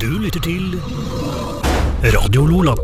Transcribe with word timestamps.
Du 0.00 0.08
lytter 0.22 0.40
til 0.44 0.74
Radio 2.14 2.44
Lola. 2.46 2.74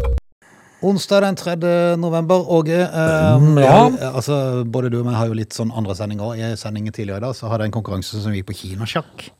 Onsdag 0.84 1.22
den 1.24 1.36
3. 1.36 1.54
november, 1.96 2.42
Åge. 2.50 2.80
Eh, 2.82 3.38
Mm, 3.40 3.58
ja. 3.58 3.88
jeg- 3.88 4.14
altså, 4.14 4.64
både 4.64 4.90
du 4.90 4.98
og 4.98 5.04
meg 5.06 5.14
har 5.14 5.26
jo 5.26 5.32
litt 5.32 5.50
sånn 5.54 5.70
andre 5.76 5.94
sendinger. 5.94 6.34
I 6.36 6.56
sendingen 6.56 6.92
tidligere 6.92 7.16
i 7.16 7.20
dag 7.20 7.34
så 7.34 7.48
hadde 7.48 7.60
jeg 7.64 7.74
en 7.74 7.82
konkurranse 7.82 8.20
som 8.22 8.32
gikk 8.32 8.46
på 8.46 8.54
kinasjakk. 8.54 9.30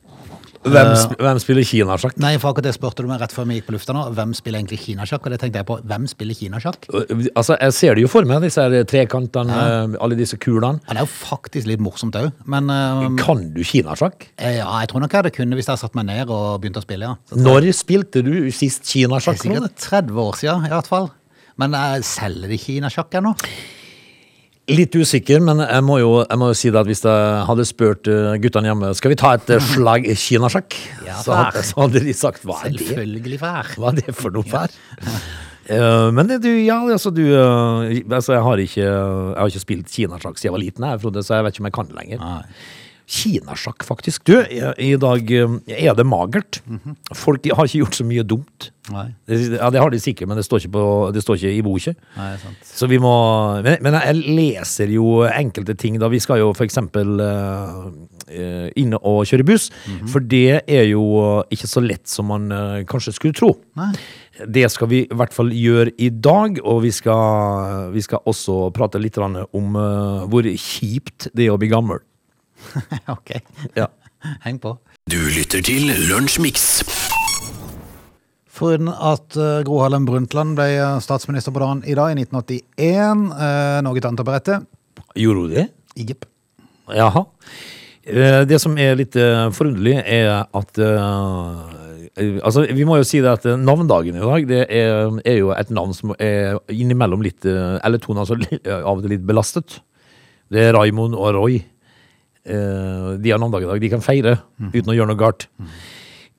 Hvem, 0.65 0.91
sp 0.97 1.13
hvem 1.21 1.39
spiller 1.43 1.67
kinasjakk? 1.69 2.15
Nei, 2.21 2.33
for 2.41 2.51
akkurat 2.51 2.67
det 2.69 2.73
spurte 2.75 3.05
du 3.05 3.09
meg 3.09 3.21
rett 3.21 3.33
før 3.35 3.45
vi 3.49 3.59
gikk 3.59 3.67
på 3.69 3.75
lufta 3.75 3.93
nå. 3.95 4.05
Hvem 4.17 4.33
spiller 4.37 4.61
egentlig 4.61 4.79
kinasjakk? 4.81 5.27
Og 5.27 5.35
det 5.35 5.39
tenkte 5.43 5.61
jeg 5.61 5.67
på. 5.69 5.77
Hvem 5.91 6.07
spiller 6.09 6.39
kinasjakk? 6.39 6.87
Altså, 7.35 7.57
Jeg 7.61 7.75
ser 7.77 7.97
det 7.99 8.05
jo 8.05 8.11
for 8.11 8.27
meg, 8.29 8.41
disse 8.45 8.63
her 8.65 8.87
trekantene, 8.89 9.59
ja. 9.59 9.83
alle 10.01 10.17
disse 10.19 10.39
kulene. 10.41 10.81
Ja, 10.87 10.97
det 10.97 11.03
er 11.03 11.07
jo 11.07 11.11
faktisk 11.13 11.69
litt 11.69 11.83
morsomt 11.83 12.17
òg, 12.19 12.31
men 12.49 12.71
um, 12.73 13.19
Kan 13.21 13.49
du 13.55 13.61
kinasjakk? 13.63 14.29
ja, 14.41 14.65
jeg 14.81 14.89
tror 14.91 15.03
nok 15.03 15.13
jeg 15.13 15.23
hadde 15.23 15.35
kunnet 15.35 15.59
hvis 15.59 15.69
jeg 15.69 15.81
satt 15.81 15.95
meg 15.97 16.09
ned 16.09 16.31
og 16.33 16.59
begynte 16.63 16.81
å 16.81 16.85
spille, 16.85 17.13
ja. 17.13 17.37
Når 17.37 17.69
spilte 17.77 18.25
du 18.25 18.33
sist 18.55 18.87
kinasjakk? 18.89 19.41
Sikkert 19.41 19.77
30 19.85 20.21
år 20.25 20.41
siden, 20.41 20.65
i 20.67 20.73
hvert 20.73 20.89
fall. 20.89 21.11
Men 21.61 21.75
eh, 21.77 21.99
selger 22.03 22.51
de 22.51 22.59
kinasjakk 22.59 23.19
ennå? 23.21 23.35
Litt 24.65 24.95
usikker, 24.97 25.43
men 25.45 25.59
jeg 25.61 25.85
må, 25.85 25.99
jo, 26.01 26.11
jeg 26.23 26.41
må 26.41 26.49
jo 26.49 26.57
si 26.57 26.71
det 26.73 26.79
at 26.79 26.87
hvis 26.89 27.03
jeg 27.05 27.41
hadde 27.45 27.65
spurt 27.69 28.09
eh, 28.09 28.31
guttene 28.41 28.71
hjemme 28.71 28.93
Skal 28.97 29.11
vi 29.13 29.17
ta 29.21 29.35
et 29.37 29.51
slag 29.61 30.07
slag 30.07 30.07
kinasjakk, 30.23 30.77
Ja, 31.05 31.19
så, 31.21 31.37
så 31.61 31.83
hadde 31.83 32.01
de 32.01 32.15
sagt 32.17 32.47
hva 32.47 32.63
er 32.65 32.73
det? 32.73 32.87
Selvfølgelig 32.87 33.41
fær. 33.43 33.69
Hva 33.77 33.91
er 33.91 33.99
det 33.99 34.15
for 34.17 34.33
noe 34.33 34.47
fær? 34.49 34.73
Eh, 35.65 36.07
men 36.13 36.29
du, 36.41 36.49
ja, 36.61 36.79
altså 36.81 37.09
du 37.13 37.23
uh, 37.25 37.85
altså, 38.13 38.35
jeg, 38.35 38.41
har 38.45 38.59
ikke, 38.61 38.81
jeg 38.81 39.37
har 39.37 39.53
ikke 39.53 39.63
spilt 39.63 39.93
kinasjakk 39.93 40.37
siden 40.37 40.49
jeg 40.49 40.55
var 40.57 40.61
liten, 40.61 40.89
jeg, 40.89 41.01
Frode, 41.01 41.23
så 41.25 41.39
jeg 41.39 41.47
vet 41.47 41.55
ikke 41.55 41.63
om 41.63 41.69
jeg 41.69 41.77
kan 41.77 41.89
det 41.89 41.97
lenger. 41.99 42.25
Nei. 42.25 42.41
Kinasjakk, 43.05 43.85
faktisk. 43.85 44.25
Du, 44.25 44.39
i, 44.41 44.93
dag 45.01 45.31
eh, 45.31 45.57
er 45.69 45.97
det 45.97 46.05
magert. 46.09 46.61
Folk 47.13 47.45
har 47.45 47.69
ikke 47.69 47.83
gjort 47.83 47.99
så 47.99 48.07
mye 48.07 48.25
dumt. 48.25 48.71
Nei. 48.93 49.07
Ja, 49.25 49.71
det 49.73 49.81
har 49.81 49.89
de 49.89 49.99
sikkert, 50.01 50.29
men 50.29 50.37
det 50.37 50.45
står 50.45 50.61
ikke, 50.61 50.73
på, 50.75 50.85
det 51.13 51.23
står 51.23 51.39
ikke 51.39 51.53
i 51.53 51.63
boka. 51.65 51.93
Så 52.65 52.89
vi 52.89 52.99
må 53.01 53.13
men, 53.65 53.79
men 53.81 53.97
jeg 53.97 54.35
leser 54.37 54.93
jo 54.93 55.23
enkelte 55.25 55.73
ting, 55.79 55.97
da. 56.01 56.09
Vi 56.11 56.21
skal 56.21 56.43
jo 56.43 56.51
for 56.53 56.67
eksempel 56.67 57.15
inne 57.15 58.75
inn 58.77 58.95
og 58.97 59.25
kjøre 59.29 59.45
buss. 59.47 59.69
For 60.11 60.23
det 60.23 60.61
er 60.61 60.85
jo 60.89 61.03
ikke 61.53 61.69
så 61.69 61.83
lett 61.83 62.05
som 62.09 62.29
man 62.31 62.49
uh, 62.53 62.81
kanskje 62.89 63.15
skulle 63.15 63.37
tro. 63.37 63.53
Nei. 63.79 63.91
Det 64.51 64.65
skal 64.73 64.89
vi 64.91 65.03
i 65.05 65.15
hvert 65.15 65.33
fall 65.35 65.53
gjøre 65.55 65.93
i 66.01 66.09
dag, 66.09 66.59
og 66.65 66.81
vi 66.83 66.91
skal, 66.93 67.91
vi 67.93 68.03
skal 68.03 68.25
også 68.27 68.69
prate 68.75 68.99
litt 69.01 69.17
om 69.21 69.77
uh, 69.77 70.25
hvor 70.29 70.47
kjipt 70.49 71.29
det 71.33 71.47
er 71.47 71.55
å 71.55 71.61
bli 71.61 71.71
gammel. 71.71 72.01
ok. 73.15 73.35
Ja. 73.77 73.89
Heng 74.45 74.59
på. 74.61 74.75
Du 75.11 75.19
lytter 75.35 75.61
til 75.65 75.91
Lunsjmix. 76.09 76.81
Foruten 78.55 78.87
at 78.89 79.35
uh, 79.35 79.61
Gro 79.67 79.81
Harlem 79.83 80.05
Brundtland 80.07 80.55
ble 80.55 80.69
eh, 80.79 80.99
statsminister 81.03 81.51
på 81.51 81.59
dagen 81.59 81.83
i 81.83 81.95
dag, 81.97 82.13
i 82.15 82.23
1981. 82.23 83.25
Uh, 83.35 83.79
noe 83.83 83.99
annet 83.99 84.23
å 84.23 84.27
berette? 84.27 84.59
Gjorde 85.19 85.43
hun 85.43 85.55
det? 85.57 85.65
Jepp. 85.99 86.27
Jaha. 86.95 87.25
Eh, 88.05 88.43
Det 88.45 88.59
som 88.61 88.77
er 88.77 88.95
litt 88.99 89.15
eh, 89.17 89.47
forunderlig, 89.55 89.95
er 90.05 90.45
at 90.45 90.77
eh, 90.77 91.05
eh, 92.15 92.37
Altså, 92.45 92.65
vi 92.69 92.85
må 92.85 92.99
jo 92.99 93.07
si 93.07 93.21
det 93.23 93.31
at 93.31 93.47
eh, 93.49 93.57
navndagen 93.57 94.19
i 94.19 94.21
dag, 94.21 94.45
det 94.47 94.61
er, 94.69 95.09
er 95.25 95.39
jo 95.39 95.49
et 95.55 95.71
navn 95.73 95.95
som 95.97 96.13
er 96.21 96.59
innimellom 96.69 97.25
litt 97.25 97.47
eh, 97.49 97.79
Eller 97.81 98.01
Tone, 98.03 98.21
altså 98.21 98.37
av 98.77 98.99
og 98.99 99.01
til 99.05 99.15
litt 99.15 99.25
belastet. 99.25 99.79
Det 100.53 100.67
er 100.67 100.77
Raimond 100.77 101.17
og 101.17 101.33
Roy. 101.33 101.63
Eh, 102.45 103.11
De 103.17 103.31
har 103.31 103.41
navnedag 103.41 103.65
i 103.65 103.69
dag. 103.69 103.81
De 103.81 103.91
kan 103.91 104.03
feire 104.05 104.37
uten 104.71 104.91
å 104.91 104.95
gjøre 104.95 105.11
noe 105.11 105.19
galt. 105.19 105.47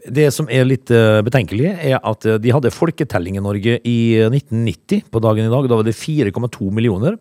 Det 0.06 0.28
som 0.30 0.46
er 0.52 0.68
litt 0.68 0.90
uh, 0.94 1.18
betenkelig, 1.26 1.66
er 1.82 1.96
at 1.98 2.26
eh, 2.30 2.36
de 2.38 2.52
hadde 2.54 2.70
folketelling 2.70 3.40
i 3.40 3.42
Norge 3.42 3.80
i 3.82 3.96
1990 4.28 5.08
på 5.10 5.22
dagen 5.24 5.48
i 5.48 5.50
dag. 5.50 5.66
Da 5.66 5.80
var 5.80 5.86
det 5.88 5.96
4,2 5.98 6.70
millioner 6.74 7.18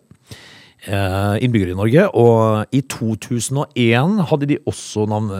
innbyggere 0.86 1.72
i 1.72 1.74
Norge. 1.74 2.02
Og 2.14 2.76
i 2.76 2.78
2001 2.86 4.20
hadde 4.30 4.46
de 4.46 4.58
også 4.70 5.06
navn, 5.10 5.32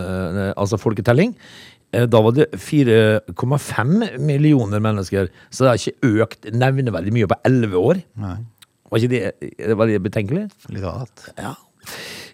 altså 0.59 0.79
folketelling. 0.81 1.37
Da 1.95 2.23
var 2.25 2.35
det 2.35 2.49
4,5 2.59 3.93
millioner 4.27 4.83
mennesker, 4.83 5.29
så 5.55 5.63
det 5.63 5.71
har 5.71 5.79
ikke 5.79 6.25
økt 6.25 6.49
nevneverdig 6.51 7.15
mye 7.15 7.31
på 7.31 7.39
11 7.47 7.79
år. 7.79 8.03
Nei. 8.25 8.35
Var 8.91 9.05
ikke 9.05 9.13
det, 9.13 9.71
var 9.79 9.93
det 9.93 10.03
betenkelig? 10.03 10.49
Litt 10.75 10.89
rart. 10.89 11.29
Ja. 11.39 11.55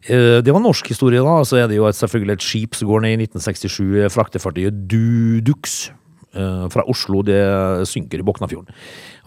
Eh, 0.08 0.42
Det 0.42 0.52
var 0.52 0.60
norsk 0.60 0.88
historie, 0.88 1.22
da. 1.22 1.42
Så 1.44 1.56
er 1.56 1.68
det 1.68 1.76
jo 1.76 1.90
selvfølgelig 1.90 2.32
et 2.32 2.42
skip 2.42 2.74
som 2.74 2.88
går 2.88 3.02
ned 3.02 3.10
i 3.16 3.26
1967. 3.26 4.08
Fraktefartøyet 4.12 4.86
Dudux 4.90 5.90
eh, 6.34 6.68
fra 6.68 6.86
Oslo. 6.88 7.22
Det 7.22 7.86
synker 7.88 8.18
i 8.18 8.26
Boknafjorden. 8.26 8.68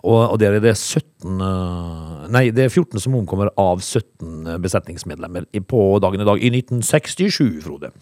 Og, 0.06 0.38
der 0.40 0.54
er 0.54 0.60
det 0.62 0.78
17 0.78 1.42
eh, 1.42 2.28
Nei, 2.30 2.50
det 2.52 2.66
er 2.66 2.70
14 2.70 3.00
som 3.00 3.16
omkommer 3.16 3.50
av 3.58 3.82
17 3.82 4.62
besetningsmedlemmer 4.62 5.48
på 5.68 6.00
dagen 6.00 6.22
i 6.22 6.28
dag. 6.28 6.42
I 6.42 6.52
1967, 6.54 7.64
Frode. 7.64 7.94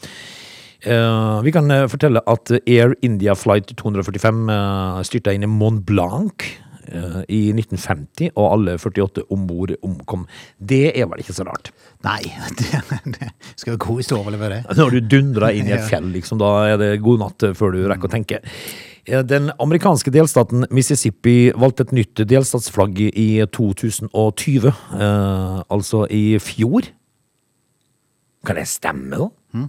Eh, 0.84 1.42
vi 1.44 1.52
kan 1.52 1.72
eh, 1.72 1.88
fortelle 1.88 2.20
at 2.28 2.52
Air 2.68 2.96
India 3.02 3.34
Flight 3.40 3.72
245 3.80 4.50
uh, 4.50 5.00
styrta 5.08 5.32
inn 5.32 5.46
i 5.46 5.48
Mont 5.48 5.86
Blanc 5.88 6.44
eh, 6.44 6.73
i 7.32 7.42
1950, 7.54 8.34
og 8.36 8.48
alle 8.50 8.78
48 8.78 9.26
om 9.34 9.46
bord 9.48 9.76
omkom. 9.86 10.26
Det 10.58 10.92
er 10.92 11.08
vel 11.10 11.24
ikke 11.24 11.36
så 11.36 11.46
rart? 11.48 11.72
Nei, 12.06 12.22
det, 12.60 12.82
det 13.16 13.30
skal 13.56 13.76
jo 13.76 13.82
god 13.86 14.02
historie 14.02 14.24
overleve 14.24 14.50
det. 14.56 14.62
Når 14.80 14.96
du 14.98 15.12
dundrer 15.16 15.56
inn 15.58 15.70
i 15.70 15.76
et 15.78 15.86
fjell, 15.90 16.10
liksom, 16.16 16.42
da 16.42 16.56
er 16.74 16.82
det 16.82 16.96
god 17.04 17.24
natt 17.24 17.48
før 17.60 17.76
du 17.76 17.86
rekker 17.88 18.12
å 18.12 18.14
tenke. 18.14 18.42
Den 19.04 19.52
amerikanske 19.60 20.12
delstaten 20.16 20.64
Mississippi 20.72 21.52
valgte 21.60 21.84
et 21.84 21.96
nytt 21.96 22.22
delstatsflagg 22.30 23.02
i 23.04 23.44
2020, 23.52 24.70
eh, 24.72 25.58
altså 25.68 26.06
i 26.08 26.40
fjor. 26.40 26.88
Kan 28.48 28.60
det 28.60 28.70
stemme, 28.72 29.20
da? 29.20 29.28
Mm. 29.52 29.68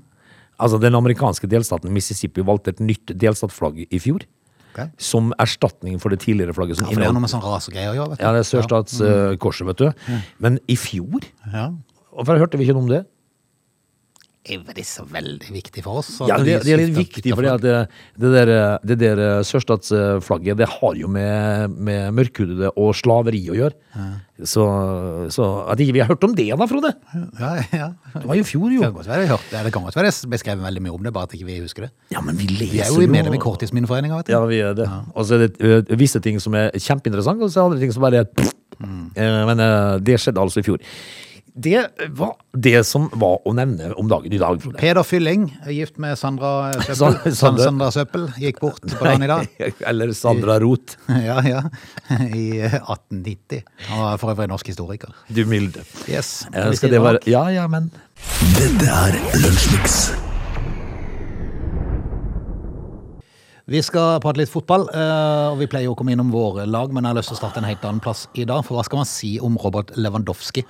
Altså, 0.63 0.79
den 0.79 0.95
amerikanske 0.95 1.51
delstaten 1.51 1.91
Mississippi 1.95 2.47
valgte 2.47 2.77
et 2.77 2.85
nytt 2.85 3.11
delstatsflagg 3.19 3.83
i 3.91 3.99
fjor, 4.03 4.23
Ok. 4.75 4.91
som 4.99 5.33
erstatning 5.39 6.01
for 6.03 6.11
det 6.11 6.19
tidligere 6.25 6.55
flagget. 6.57 6.77
Som 6.81 6.89
Ja, 6.89 6.95
for 6.97 7.01
det 7.01 7.07
har 7.07 7.15
noe 7.15 7.23
med 7.23 7.31
sånn 7.31 7.45
rasegreier 7.45 7.95
å 7.95 7.99
gjøre, 8.01 8.19
ja, 8.19 8.33
det 8.35 8.43
er 8.43 8.49
Sørstatskorset, 8.51 9.67
vet 9.71 9.79
du. 9.85 10.21
Men 10.43 10.59
i 10.67 10.75
fjor? 10.77 11.23
Ja. 11.53 11.69
Hvorfor 12.15 12.39
hørte 12.43 12.59
vi 12.59 12.67
ikke 12.67 12.75
noe 12.77 12.83
om 12.83 12.91
det? 12.91 13.05
Er 14.45 14.61
det 14.77 14.83
så 14.85 15.07
veldig 15.09 15.49
viktig 15.55 15.81
for 15.87 16.03
oss? 16.03 16.11
Ja, 16.29 16.37
det, 16.37 16.59
det 16.67 16.75
er 16.75 16.81
litt 16.83 16.97
viktig, 16.99 17.31
for 17.33 17.47
det, 17.47 17.79
det 18.21 18.33
der, 18.35 18.51
det 18.85 18.97
der 19.01 19.23
eh, 19.25 19.39
sørstatsflagget, 19.49 20.59
det 20.61 20.67
har 20.69 20.99
jo 21.01 21.09
med, 21.09 21.73
med 21.81 22.11
mørkhudede 22.13 22.69
og 22.77 22.91
slaveri 22.99 23.41
å 23.49 23.57
gjøre. 23.57 23.73
Så, 24.45 24.67
så 25.33 25.47
at 25.73 25.81
ikke 25.81 25.95
vi 25.97 26.03
har 26.03 26.11
hørt 26.11 26.27
om 26.29 26.35
det 26.37 26.51
da, 26.51 26.67
Frode. 26.69 26.91
Ja, 27.41 27.55
ja. 27.73 27.89
Det 28.19 28.25
var 28.27 28.37
jo 28.37 28.45
i 28.45 28.49
fjor, 28.51 28.69
Det 28.69 28.77
jo. 28.77 28.83
kan 28.85 28.97
godt 28.99 29.09
være 29.15 29.25
det 29.25 29.33
hørt- 29.33 29.51
det 29.55 29.73
kan 29.73 29.87
godt 29.89 29.97
være 29.97 30.11
det 30.13 30.31
ble 30.35 30.43
skrevet 30.43 30.65
veldig 30.67 30.83
mye 30.85 30.95
om 30.99 31.09
det, 31.09 31.15
bare 31.17 31.31
at 31.31 31.37
ikke 31.39 31.49
vi 31.49 31.59
husker 31.65 31.87
det. 31.87 31.91
Ja, 32.13 32.21
men 32.21 32.37
vi 32.37 32.51
leser 32.53 32.67
jo 32.93 32.99
Vi 33.01 33.07
er 33.07 33.09
jo 33.09 33.15
medlem 33.17 33.39
i 33.39 33.43
Korttidsminneforeninga, 33.49 34.21
vet 34.21 34.29
du. 34.29 34.37
Ja, 34.37 34.45
vi 34.51 34.61
er 34.61 34.77
det. 34.77 34.91
Og 35.15 35.25
så 35.25 35.39
er 35.41 35.49
det 35.49 35.99
visse 36.05 36.21
ting 36.21 36.37
som 36.43 36.53
er 36.59 36.69
kjempeinteressante, 36.77 37.49
og 37.49 37.55
så 37.55 37.63
er 37.63 37.63
det 37.63 37.71
andre 37.71 37.85
ting 37.87 37.97
som 37.97 38.05
bare 38.05 38.25
er 38.27 38.51
mm. 38.77 39.05
Men 39.49 39.63
eh, 39.63 39.99
det 40.05 40.21
skjedde 40.21 40.43
altså 40.43 40.61
i 40.61 40.67
fjor. 40.67 40.83
Det 41.57 41.87
var 42.11 42.33
det 42.59 42.81
som 42.87 43.05
var 43.15 43.37
å 43.47 43.53
nevne 43.55 43.93
om 43.95 44.09
dagen 44.11 44.33
i 44.35 44.39
dag, 44.43 44.59
Frode. 44.59 44.75
Peder 44.81 45.07
Fylling, 45.07 45.45
gift 45.71 46.01
med 46.03 46.17
Sandra 46.19 46.73
Søppel, 46.83 46.97
Sandra- 47.39 47.63
Sandra, 47.69 47.91
Søppel, 47.95 48.25
gikk 48.43 48.59
bort 48.65 48.81
på 48.83 49.05
dagen 49.07 49.23
i 49.23 49.29
dag. 49.31 49.47
Eller 49.93 50.11
Sandra 50.19 50.57
Roth. 50.65 50.97
Ja, 51.25 51.39
ja. 51.47 51.61
I 52.27 52.59
1890. 52.67 53.63
Han 53.87 54.03
var 54.03 54.19
for 54.19 54.35
øvrig 54.35 54.49
norsk 54.51 54.73
historiker. 54.73 55.15
Du 55.31 55.45
milde. 55.47 55.85
Yes. 56.11 56.43
Eh, 56.51 56.73
Skal 56.75 56.91
det 56.97 57.01
være? 57.05 57.23
Ja, 57.31 57.45
ja, 57.55 57.69
men 57.71 57.87
Dette 58.59 58.91
er 58.91 59.15
Lunsjmiks. 59.39 60.01
Vi 63.71 63.81
skal 63.81 64.19
prate 64.21 64.43
litt 64.43 64.51
fotball, 64.53 64.91
eh, 64.93 65.47
og 65.55 65.61
vi 65.63 65.71
pleier 65.71 65.87
jo 65.87 65.95
å 65.95 65.97
komme 65.97 66.13
innom 66.13 66.35
våre 66.35 66.67
lag, 66.69 66.91
men 66.93 67.07
jeg 67.07 67.15
har 67.15 67.23
lyst 67.23 67.31
til 67.33 67.39
å 67.39 67.41
starte 67.45 67.63
en 67.63 67.71
helt 67.71 67.87
annen 67.87 68.03
plass 68.05 68.27
i 68.37 68.45
dag. 68.45 68.61
For 68.67 68.77
hva 68.77 68.83
skal 68.85 69.01
man 69.01 69.09
si 69.09 69.37
om 69.41 69.55
Robert 69.63 69.95
Lewandowski? 69.97 70.67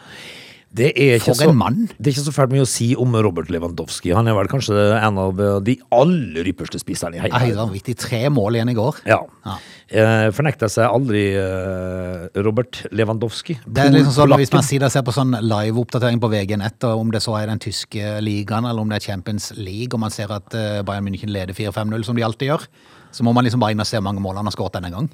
Det 0.74 0.90
er 0.90 1.20
ikke 1.20 1.34
så. 1.38 1.46
Det 1.54 2.08
er 2.08 2.10
ikke 2.10 2.24
så 2.24 2.34
fælt 2.34 2.54
mye 2.54 2.64
å 2.64 2.68
si 2.68 2.88
om 2.98 3.14
Robert 3.22 3.50
Lewandowski. 3.52 4.10
Han 4.16 4.26
er 4.26 4.34
vel 4.34 4.48
kanskje 4.50 4.74
en 4.98 5.20
av 5.22 5.38
eh, 5.38 5.58
de 5.68 5.76
aller 5.94 6.50
ypperste 6.50 6.80
spisserne 6.82 7.18
i 7.18 7.22
hele 7.22 7.30
verden. 7.30 7.60
vanvittig 7.60 7.94
tre 8.02 8.24
mål 8.34 8.58
igjen 8.58 8.72
i 8.72 8.76
går. 8.78 8.98
Ja. 9.06 9.20
Ja. 9.46 9.54
Eh, 9.94 10.26
fornekter 10.34 10.70
seg 10.72 10.88
aldri 10.90 11.22
eh, 11.38 12.26
Robert 12.42 12.82
Lewandowski. 12.90 13.58
Det 13.66 13.86
er 13.86 13.94
liksom 13.94 14.16
sånn, 14.16 14.36
Hvis 14.40 14.54
man 14.54 14.66
sier 14.66 14.82
det, 14.82 14.90
ser 14.94 15.06
på 15.06 15.14
sånn 15.14 15.36
live-oppdatering 15.44 16.18
på 16.22 16.32
VG-nett, 16.32 16.88
om 16.90 17.14
det 17.14 17.22
så 17.22 17.36
er 17.38 17.52
den 17.52 17.62
tyske 17.62 18.16
ligaen 18.24 18.66
eller 18.66 18.82
om 18.82 18.90
det 18.90 18.98
er 18.98 19.08
Champions 19.12 19.52
League, 19.54 19.92
og 19.94 20.02
man 20.02 20.14
ser 20.14 20.32
at 20.34 20.58
eh, 20.58 20.80
Bayern 20.86 21.06
München 21.06 21.30
leder 21.30 21.54
4-5-0, 21.54 22.02
som 22.08 22.18
de 22.18 22.26
alltid 22.26 22.50
gjør, 22.50 22.66
så 23.14 23.22
må 23.22 23.30
man 23.36 23.46
liksom 23.46 23.62
bare 23.62 23.76
inn 23.76 23.84
og 23.84 23.86
se 23.86 24.00
hvor 24.00 24.08
mange 24.08 24.24
mål 24.24 24.42
han 24.42 24.50
har 24.50 24.56
skåret 24.56 24.80
denne 24.80 24.90
gang. 24.90 25.06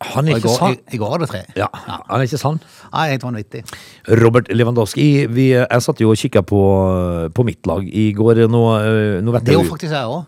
Han 0.00 0.28
er 0.28 0.36
ikke 0.38 0.52
sann. 0.54 0.76
i, 0.76 0.94
i 0.94 0.98
går 1.00 1.10
var 1.10 1.18
det 1.24 1.28
tre. 1.32 1.40
Ja, 1.58 1.66
han 1.74 2.20
er 2.20 2.26
ikke 2.28 2.38
sann. 2.38 2.60
Nei, 2.92 3.08
helt 3.10 3.24
vanvittig. 3.26 3.64
Robert 4.20 4.46
Lewandowski 4.54 5.26
vi, 5.26 5.48
Jeg 5.58 5.82
satt 5.82 5.98
jo 6.00 6.12
og 6.12 6.16
kikka 6.20 6.42
på, 6.46 6.60
på 7.34 7.44
mitt 7.48 7.66
lag 7.66 7.82
i 7.88 8.12
går. 8.14 8.44
Nå, 8.48 8.60
eh, 8.78 9.20
nå 9.24 9.34
vet 9.34 9.44
Det 9.48 9.52
jeg 9.52 9.58
gjorde 9.58 9.66
jo 9.66 9.72
faktisk 9.74 9.96
jeg 9.96 10.12
òg. 10.12 10.26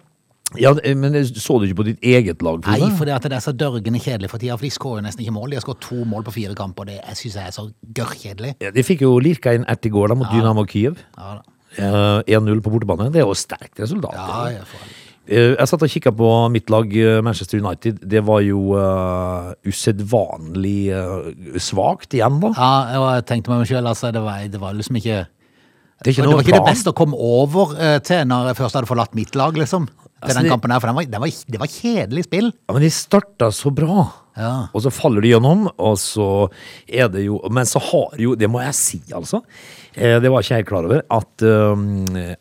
Ja, 0.58 0.72
men 0.98 1.14
så 1.38 1.60
du 1.62 1.68
ikke 1.68 1.76
på 1.78 1.84
ditt 1.86 2.00
eget 2.02 2.40
lag? 2.42 2.58
Nei, 2.66 2.88
for 2.98 3.06
det, 3.06 3.14
det 3.22 3.36
er 3.38 3.44
så 3.44 3.52
dørgende 3.54 4.00
kjedelig 4.02 4.32
for 4.32 4.42
tida, 4.42 4.56
for 4.58 4.66
de 4.66 4.70
skårer 4.74 5.04
nesten 5.06 5.22
ikke 5.22 5.34
mål. 5.36 5.52
De 5.52 5.60
har 5.60 5.62
skåret 5.62 5.84
to 5.84 6.00
mål 6.10 6.24
på 6.26 6.34
fire 6.34 6.56
kamper, 6.58 6.88
det 6.90 6.96
jeg 6.98 7.20
synes 7.20 7.36
jeg 7.38 7.46
er 7.46 7.54
så 7.54 7.68
gørrkjedelig. 8.00 8.56
Ja, 8.66 8.72
De 8.74 8.82
fikk 8.82 9.04
jo 9.06 9.12
lirka 9.22 9.54
inn 9.54 9.62
ett 9.70 9.86
i 9.86 9.92
går 9.94 10.10
da, 10.10 10.16
mot 10.18 10.32
Dynamo 10.34 10.66
Kiev. 10.66 10.98
Ja. 11.14 11.36
Eh, 11.78 12.34
1-0 12.34 12.58
på 12.66 12.72
bortebane. 12.74 13.12
Det 13.14 13.22
er 13.22 13.28
jo 13.28 13.36
sterkt 13.38 13.78
resultat. 13.78 14.16
ja, 14.18 14.26
jeg 14.50 14.58
all- 14.58 14.66
Eh, 14.66 14.99
Jeg 15.28 15.68
satt 15.68 15.84
og 15.84 15.92
kikka 15.92 16.10
på 16.16 16.28
mitt 16.50 16.70
lag, 16.72 16.88
eh, 16.96 17.20
Manchester 17.22 17.60
United. 17.60 18.00
Det 18.08 18.22
var 18.26 18.40
jo 18.42 18.72
uh, 18.74 19.52
usedvanlig 19.68 20.90
uh, 20.96 21.28
svakt 21.60 22.16
igjen, 22.16 22.40
da. 22.42 22.50
ja, 22.56 22.98
og 22.98 23.06
jeg 23.18 23.26
tenkte 23.28 23.52
meg 23.52 23.68
sjøl, 23.68 23.86
altså, 23.86 24.10
det 24.16 24.24
var, 24.24 24.40
det 24.50 24.60
var 24.62 24.74
liksom 24.74 24.98
ikke 24.98 25.20
Det 26.00 26.14
ikke 26.14 26.24
det 26.24 26.32
var 26.32 26.42
ikke 26.42 26.56
det 26.56 26.72
beste 26.72 26.90
å 26.90 26.96
komme 26.96 27.20
over 27.20 27.76
uh, 27.76 27.98
til 28.02 28.24
når 28.26 28.50
jeg 28.50 28.60
først 28.62 28.80
hadde 28.80 28.90
forlatt 28.90 29.14
mitt 29.18 29.36
lag, 29.38 29.54
liksom. 29.60 29.86
Til 29.86 30.08
Altså, 30.20 30.40
den 30.40 30.50
kampen 30.52 30.72
her, 30.74 30.80
for 30.82 30.90
den 30.90 30.98
var, 30.98 31.06
den 31.08 31.22
var, 31.22 31.36
det 31.52 31.60
var 31.62 31.70
kjedelig 31.72 32.26
spill. 32.26 32.50
Ja, 32.52 32.74
men 32.74 32.82
de 32.84 32.90
starta 32.92 33.52
så 33.54 33.70
bra. 33.72 34.08
Ja. 34.38 34.68
Og 34.74 34.82
så 34.84 34.90
faller 34.94 35.24
de 35.24 35.32
gjennom, 35.34 35.66
og 35.76 35.96
så 36.00 36.26
er 36.86 37.08
det 37.12 37.24
jo 37.26 37.40
Men 37.50 37.66
så 37.66 37.80
har 37.82 38.14
jo, 38.20 38.34
det 38.38 38.48
må 38.50 38.60
jeg 38.62 38.74
si, 38.78 39.00
altså. 39.16 39.40
eh, 39.96 40.18
Det 40.22 40.30
var 40.30 40.40
ikke 40.44 40.54
jeg 40.54 40.62
helt 40.62 40.68
klar 40.70 40.86
over, 40.86 41.02
at, 41.10 41.44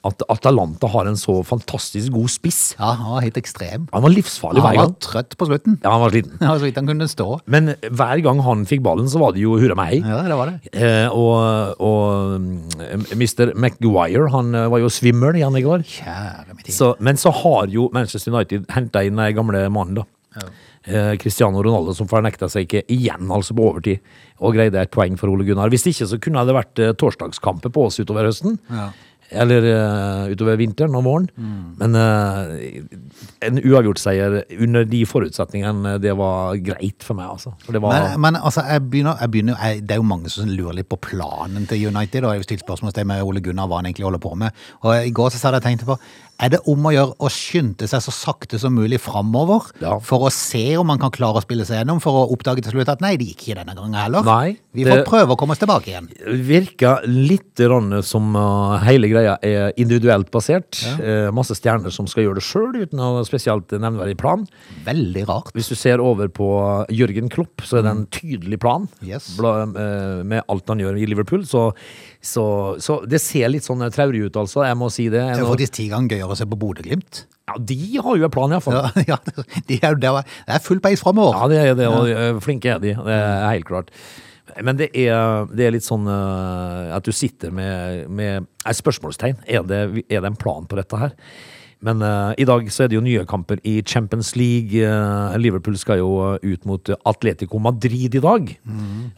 at 0.06 0.24
Atalanta 0.30 0.88
har 0.94 1.10
en 1.10 1.18
så 1.20 1.40
fantastisk 1.48 2.12
god 2.14 2.30
spiss. 2.32 2.60
Ja, 2.80 2.94
han 3.00 3.10
var 3.16 3.26
helt 3.26 3.40
ekstrem. 3.42 3.88
Han 3.94 4.06
var 4.06 4.14
livsfarlig 4.14 4.62
hver 4.64 4.78
gang. 4.78 4.86
Han 4.86 4.94
var 4.94 5.08
trøtt 5.08 5.36
på 5.40 5.48
slutten. 5.50 5.80
Ja, 5.84 5.92
han 5.96 6.04
var 6.06 6.14
sliten. 6.14 6.38
Ja, 6.46 6.54
så 6.58 6.66
vidt 6.68 6.78
han 6.80 6.88
kunne 6.90 7.08
stå. 7.10 7.28
Men 7.50 7.74
hver 7.90 8.22
gang 8.26 8.42
han 8.46 8.64
fikk 8.70 8.84
ballen, 8.86 9.10
så 9.12 9.20
var 9.22 9.34
det 9.36 9.44
jo 9.44 9.58
hurra 9.60 9.76
meg. 9.80 10.00
Ja, 10.06 10.22
det 10.30 10.38
var 10.40 10.54
det. 10.54 10.72
Eh, 10.74 11.10
og, 11.10 11.76
og 11.82 12.40
mm, 12.40 13.10
Mr. 13.18 13.54
McGuire, 13.58 14.30
han 14.34 14.54
eh, 14.56 14.70
var 14.72 14.82
jo 14.86 14.90
svimmel 14.94 15.38
igjen 15.42 15.58
i 15.60 15.66
går. 15.66 15.84
Kjære 15.90 16.54
min 16.56 16.64
tid. 16.64 16.74
Så, 16.78 16.94
men 17.04 17.18
så 17.20 17.34
har 17.44 17.68
jo 17.74 17.90
Manchester 17.96 18.34
United 18.36 18.70
henta 18.76 19.04
inn 19.08 19.20
den 19.20 19.36
gamle 19.38 19.66
mannen, 19.74 20.00
da. 20.04 20.08
Eh, 20.88 21.18
Cristiano 21.20 21.60
Ronaldo, 21.64 21.94
som 21.94 22.08
fornekta 22.08 22.48
seg 22.50 22.64
ikke 22.66 22.86
igjen, 22.96 23.28
altså 23.36 23.56
på 23.58 23.66
overtid, 23.68 24.00
og 24.40 24.56
greide 24.56 24.80
et 24.80 24.94
poeng 24.94 25.18
for 25.20 25.32
Ole 25.32 25.44
Gunnar. 25.44 25.70
Hvis 25.74 25.90
ikke 25.92 26.08
så 26.08 26.20
kunne 26.24 26.46
det 26.48 26.56
vært 26.56 26.80
eh, 26.80 26.96
torsdagskamper 26.96 27.74
på 27.76 27.90
oss 27.90 28.00
utover 28.00 28.30
høsten. 28.30 28.56
Ja. 28.72 28.90
Eller 29.30 29.66
eh, 29.70 30.32
utover 30.34 30.56
vinteren 30.58 30.96
og 30.98 31.04
våren. 31.06 31.28
Men 31.78 31.98
eh, 32.00 32.80
en 33.46 33.60
uavgjortseier 33.62 34.40
under 34.58 34.88
de 34.90 35.04
forutsetningene, 35.06 35.98
det 36.02 36.16
var 36.18 36.58
greit 36.66 37.06
for 37.06 37.20
meg, 37.20 37.36
altså. 37.36 37.54
For 37.66 37.76
det 37.76 37.84
var 37.84 37.94
Men, 37.94 38.16
men 38.26 38.40
altså, 38.40 38.64
jeg 38.66 38.88
begynner, 38.88 39.20
jeg 39.22 39.32
begynner 39.36 39.60
jeg, 39.62 39.84
Det 39.84 39.98
er 39.98 40.02
jo 40.02 40.08
mange 40.10 40.32
som 40.34 40.50
lurer 40.50 40.80
litt 40.80 40.90
på 40.90 40.98
planen 41.12 41.68
til 41.70 41.92
United. 41.92 42.24
Og 42.24 42.32
jeg 42.32 42.40
har 42.40 42.42
jo 42.42 42.48
stilt 42.48 42.66
spørsmålstegn 42.66 43.12
med 43.12 43.28
Ole 43.28 43.44
Gunnar 43.46 43.70
hva 43.70 43.84
han 43.84 43.92
egentlig 43.92 44.08
holder 44.08 44.24
på 44.24 44.34
med. 44.40 44.66
Og 44.82 44.96
I 44.98 45.14
går 45.14 45.30
så 45.30 45.44
satt 45.44 45.60
jeg 45.60 45.62
og 45.62 45.68
tenkte 45.68 45.92
på 45.92 46.00
Er 46.40 46.54
det 46.54 46.60
om 46.72 46.86
å 46.88 46.94
gjøre 46.94 47.16
å 47.20 47.30
skynde 47.34 47.88
seg 47.90 48.00
så 48.06 48.14
sakte 48.16 48.60
som 48.62 48.72
mulig 48.78 49.00
framover 49.04 49.66
Ja. 49.82 49.98
for 50.00 50.28
å 50.28 50.32
se 50.32 50.78
om 50.80 50.88
man 50.88 51.00
kan 51.02 51.12
klare 51.12 51.42
å 51.42 51.44
spille 51.44 51.66
seg 51.68 51.82
gjennom, 51.82 52.00
for 52.02 52.16
å 52.16 52.32
oppdage 52.32 52.64
til 52.64 52.72
slutt 52.78 52.88
at 52.94 53.02
nei, 53.04 53.18
det 53.20 53.28
gikk 53.28 53.50
ikke 53.50 53.58
denne 53.60 53.76
gangen 53.76 53.94
heller. 54.00 54.24
Nei, 54.24 54.58
Vi 54.74 54.86
får 54.86 55.04
prøve 55.06 55.36
å 55.36 55.38
komme 55.38 55.52
oss 55.52 55.60
tilbake 55.60 55.92
igjen. 55.92 56.08
virker 56.48 57.04
litt 57.08 57.60
som 58.06 58.36
uh, 58.36 58.78
hele 58.86 59.10
greia 59.12 59.38
er 59.44 59.74
individuelt 59.78 60.30
basert. 60.32 60.80
Eh, 61.00 61.30
masse 61.36 61.56
stjerner 61.58 61.92
som 61.92 62.08
skal 62.08 62.24
gjøre 62.24 62.40
det 62.40 62.46
sjøl, 62.48 62.72
uten 62.86 63.00
å 63.04 63.26
spesielt 63.28 63.68
nevneverdig 63.76 64.18
plan. 64.18 64.46
Veldig 64.86 65.26
rart. 65.28 65.52
Hvis 65.54 65.68
du 65.70 65.76
ser 65.76 66.00
over 66.00 66.30
på 66.32 66.48
Jørgen 66.94 67.30
Klopp, 67.30 67.66
så 67.68 67.80
er 67.80 67.84
det 67.88 67.92
en 67.92 68.06
tydelig 68.08 68.60
plan 68.64 68.88
Yes. 69.04 69.34
eh, 69.40 70.24
med 70.24 70.44
alt 70.48 70.68
han 70.72 70.80
gjør 70.80 70.98
i 71.02 71.06
Liverpool. 71.10 71.44
Så, 71.50 71.74
så, 72.22 72.76
så 72.84 73.00
det 73.08 73.22
ser 73.24 73.48
litt 73.52 73.64
sånn 73.64 73.84
traurig 73.96 74.26
ut, 74.28 74.38
altså. 74.42 74.66
Jeg 74.68 74.78
må 74.80 74.90
si 74.92 75.08
det. 75.12 75.22
Det 75.24 75.44
er 75.44 75.48
faktisk 75.48 75.78
ti 75.78 75.86
ganger 75.92 76.18
gøyere 76.18 76.36
å 76.36 76.40
se 76.40 76.48
på 76.52 76.58
Bodø-Glimt. 76.60 77.22
Ja, 77.48 77.56
de 77.72 77.78
har 78.04 78.18
jo 78.20 78.28
en 78.28 78.34
plan, 78.34 78.56
iallfall. 78.56 78.76
Ja, 78.76 79.04
ja, 79.16 79.20
de 79.70 79.78
er, 79.80 79.96
det 80.02 80.12
er- 80.12 80.66
full 80.66 80.82
peis 80.84 81.04
framover. 81.04 81.38
Ja, 81.38 81.48
det 81.52 81.62
er 81.64 81.78
det, 81.80 81.88
og 81.88 82.10
eh, 82.12 82.42
flinke 82.44 82.76
er 82.76 82.84
de. 82.84 82.98
Det 82.98 83.16
er 83.16 83.48
helt 83.54 83.70
klart. 83.70 83.94
Men 84.66 84.80
det 84.82 84.90
er, 84.98 85.48
det 85.54 85.68
er 85.68 85.76
litt 85.78 85.86
sånn 85.86 86.10
eh, 86.10 86.92
at 86.98 87.08
du 87.08 87.16
sitter 87.16 87.54
med, 87.56 88.10
med 88.12 88.50
et 88.68 88.82
spørsmålstegn. 88.82 89.40
Er 89.48 89.64
det, 89.64 89.82
er 90.10 90.20
det 90.20 90.34
en 90.34 90.40
plan 90.40 90.68
på 90.68 90.80
dette 90.80 91.00
her? 91.00 91.16
Men 91.80 92.02
uh, 92.04 92.34
i 92.36 92.44
dag 92.44 92.66
så 92.76 92.84
er 92.84 92.90
det 92.92 92.98
jo 92.98 93.04
nye 93.06 93.22
kamper 93.24 93.62
i 93.64 93.78
Champions 93.88 94.34
League. 94.36 94.76
Uh, 94.84 95.32
Liverpool 95.40 95.78
skal 95.80 96.02
jo 96.02 96.10
ut 96.36 96.66
mot 96.68 96.92
Atletico 97.08 97.62
Madrid 97.64 98.18
i 98.20 98.24
dag. 98.26 98.52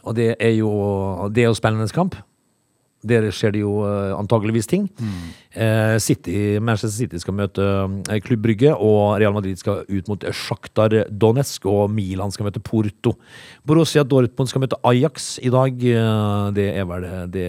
Og 0.06 0.14
det 0.14 0.36
er 0.38 0.52
jo 0.60 0.70
det 1.34 1.42
er 1.42 1.50
jo 1.50 1.58
spennende 1.58 1.90
kamp. 1.90 2.14
Der 3.02 3.30
skjer 3.34 3.52
det 3.52 3.60
jo 3.64 3.72
antakeligvis 4.16 4.68
ting. 4.70 4.84
Mm. 5.00 5.98
City, 6.00 6.58
Manchester 6.62 6.94
City 6.94 7.18
skal 7.20 7.34
møte 7.34 7.64
eh, 8.08 8.20
Klubb 8.24 8.40
Brygge, 8.46 8.70
og 8.72 9.18
Real 9.20 9.34
Madrid 9.34 9.58
skal 9.60 9.82
ut 9.88 10.08
mot 10.08 10.22
Sjaktar 10.32 10.94
Donetsk, 11.10 11.66
og 11.68 11.90
Milan 11.92 12.30
skal 12.32 12.46
møte 12.46 12.62
Porto. 12.64 13.16
Borussia 13.66 14.04
Dortmund 14.06 14.48
skal 14.48 14.62
møte 14.64 14.78
Ajax 14.88 15.34
i 15.42 15.50
dag. 15.52 15.82
Eh, 15.82 16.46
det 16.56 16.68
er 16.78 16.86
vel 16.88 17.08
det, 17.34 17.48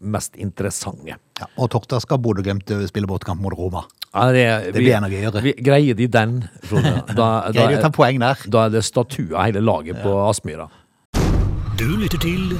mest 0.00 0.36
interessante. 0.40 1.18
Ja, 1.38 1.46
og 1.58 1.68
torsdag 1.74 2.00
skal 2.04 2.18
Bodø-Glimt 2.22 2.70
spille 2.88 3.06
bortekamp 3.10 3.40
mot 3.44 3.54
Roma. 3.58 3.84
Ja, 4.14 4.28
det, 4.32 4.72
Det 4.72 4.80
blir 4.80 4.94
enda 4.96 5.08
gøyere. 5.10 5.42
vi- 5.42 5.56
Greier 5.60 5.94
de 5.98 6.06
den, 6.08 6.36
Frode? 6.62 6.92
Da, 7.14 7.14
da, 7.14 7.52
Greier 7.52 7.76
de 7.76 7.82
å 7.82 7.82
ta 7.82 7.90
poeng 7.90 8.18
der? 8.22 8.38
da 8.48 8.66
er 8.66 8.70
det 8.76 8.84
statue 8.86 9.34
av 9.36 9.46
hele 9.50 9.60
laget 9.60 10.00
på 10.02 10.14
Aspmyra. 10.30 10.68
Du 11.76 11.88
lytter 11.98 12.18
til 12.22 12.54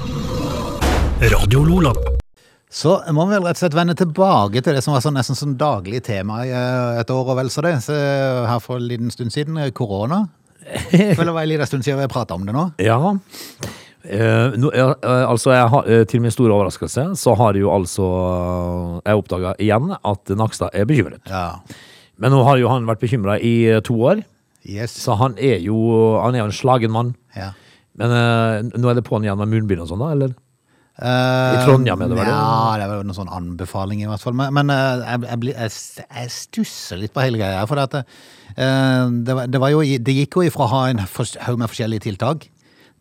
Radio 1.30 1.62
Lola. 1.62 1.94
Så 2.74 2.96
må 3.14 3.22
vi 3.28 3.36
vel 3.36 3.44
rett 3.46 3.54
og 3.54 3.62
slett 3.62 3.76
vende 3.78 3.94
tilbake 3.94 4.58
til 4.64 4.74
det 4.74 4.80
som 4.82 4.96
var 4.96 5.02
sånn, 5.04 5.14
nesten 5.14 5.38
sånn 5.38 5.52
daglig 5.60 6.00
tema 6.08 6.40
i 6.42 6.50
eh, 6.50 6.98
et 7.04 7.10
år 7.14 7.28
og 7.30 7.36
vel 7.38 7.50
så 7.54 7.62
det. 7.62 7.76
Så 7.84 7.94
her 7.94 8.58
for 8.64 8.80
en 8.80 8.88
liten 8.90 9.12
stund 9.14 9.30
siden, 9.34 9.60
eh, 9.62 9.70
korona. 9.70 10.24
Føler 10.90 11.28
det 11.30 11.34
var 11.36 11.44
en 11.44 11.52
liten 11.52 11.68
stund 11.70 11.86
siden 11.86 12.00
vi 12.02 12.08
pratet 12.10 12.34
om 12.34 12.46
det 12.48 12.54
nå. 12.56 12.64
Ja. 12.82 12.98
Eh, 14.04 14.56
no, 14.58 14.72
eh, 14.74 14.90
altså 15.24 15.54
jeg 15.54 15.68
har, 15.72 15.86
eh, 15.88 16.02
Til 16.10 16.20
min 16.20 16.32
store 16.34 16.52
overraskelse 16.52 17.06
så 17.16 17.32
har 17.40 17.56
jo 17.56 17.70
altså 17.72 18.04
eh, 18.10 18.98
jeg 19.06 19.22
oppdaga 19.22 19.54
igjen 19.64 19.94
at 19.96 20.34
Nakstad 20.36 20.74
er 20.76 20.84
bekymret. 20.90 21.22
Ja. 21.30 21.60
Men 22.20 22.34
nå 22.34 22.42
har 22.46 22.58
jo 22.60 22.68
han 22.74 22.84
vært 22.90 23.00
bekymra 23.06 23.38
i 23.40 23.54
eh, 23.70 23.80
to 23.86 23.96
år, 24.02 24.24
Yes. 24.64 24.94
så 24.96 25.12
han 25.20 25.34
er 25.36 25.58
jo 25.60 25.76
Han 26.22 26.34
er 26.34 26.40
jo 26.40 26.44
en 26.48 26.54
slagen 26.56 26.90
mann. 26.90 27.14
Ja. 27.36 27.50
Men 28.00 28.10
eh, 28.18 28.78
nå 28.80 28.88
er 28.90 28.96
det 28.98 29.04
på'n 29.06 29.22
igjen 29.26 29.38
med 29.38 29.50
munnbind 29.52 29.84
og 29.84 29.90
sånn, 29.92 30.00
da? 30.02 30.10
Eller? 30.16 30.34
I 30.94 31.64
Trondheim 31.64 32.04
er 32.04 32.10
det 32.10 32.16
vel 32.16 32.28
det? 32.28 32.30
Ja, 32.30 32.76
det 32.78 32.86
var 32.86 33.00
noen 33.02 33.16
sånn 33.16 33.32
anbefaling 33.34 34.04
i 34.04 34.06
hvert 34.06 34.22
fall. 34.22 34.36
Men, 34.38 34.54
men 34.54 34.70
eh, 34.70 35.02
jeg, 35.02 35.24
jeg, 35.26 35.54
jeg, 35.56 36.06
jeg 36.06 36.34
stusser 36.36 37.00
litt 37.00 37.14
på 37.14 37.24
hele 37.24 37.40
greia. 37.40 37.64
For 37.66 37.80
at, 37.82 37.96
eh, 37.98 38.04
det, 38.54 39.34
var, 39.34 39.50
det, 39.50 39.62
var 39.62 39.74
jo, 39.74 39.82
det 39.82 40.14
gikk 40.20 40.38
jo 40.38 40.46
ifra 40.46 40.68
å 40.68 40.72
ha 40.76 40.82
en 40.92 41.02
haug 41.02 41.58
med 41.58 41.72
forskjellige 41.72 42.06
tiltak 42.06 42.46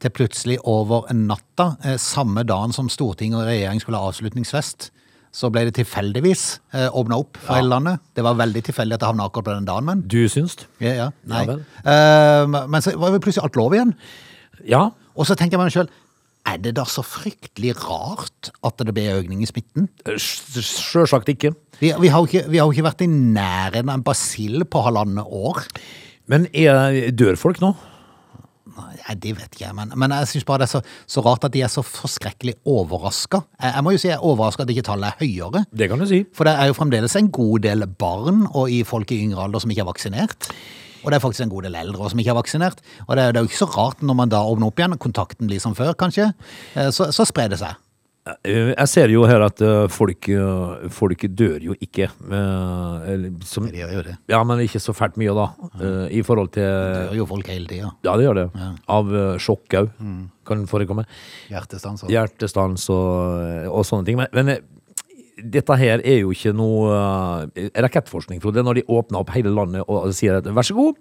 til 0.03 0.11
plutselig 0.11 0.57
over 0.67 1.05
natta, 1.15 1.75
eh, 1.85 1.99
samme 2.01 2.43
dagen 2.49 2.73
som 2.75 2.89
storting 2.91 3.37
og 3.37 3.45
regjering 3.47 3.81
skulle 3.83 4.01
ha 4.01 4.09
avslutningsfest, 4.09 4.89
så 5.33 5.49
ble 5.49 5.63
det 5.65 5.77
tilfeldigvis 5.79 6.43
eh, 6.77 6.89
åpna 6.93 7.17
opp 7.23 7.39
for 7.41 7.57
hele 7.57 7.71
landet. 7.71 8.01
Det 8.13 8.25
var 8.25 8.37
veldig 8.37 8.65
tilfeldig 8.67 8.97
at 8.97 9.01
det 9.01 9.09
havna 9.09 9.29
akkurat 9.29 9.47
på 9.47 9.55
den 9.55 9.69
dagen, 9.69 9.87
men 9.87 10.03
Du 10.05 10.21
syns? 10.29 10.57
ja, 10.83 10.93
ja, 10.97 11.07
nei. 11.29 11.45
Ja. 11.47 11.55
Eh, 11.93 12.45
men 12.69 12.81
så 12.85 12.93
var 12.97 13.13
jo 13.15 13.21
plutselig 13.23 13.47
alt 13.47 13.57
lov 13.57 13.73
igjen. 13.73 13.95
Ja. 14.69 14.89
Og 15.13 15.25
så 15.29 15.37
tenker 15.37 15.57
jeg 15.57 15.61
meg 15.63 15.73
sjøl, 15.73 15.89
er 16.49 16.59
det 16.59 16.75
da 16.77 16.83
så 16.89 17.03
fryktelig 17.05 17.73
rart 17.85 18.51
at 18.67 18.83
det 18.83 18.93
blir 18.95 19.21
økning 19.21 19.43
i 19.45 19.49
smitten? 19.49 19.87
Eh, 20.05 20.19
Sjølsagt 20.19 21.31
ikke. 21.31 21.53
Vi, 21.79 21.93
vi, 22.01 22.11
har 22.11 22.27
ikke, 22.27 22.43
vi 22.51 22.59
har 22.59 22.67
jo 22.67 22.75
ikke 22.75 22.89
vært 22.89 23.05
i 23.05 23.09
nærheten 23.09 23.89
av 23.89 23.99
en 23.99 24.05
basill 24.05 24.65
på 24.67 24.83
halvannet 24.83 25.23
år. 25.23 25.63
Men 26.31 26.47
er, 26.51 27.11
dør 27.15 27.39
folk 27.39 27.63
nå? 27.63 27.73
Nei, 28.73 29.15
det 29.21 29.35
vet 29.37 29.53
ikke 29.53 29.67
jeg, 29.67 29.75
men, 29.77 29.91
men 29.99 30.13
jeg 30.15 30.29
syns 30.31 30.45
bare 30.47 30.63
det 30.63 30.65
er 30.65 30.71
så, 30.71 30.79
så 31.09 31.21
rart 31.25 31.43
at 31.45 31.53
de 31.53 31.61
er 31.61 31.69
så 31.69 31.83
forskrekkelig 31.85 32.55
overraska. 32.69 33.43
Jeg, 33.59 33.73
jeg 33.75 33.85
må 33.85 33.93
jo 33.93 34.01
si 34.01 34.09
jeg 34.09 34.17
er 34.17 34.29
overraska 34.29 34.65
at 34.65 34.71
ikke 34.73 34.85
tallet 34.87 35.11
er 35.11 35.19
høyere. 35.21 35.63
Det 35.69 35.89
kan 35.91 36.01
du 36.01 36.07
si. 36.09 36.23
For 36.35 36.49
det 36.49 36.55
er 36.57 36.71
jo 36.71 36.77
fremdeles 36.77 37.15
en 37.19 37.29
god 37.33 37.65
del 37.67 37.85
barn 37.87 38.47
og 38.49 38.71
i 38.73 38.81
folk 38.87 39.13
i 39.13 39.19
yngre 39.27 39.45
alder 39.45 39.63
som 39.63 39.73
ikke 39.73 39.85
er 39.85 39.91
vaksinert. 39.91 40.49
Og 41.03 41.11
det 41.11 41.19
er 41.19 41.23
faktisk 41.27 41.45
en 41.45 41.53
god 41.53 41.63
del 41.67 41.75
eldre 41.83 42.09
som 42.09 42.19
ikke 42.23 42.31
er 42.33 42.39
vaksinert. 42.41 42.83
Og 43.07 43.15
det 43.15 43.23
er, 43.27 43.31
det 43.35 43.39
er 43.41 43.43
jo 43.47 43.51
ikke 43.51 43.63
så 43.65 43.71
rart 43.75 44.01
når 44.03 44.15
man 44.23 44.31
da 44.33 44.41
åpner 44.47 44.67
opp 44.71 44.79
igjen, 44.79 44.97
kontakten 44.97 45.47
blir 45.49 45.59
som 45.63 45.75
før 45.75 45.93
kanskje, 45.99 46.31
eh, 46.75 46.89
så, 46.95 47.11
så 47.11 47.25
sprer 47.27 47.51
det 47.53 47.59
seg. 47.61 47.75
Eh, 48.47 48.69
Jeg 48.71 48.87
ser 48.87 49.11
jo 49.11 49.25
her 49.27 49.41
at 49.43 49.59
eh, 49.59 49.87
folk, 49.91 50.29
eh, 50.31 50.85
folk 50.95 51.25
dør 51.35 51.59
jo 51.65 51.73
ikke. 51.83 52.07
eh, 52.07 53.25
som, 53.43 53.67
De 53.67 53.81
gjør 53.81 53.91
jo 53.97 54.03
det. 54.07 54.13
ja, 54.31 54.39
men 54.47 54.61
ikke 54.63 54.79
så 54.79 54.95
fælt 54.95 55.17
mye, 55.19 55.33
da. 55.35 55.49
eh, 55.83 56.05
I 56.19 56.21
forhold 56.23 56.53
til 56.55 56.63
Det 56.63 57.01
gjør 57.09 57.17
jo 57.19 57.25
folk 57.33 57.49
hele 57.51 57.67
tida. 57.67 57.91
Ja, 58.07 58.15
det 58.15 58.23
gjør 58.29 58.39
det. 58.39 58.45
Av 58.87 59.11
uh, 59.11 59.35
sjokk 59.43 59.75
òg 59.81 59.91
kan 60.47 60.63
forekomme. 60.71 61.03
Hjertestans. 61.51 62.03
Hjertestans 62.11 62.87
og, 62.95 63.67
og 63.71 63.83
sånne 63.87 64.07
ting. 64.07 64.17
Men, 64.19 64.31
men 64.35 64.53
eh, 64.55 64.63
dette 65.37 65.75
her 65.79 66.01
er 66.05 66.19
jo 66.21 66.33
ikke 66.35 66.51
noe 66.53 66.91
uh, 66.93 67.69
rakettforskning, 67.85 68.41
Frode. 68.43 68.63
Når 68.65 68.81
de 68.81 68.83
åpner 68.91 69.19
opp 69.23 69.31
hele 69.33 69.49
landet 69.53 69.81
og 69.89 70.11
sier 70.13 70.37
at 70.41 70.45
vær 70.53 70.67
så 70.67 70.75
god, 70.77 70.99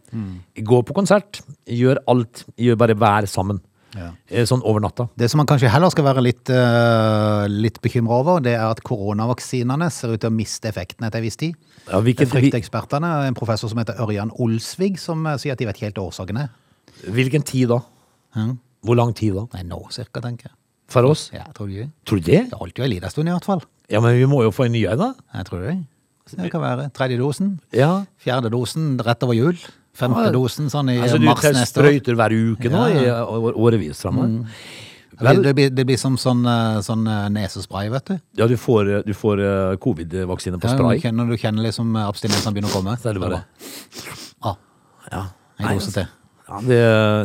gå 0.57 0.79
på 0.89 0.97
konsert, 0.97 1.43
gjør 1.69 2.01
alt, 2.09 2.45
gjør 2.57 2.79
bare 2.81 2.97
vær 2.99 3.29
sammen. 3.31 3.61
Ja. 3.93 4.07
eh, 4.33 4.47
sånn 4.49 4.63
over 4.65 4.81
natta. 4.81 5.05
Det 5.21 5.27
som 5.29 5.37
man 5.43 5.49
kanskje 5.51 5.69
heller 5.69 5.91
skal 5.93 6.07
være 6.07 6.23
litt, 6.25 6.49
uh, 6.49 7.45
litt 7.53 7.77
bekymra 7.85 8.23
over, 8.23 8.39
det 8.41 8.55
er 8.57 8.65
at 8.71 8.81
koronavaksinene 8.89 9.91
ser 9.93 10.15
ut 10.15 10.23
til 10.23 10.31
å 10.31 10.33
miste 10.33 10.71
effekten 10.71 11.05
etter 11.05 11.21
en 11.21 11.27
viss 11.27 11.37
tid. 11.37 11.59
Ja, 11.85 11.99
Det 11.99 12.07
hvilken, 12.07 12.31
frykter 12.33 12.57
ekspertene. 12.57 13.11
En 13.29 13.37
professor 13.37 13.69
som 13.69 13.83
heter 13.83 14.01
Ørjan 14.01 14.33
Olsvig, 14.41 14.97
som 15.03 15.29
sier 15.37 15.53
at 15.53 15.61
de 15.61 15.69
vet 15.69 15.85
helt 15.85 16.01
årsaken 16.01 16.41
er. 16.47 16.49
hvilken 17.05 17.45
tid 17.45 17.69
da? 17.69 17.83
Mhm. 18.37 18.57
Hvor 18.83 18.97
lang 18.97 19.13
tid 19.15 19.35
da? 19.37 19.45
Nei, 19.55 19.63
nå 19.69 19.83
cirka, 19.95 20.21
tenker 20.25 20.49
jeg. 20.49 20.57
For 20.89 21.05
oss? 21.09 21.31
Ja? 21.33 21.45
Tror 21.55 21.69
du 21.69 22.23
det? 22.25 22.51
Det 22.51 22.59
holdt 22.59 22.79
jo 22.81 22.85
en 22.85 22.91
liten 22.91 23.11
stund 23.13 23.29
i 23.29 23.33
hvert 23.33 23.45
fall. 23.45 23.63
Ja, 23.93 24.01
men 24.01 24.17
vi 24.17 24.27
må 24.31 24.43
jo 24.47 24.51
få 24.55 24.67
en 24.67 24.73
ny 24.73 24.87
en, 24.89 24.99
da. 24.99 25.13
Jeg 25.37 25.45
tror 25.51 25.63
det. 25.67 25.77
Det 26.33 26.51
kan 26.53 26.63
være 26.63 26.89
tredje 26.97 27.19
dosen, 27.21 27.59
Ja. 27.77 28.05
fjerde 28.25 28.49
dosen 28.51 28.97
rett 29.05 29.23
over 29.27 29.35
jul, 29.37 29.59
femte 29.95 30.25
Ja. 30.29 30.33
dosen 30.33 30.71
sånn 30.73 30.89
i 30.91 30.99
Altså, 31.03 31.19
du 31.21 31.27
mars 31.27 31.43
neste 31.45 31.77
år. 31.83 31.85
sprøyter 31.85 32.15
hver 32.17 32.33
uke 32.33 32.71
nå 32.73 32.81
Ja, 32.89 32.89
i 32.89 33.11
årevis 33.13 33.37
framover. 33.37 33.53
årevis 33.61 34.01
fremover. 34.01 35.43
Det, 35.45 35.55
blir, 35.55 35.71
det 35.71 35.85
blir 35.87 35.99
som 36.01 36.17
sånn, 36.17 36.41
eh, 36.49 36.81
sånn 36.81 37.07
eh, 37.07 37.29
nesespray, 37.29 37.91
vet 37.93 38.05
du. 38.07 38.21
Ja, 38.35 38.47
du 38.49 38.57
får, 38.57 39.05
du 39.05 39.13
får 39.13 39.39
eh, 39.45 39.77
covid-vaksine 39.77 40.59
på 40.59 40.71
spray. 40.73 40.99
Ja, 41.05 41.11
når 41.13 41.29
du 41.29 41.37
kjenner 41.37 41.63
liksom 41.69 41.93
abstinensene 42.01 42.55
begynner 42.55 42.73
å 42.73 42.81
komme. 42.81 42.97
Så 42.99 43.11
er 43.11 43.13
det 43.19 43.21
bare 43.21 43.45
Ah, 44.43 44.57
Ja. 45.13 45.27
en 45.61 45.69
dose 45.79 45.93
til. 45.93 46.07
Ja, 46.53 46.61
det, 46.69 46.79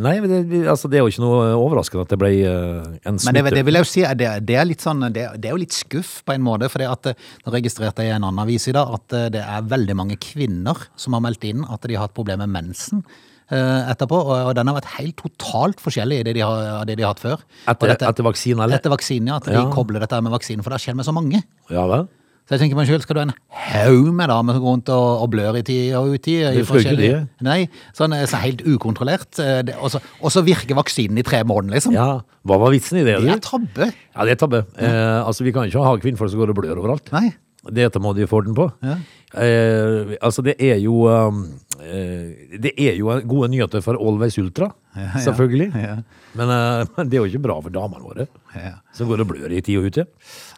nei, 0.06 0.14
det, 0.24 0.62
altså, 0.72 0.88
det 0.92 1.00
er 1.00 1.04
jo 1.04 1.12
ikke 1.12 1.24
noe 1.26 1.48
overraskende 1.60 2.06
at 2.06 2.14
det 2.14 2.20
ble 2.22 2.30
en 2.48 2.98
en 3.12 3.20
Men 3.26 3.36
det, 3.36 3.44
det 3.58 3.64
vil 3.68 3.76
jeg 3.80 3.84
jo 3.84 3.90
si, 3.92 4.04
det, 4.22 4.56
er 4.56 4.68
litt 4.70 4.84
sånn, 4.86 5.04
det, 5.12 5.26
det 5.36 5.50
er 5.50 5.56
jo 5.56 5.62
litt 5.62 5.76
skuff 5.76 6.22
på 6.28 6.36
en 6.36 6.46
måte, 6.46 6.70
for 6.72 6.84
eh, 6.86 7.16
nå 7.44 7.54
registrerte 7.58 8.06
jeg 8.06 8.14
i 8.14 8.16
en 8.16 8.24
annen 8.28 8.44
avis 8.46 8.68
i 8.72 8.76
dag 8.78 8.94
at 8.98 9.18
eh, 9.18 9.28
det 9.36 9.44
er 9.44 9.68
veldig 9.68 9.98
mange 10.00 10.20
kvinner 10.24 10.88
som 10.96 11.18
har 11.18 11.26
meldt 11.28 11.44
inn 11.50 11.66
at 11.68 11.84
de 11.84 11.98
har 11.98 12.08
hatt 12.08 12.16
problemer 12.16 12.48
med 12.48 12.70
mensen 12.72 13.04
eh, 13.52 13.92
etterpå, 13.92 14.22
og, 14.24 14.54
den 14.56 14.72
har 14.72 14.80
vært 14.80 14.94
helt 14.98 15.18
totalt 15.20 15.84
forskjellig 15.84 16.22
i 16.22 16.28
det 16.30 16.38
de 16.40 16.46
har, 16.48 16.86
det 16.88 16.96
de 17.00 17.04
har 17.06 17.16
hatt 17.16 17.24
før. 17.24 17.44
Etter, 17.68 17.94
dette- 17.94 18.14
etter 18.14 18.28
vaksinen, 18.28 18.64
eller? 18.64 18.80
Etter 18.80 18.94
vaksinen, 18.96 19.34
ja, 19.34 19.42
at 19.42 19.50
de 19.52 19.58
Ja. 19.60 19.68
kobler 19.74 20.04
dette 20.04 20.22
med 20.24 20.32
vaksinen, 20.36 20.64
for 20.64 20.72
det 20.72 20.80
har 20.80 20.86
skjedd 20.88 21.00
med 21.02 21.08
så 21.08 21.16
mange. 21.16 21.44
Ja 21.74 21.84
vel? 21.92 22.08
Så 22.48 22.56
jeg 22.56 22.62
tenker 22.62 22.78
meg 22.80 22.88
selv, 22.88 23.02
skal 23.04 23.18
du 23.18 23.20
ha 23.20 23.26
en 23.28 23.34
haug 23.68 24.06
med 24.16 24.30
damer 24.32 24.56
som 24.56 24.64
går 24.64 24.72
rundt 24.78 24.90
og, 24.96 25.08
og 25.26 25.30
blør 25.34 25.58
i 25.60 25.64
tid 25.68 25.90
og 26.00 26.14
uti? 26.16 26.38
Det 26.56 26.62
får 26.70 26.80
ikke 26.80 26.94
det. 26.96 27.10
de. 27.12 27.44
Nei, 27.44 27.58
sånn 27.98 28.16
eh, 28.16 28.24
så 28.32 28.40
helt 28.40 28.62
ukontrollert. 28.64 29.28
eh, 29.44 29.74
Og 29.82 29.92
så, 29.92 30.00
og 30.24 30.32
så 30.32 30.46
virker 30.48 30.78
vaksinen 30.80 31.20
i 31.20 31.26
tre 31.28 31.42
måneder, 31.44 31.76
liksom. 31.76 31.98
Ja, 31.98 32.22
hva 32.48 32.60
var 32.62 32.72
vitsen 32.72 33.02
i 33.02 33.04
det? 33.04 33.18
Det 33.26 33.34
er 33.36 33.44
tabbe. 33.44 33.90
Ja, 33.92 34.24
det 34.30 34.38
er 34.38 34.40
tabbe. 34.46 34.64
Eh, 34.80 35.20
altså, 35.28 35.44
vi 35.44 35.52
kan 35.52 35.68
ikke 35.68 35.84
ha 35.84 35.92
kvinnfolk 36.00 36.32
som 36.32 36.40
går 36.40 36.56
og 36.56 36.62
blør 36.62 36.80
overalt. 36.86 37.12
Nei. 37.12 37.34
Dette 37.74 38.02
må 38.04 38.14
de 38.18 38.28
få 38.30 38.42
orden 38.42 38.56
på. 38.58 38.68
Ja. 38.86 38.98
Eh, 39.36 40.16
altså, 40.24 40.44
det 40.46 40.56
er 40.64 40.78
jo 40.80 41.02
um, 41.12 41.42
eh, 41.84 42.56
Det 42.64 42.72
er 42.80 42.96
jo 42.96 43.12
gode 43.28 43.50
nyheter 43.52 43.84
for 43.84 44.00
Always 44.00 44.38
Ultra, 44.40 44.70
ja. 44.96 45.10
selvfølgelig. 45.26 45.68
Ja. 45.76 45.98
Men, 46.40 46.54
eh, 46.54 46.88
men 46.96 47.12
det 47.12 47.20
er 47.20 47.26
jo 47.26 47.32
ikke 47.34 47.44
bra 47.50 47.58
for 47.62 47.76
damene 47.76 48.04
våre, 48.06 48.28
Ja. 48.56 48.78
som 48.96 49.12
går 49.12 49.26
og 49.26 49.32
blør 49.34 49.52
i 49.52 49.62
tid 49.62 49.82
og 49.82 49.92
ute. 49.92 50.08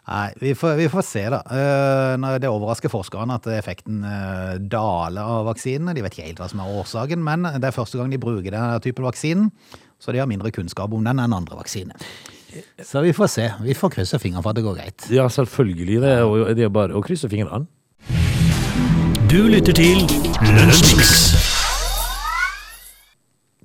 Nei, 0.06 0.28
vi 0.40 0.54
får, 0.58 0.78
vi 0.78 0.88
får 0.90 1.06
se, 1.06 1.26
da. 1.34 1.42
Uh, 1.50 2.14
når 2.22 2.40
det 2.42 2.50
overrasker 2.50 2.90
forskerne 2.92 3.36
at 3.36 3.46
effekten 3.58 4.00
uh, 4.06 4.56
daler 4.62 5.22
av 5.22 5.50
vaksinene. 5.50 5.94
De 5.94 6.02
vet 6.06 6.14
ikke 6.16 6.30
helt 6.30 6.42
hva 6.42 6.48
som 6.50 6.62
er 6.62 6.74
årsaken, 6.80 7.22
men 7.26 7.46
det 7.58 7.68
er 7.68 7.76
første 7.76 8.00
gang 8.00 8.10
de 8.10 8.22
bruker 8.22 8.50
denne 8.50 8.80
typen 8.82 9.06
vaksinen. 9.06 9.50
Så 10.00 10.14
de 10.14 10.22
har 10.22 10.30
mindre 10.30 10.50
kunnskap 10.54 10.94
om 10.96 11.04
den 11.04 11.20
enn 11.20 11.36
andre 11.36 11.58
vaksiner. 11.58 11.98
Så 12.82 13.02
vi 13.04 13.12
får 13.16 13.28
se. 13.30 13.48
Vi 13.62 13.74
får 13.78 13.92
krysse 13.96 14.18
fingrene 14.22 14.42
for 14.42 14.50
at 14.50 14.56
det 14.60 14.64
går 14.66 14.78
greit. 14.80 15.06
Ja, 15.14 15.28
selvfølgelig. 15.30 16.00
Det 16.02 16.10
er, 16.16 16.20
jo- 16.26 16.54
det 16.54 16.64
er 16.66 16.72
bare 16.74 16.96
å 16.98 17.02
krysse 17.04 17.28
fingrene. 17.30 17.66
Du 19.30 19.38
lytter 19.46 19.72
til 19.76 20.02
Lunsjmix. 20.42 21.36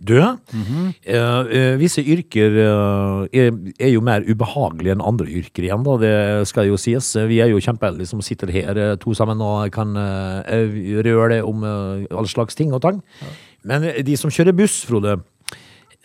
Du, 0.06 0.20
eh, 0.20 0.36
eh, 1.10 1.78
visse 1.82 2.04
yrker 2.04 2.58
eh, 2.62 3.22
er, 3.42 3.48
er 3.82 3.90
jo 3.96 4.02
mer 4.06 4.22
ubehagelige 4.28 4.94
enn 4.94 5.02
andre 5.02 5.26
yrker 5.40 5.66
igjen, 5.66 5.82
da. 5.88 5.96
Det 5.98 6.12
skal 6.52 6.68
jo 6.70 6.78
sies. 6.78 7.08
Vi 7.32 7.40
er 7.42 7.50
jo 7.50 7.62
kjempeheldige 7.64 8.12
som 8.12 8.22
sitter 8.22 8.52
her 8.54 8.78
eh, 8.78 8.92
to 9.02 9.16
sammen 9.18 9.42
og 9.42 9.72
kan 9.74 9.96
eh, 9.98 10.68
røre 11.08 11.32
det 11.34 11.40
om 11.48 11.64
eh, 11.66 12.06
all 12.14 12.28
slags 12.30 12.54
ting 12.60 12.76
og 12.76 12.84
tang. 12.86 13.00
Men 13.66 13.88
de 14.06 14.20
som 14.20 14.30
kjører 14.30 14.54
buss, 14.54 14.84
Frode, 14.86 15.16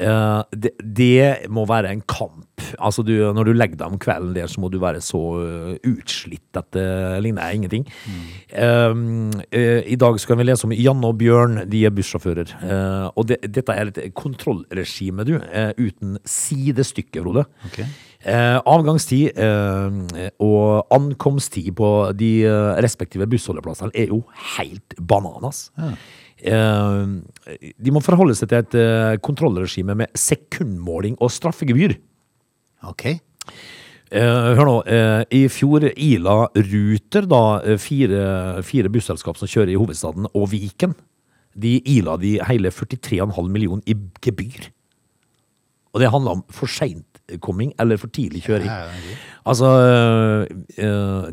eh, 0.00 0.42
det, 0.52 0.72
det 0.80 1.50
må 1.52 1.66
være 1.68 1.92
en 1.94 2.02
kamp. 2.08 2.46
Altså 2.78 3.02
du, 3.06 3.14
når 3.34 3.48
du 3.48 3.52
legger 3.56 3.78
deg 3.80 3.94
om 3.94 4.00
kvelden 4.00 4.34
der, 4.36 4.50
så 4.50 4.60
må 4.62 4.68
du 4.72 4.78
være 4.82 5.00
så 5.04 5.20
eh, 5.44 5.90
utslitt 5.90 6.58
at 6.58 6.68
det 6.76 6.88
ligner 7.24 7.56
ingenting. 7.56 7.86
Mm. 8.06 8.28
Uh, 8.50 9.40
uh, 9.54 9.80
I 9.86 9.96
dag 10.00 10.20
skal 10.20 10.40
vi 10.40 10.46
lese 10.48 10.68
om 10.68 10.76
Janne 10.76 11.08
og 11.08 11.18
Bjørn, 11.20 11.64
de 11.70 11.84
er 11.86 11.94
bussjåfører. 11.94 12.54
Og 13.14 13.26
det, 13.30 13.40
dette 13.48 13.74
er 13.74 13.90
et 13.90 14.14
kontrollregime, 14.16 15.24
du, 15.26 15.36
uten 15.78 16.18
sidestykke, 16.28 17.20
Frode. 17.20 17.44
Okay. 17.68 17.86
Eh, 18.20 18.58
avgangstid 18.68 19.38
og 20.44 20.92
ankomsttid 20.92 21.70
på 21.78 21.90
de 22.12 22.30
respektive 22.84 23.28
bussholdeplassene 23.30 23.94
er 23.96 24.12
jo 24.12 24.22
helt 24.58 24.96
bananas. 25.00 25.70
Eh, 25.78 25.94
de 26.40 27.92
må 27.92 28.00
forholde 28.04 28.36
seg 28.38 28.48
til 28.50 28.62
et 28.62 28.78
eh, 28.80 29.18
kontrollregime 29.24 29.96
med 29.98 30.14
sekundmåling 30.18 31.18
og 31.20 31.32
straffegebyr. 31.34 31.98
Ok. 32.88 33.10
Eh, 34.10 34.54
hør 34.58 34.66
nå, 34.66 34.78
eh, 34.90 35.20
i 35.38 35.44
fjor 35.46 35.84
ila 35.86 36.48
Ruter 36.56 37.28
da 37.30 37.44
eh, 37.62 37.78
fire, 37.78 38.58
fire 38.66 38.90
busselskap 38.90 39.38
som 39.38 39.46
kjører 39.46 39.70
i 39.70 39.78
hovedstaden 39.78 40.26
og 40.34 40.48
Viken. 40.50 40.96
De 41.54 41.76
ila 41.94 42.16
de 42.18 42.40
hele 42.48 42.72
43,5 42.74 43.30
millioner 43.46 43.86
i 43.86 43.94
gebyr. 44.24 44.72
Og 45.94 46.02
det 46.02 46.10
handler 46.10 46.38
om 46.38 46.42
for 46.54 46.70
seintkomming 46.70 47.70
eller 47.78 47.98
for 48.02 48.10
tidlig 48.14 48.42
kjøring. 48.46 48.70
Altså, 49.46 49.66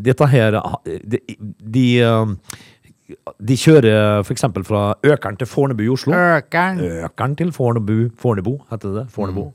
dette 0.01 0.27
her 0.31 0.57
De, 0.85 1.19
de, 1.61 1.85
de 3.07 3.55
kjører 3.55 4.25
for 4.25 4.35
eksempel 4.35 4.65
fra 4.67 4.81
Økeren 5.05 5.37
til 5.39 5.47
Fornebu 5.47 5.85
i 5.85 5.89
Oslo. 5.93 6.13
Økeren. 6.13 6.81
Økeren 7.07 7.37
til 7.39 7.53
Fornebu, 7.55 8.09
Fornebu 8.19 8.57
heter 8.71 9.01
det. 9.01 9.07
Fornebu. 9.13 9.49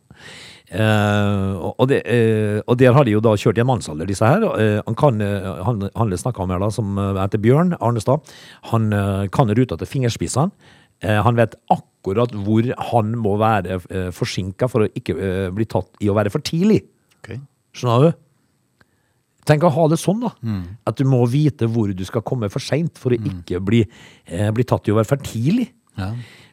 Eh, 0.73 1.53
og, 1.61 1.75
og, 1.77 1.89
det, 1.91 2.01
eh, 2.09 2.61
og 2.65 2.79
der 2.81 2.95
har 2.97 3.05
de 3.05 3.13
jo 3.13 3.21
da 3.21 3.35
kjørt 3.37 3.59
i 3.61 3.65
en 3.65 3.69
mannsalder, 3.69 4.09
disse 4.09 4.25
her. 4.25 4.47
Eh, 4.57 4.79
han 4.87 4.97
kan, 4.97 5.21
eh, 5.21 5.49
han, 5.67 5.85
han 5.93 6.15
snakka 6.17 6.45
om 6.45 6.55
her 6.55 6.63
da, 6.63 6.71
som 6.73 6.97
eh, 6.97 7.19
heter 7.21 7.43
Bjørn 7.45 7.75
Arnestad. 7.81 8.33
Han 8.73 8.89
eh, 8.97 9.27
kan 9.35 9.53
ruta 9.53 9.77
til 9.77 9.91
fingerspissene. 9.91 10.53
Eh, 11.03 11.21
han 11.27 11.37
vet 11.37 11.59
akkurat 11.75 12.33
hvor 12.45 12.69
han 12.93 13.15
må 13.19 13.37
være 13.41 13.81
uh, 13.83 14.11
forsinka 14.15 14.69
for 14.71 14.85
å 14.85 14.91
ikke 14.99 15.15
eh, 15.19 15.49
bli 15.55 15.67
tatt 15.71 15.91
i 16.03 16.11
å 16.11 16.15
være 16.15 16.31
for 16.31 16.45
tidlig. 16.47 16.81
Okay. 17.23 17.41
Skjønner 17.75 18.07
du? 18.07 18.21
Tenk 19.49 19.65
å 19.67 19.73
ha 19.75 19.89
det 19.91 19.99
sånn, 19.99 20.21
da. 20.23 20.31
At 20.87 21.01
du 21.01 21.05
må 21.09 21.25
vite 21.31 21.67
hvor 21.67 21.91
du 21.95 22.05
skal 22.07 22.23
komme 22.23 22.49
for 22.53 22.63
seint 22.63 22.99
for 23.01 23.11
å 23.11 23.19
ikke 23.19 23.59
bli, 23.65 23.81
eh, 24.27 24.51
bli 24.55 24.65
tatt 24.65 24.87
i 24.87 24.93
å 24.95 24.99
være 25.01 25.09
for 25.11 25.17
tidlig. 25.27 25.69
Ja. 25.99 26.13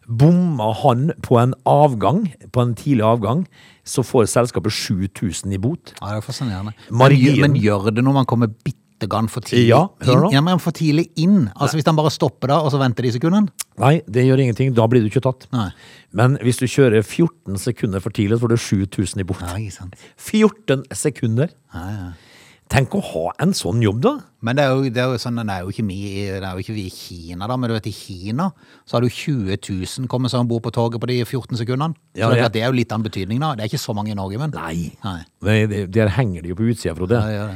Bomma 0.10 0.72
han 0.74 1.12
på 1.22 1.38
en 1.38 1.54
avgang, 1.70 2.24
på 2.52 2.62
en 2.64 2.74
tidlig 2.74 3.06
avgang, 3.06 3.44
så 3.86 4.02
får 4.02 4.26
selskapet 4.32 4.74
7000 4.74 5.54
i 5.54 5.60
bot. 5.62 5.94
Ja, 6.02 6.16
det 6.16 6.24
er 6.24 6.26
fascinerende. 6.26 6.74
Marien, 6.90 7.38
Men, 7.40 7.52
men 7.54 7.62
gjør 7.62 7.92
det 7.94 8.04
når 8.04 8.16
man 8.18 8.26
kommer 8.26 8.50
bitte 8.50 9.08
grann 9.08 9.30
for 9.32 9.46
tidlig 9.46 9.70
Ja, 9.70 9.84
inn? 10.02 10.26
Ja, 10.34 10.42
men 10.42 10.58
for 10.60 10.74
tidlig 10.76 11.06
inn. 11.16 11.52
Altså 11.56 11.78
Hvis 11.78 11.86
han 11.88 11.96
bare 11.96 12.10
stopper 12.12 12.50
da, 12.52 12.58
og 12.66 12.74
så 12.74 12.80
venter 12.82 13.06
de 13.06 13.14
sekundene? 13.16 13.54
Nei, 13.80 14.02
det 14.10 14.26
gjør 14.26 14.42
ingenting. 14.44 14.74
Da 14.76 14.88
blir 14.92 15.06
du 15.06 15.12
ikke 15.12 15.22
tatt. 15.24 15.46
Nei. 15.54 15.70
Men 16.12 16.40
hvis 16.42 16.58
du 16.60 16.66
kjører 16.66 17.06
14 17.06 17.62
sekunder 17.62 18.02
for 18.04 18.10
tidlig, 18.10 18.40
så 18.40 18.48
får 18.48 18.56
du 18.56 18.58
7000 18.58 19.22
i 19.22 19.28
bot. 19.30 19.46
Nei, 19.46 19.70
sant. 19.70 19.94
14 20.18 20.84
sekunder! 20.98 21.54
Nei, 21.78 21.92
ja. 21.94 22.10
Tenk 22.70 22.94
å 22.94 23.00
ha 23.02 23.22
en 23.42 23.50
sånn 23.58 23.80
jobb, 23.82 24.02
da. 24.04 24.12
Men 24.46 24.56
det 24.60 24.64
er, 24.64 24.76
jo, 24.78 24.90
det 24.94 25.02
er 25.02 25.08
jo 25.10 25.18
sånn, 25.20 25.40
det 25.42 25.50
er 25.56 25.64
jo 25.66 25.72
ikke 25.74 25.86
vi, 25.88 25.96
det 26.30 26.46
er 26.46 26.52
jo 26.54 26.62
ikke 26.62 26.76
vi 26.76 26.84
i 26.86 26.92
Kina, 26.94 27.48
da. 27.50 27.56
Men 27.58 27.72
du 27.72 27.74
vet, 27.74 27.88
i 27.90 27.94
Kina 27.96 28.52
så 28.86 28.98
har 28.98 29.02
du 29.02 29.10
20 29.10 29.58
000 29.58 30.06
kommet 30.12 30.30
seg 30.30 30.44
om 30.44 30.52
bord 30.52 30.62
på 30.68 30.74
toget 30.76 31.02
på 31.02 31.10
de 31.10 31.18
14 31.26 31.58
sekundene. 31.64 31.98
Så 32.14 32.30
det, 32.30 32.38
er 32.38 32.44
ja. 32.44 32.52
det 32.54 32.62
er 32.62 32.70
jo 32.70 32.78
litt 32.78 32.94
av 32.94 33.02
en 33.02 33.08
betydning, 33.08 33.42
da. 33.42 33.56
Det 33.58 33.66
er 33.66 33.72
ikke 33.74 33.82
så 33.82 33.96
mange 33.98 34.14
i 34.14 34.18
Norge, 34.20 34.38
men. 34.38 34.54
Nei. 34.54 34.92
Nei. 35.02 35.84
Der 35.90 36.14
henger 36.20 36.46
de 36.46 36.54
jo 36.54 36.60
på 36.62 36.70
utsida, 36.70 36.94
Frode. 37.00 37.18
Ja, 37.18 37.26
det 37.34 37.40
ja. 37.42 37.50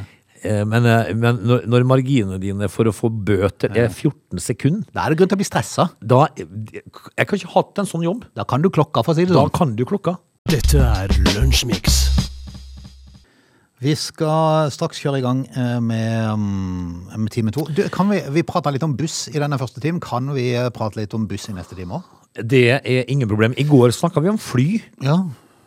Eh, 0.43 0.65
Men, 0.67 0.83
eh, 0.89 1.13
men 1.15 1.37
når, 1.47 1.69
når 1.71 1.85
marginene 1.87 2.39
dine 2.41 2.67
for 2.67 2.89
å 2.89 2.91
få 2.91 3.07
bøter 3.07 3.71
er 3.79 3.87
14 3.87 4.41
sekunder 4.43 4.89
Da 4.91 5.05
er 5.05 5.13
det 5.13 5.21
grunn 5.21 5.29
til 5.31 5.37
å 5.37 5.39
bli 5.39 5.47
stressa. 5.47 5.85
da, 6.01 6.25
Jeg 6.35 7.29
kan 7.29 7.37
ikke 7.39 7.53
hatt 7.53 7.79
en 7.79 7.87
sånn 7.87 8.03
jobb. 8.03 8.25
Da 8.35 8.43
kan 8.43 8.61
du 8.65 8.67
klokka, 8.73 9.05
for 9.05 9.13
å 9.13 9.15
si 9.15 9.23
det 9.23 9.31
Da 9.37 9.45
sånn. 9.45 9.53
kan 9.55 9.75
du 9.77 9.85
klokka. 9.87 10.17
Dette 10.51 10.83
er 10.83 11.07
Lunsjmix. 11.37 12.01
Vi 13.83 13.93
skal 13.99 14.69
straks 14.71 15.01
kjøre 15.03 15.19
i 15.19 15.23
gang 15.25 15.43
eh, 15.59 15.79
med, 15.83 16.39
med 17.19 17.31
time 17.33 17.51
to. 17.51 17.65
Du, 17.67 17.83
kan 17.91 18.07
vi, 18.11 18.21
vi 18.31 18.43
prata 18.47 18.71
litt 18.71 18.83
om 18.85 18.93
buss 18.95 19.25
i 19.33 19.39
denne 19.41 19.57
første 19.59 19.83
timen. 19.83 19.99
Kan 20.03 20.29
vi 20.35 20.53
eh, 20.55 20.69
prate 20.73 21.01
litt 21.01 21.13
om 21.17 21.25
buss 21.27 21.49
i 21.51 21.55
neste 21.57 21.75
time 21.75 21.99
òg? 21.99 22.11
Det 22.39 22.63
er 22.79 23.03
ingen 23.11 23.29
problem. 23.29 23.53
I 23.61 23.65
går 23.69 23.91
snakka 23.93 24.23
vi 24.23 24.31
om 24.33 24.41
fly. 24.41 24.67
Ja, 25.05 25.21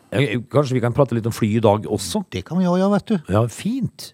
Eh, 0.07 0.37
Kanskje 0.47 0.77
vi 0.77 0.79
kan 0.79 0.93
prate 0.95 1.17
litt 1.17 1.25
om 1.27 1.33
fly 1.35 1.49
i 1.57 1.59
dag 1.59 1.83
også? 1.91 2.21
det 2.31 2.45
kan 2.47 2.55
vi 2.55 2.63
òg 2.63 2.77
gjøre, 2.79 2.93
vet 2.93 3.09
du. 3.11 3.33
Ja, 3.33 3.41
fint. 3.51 4.13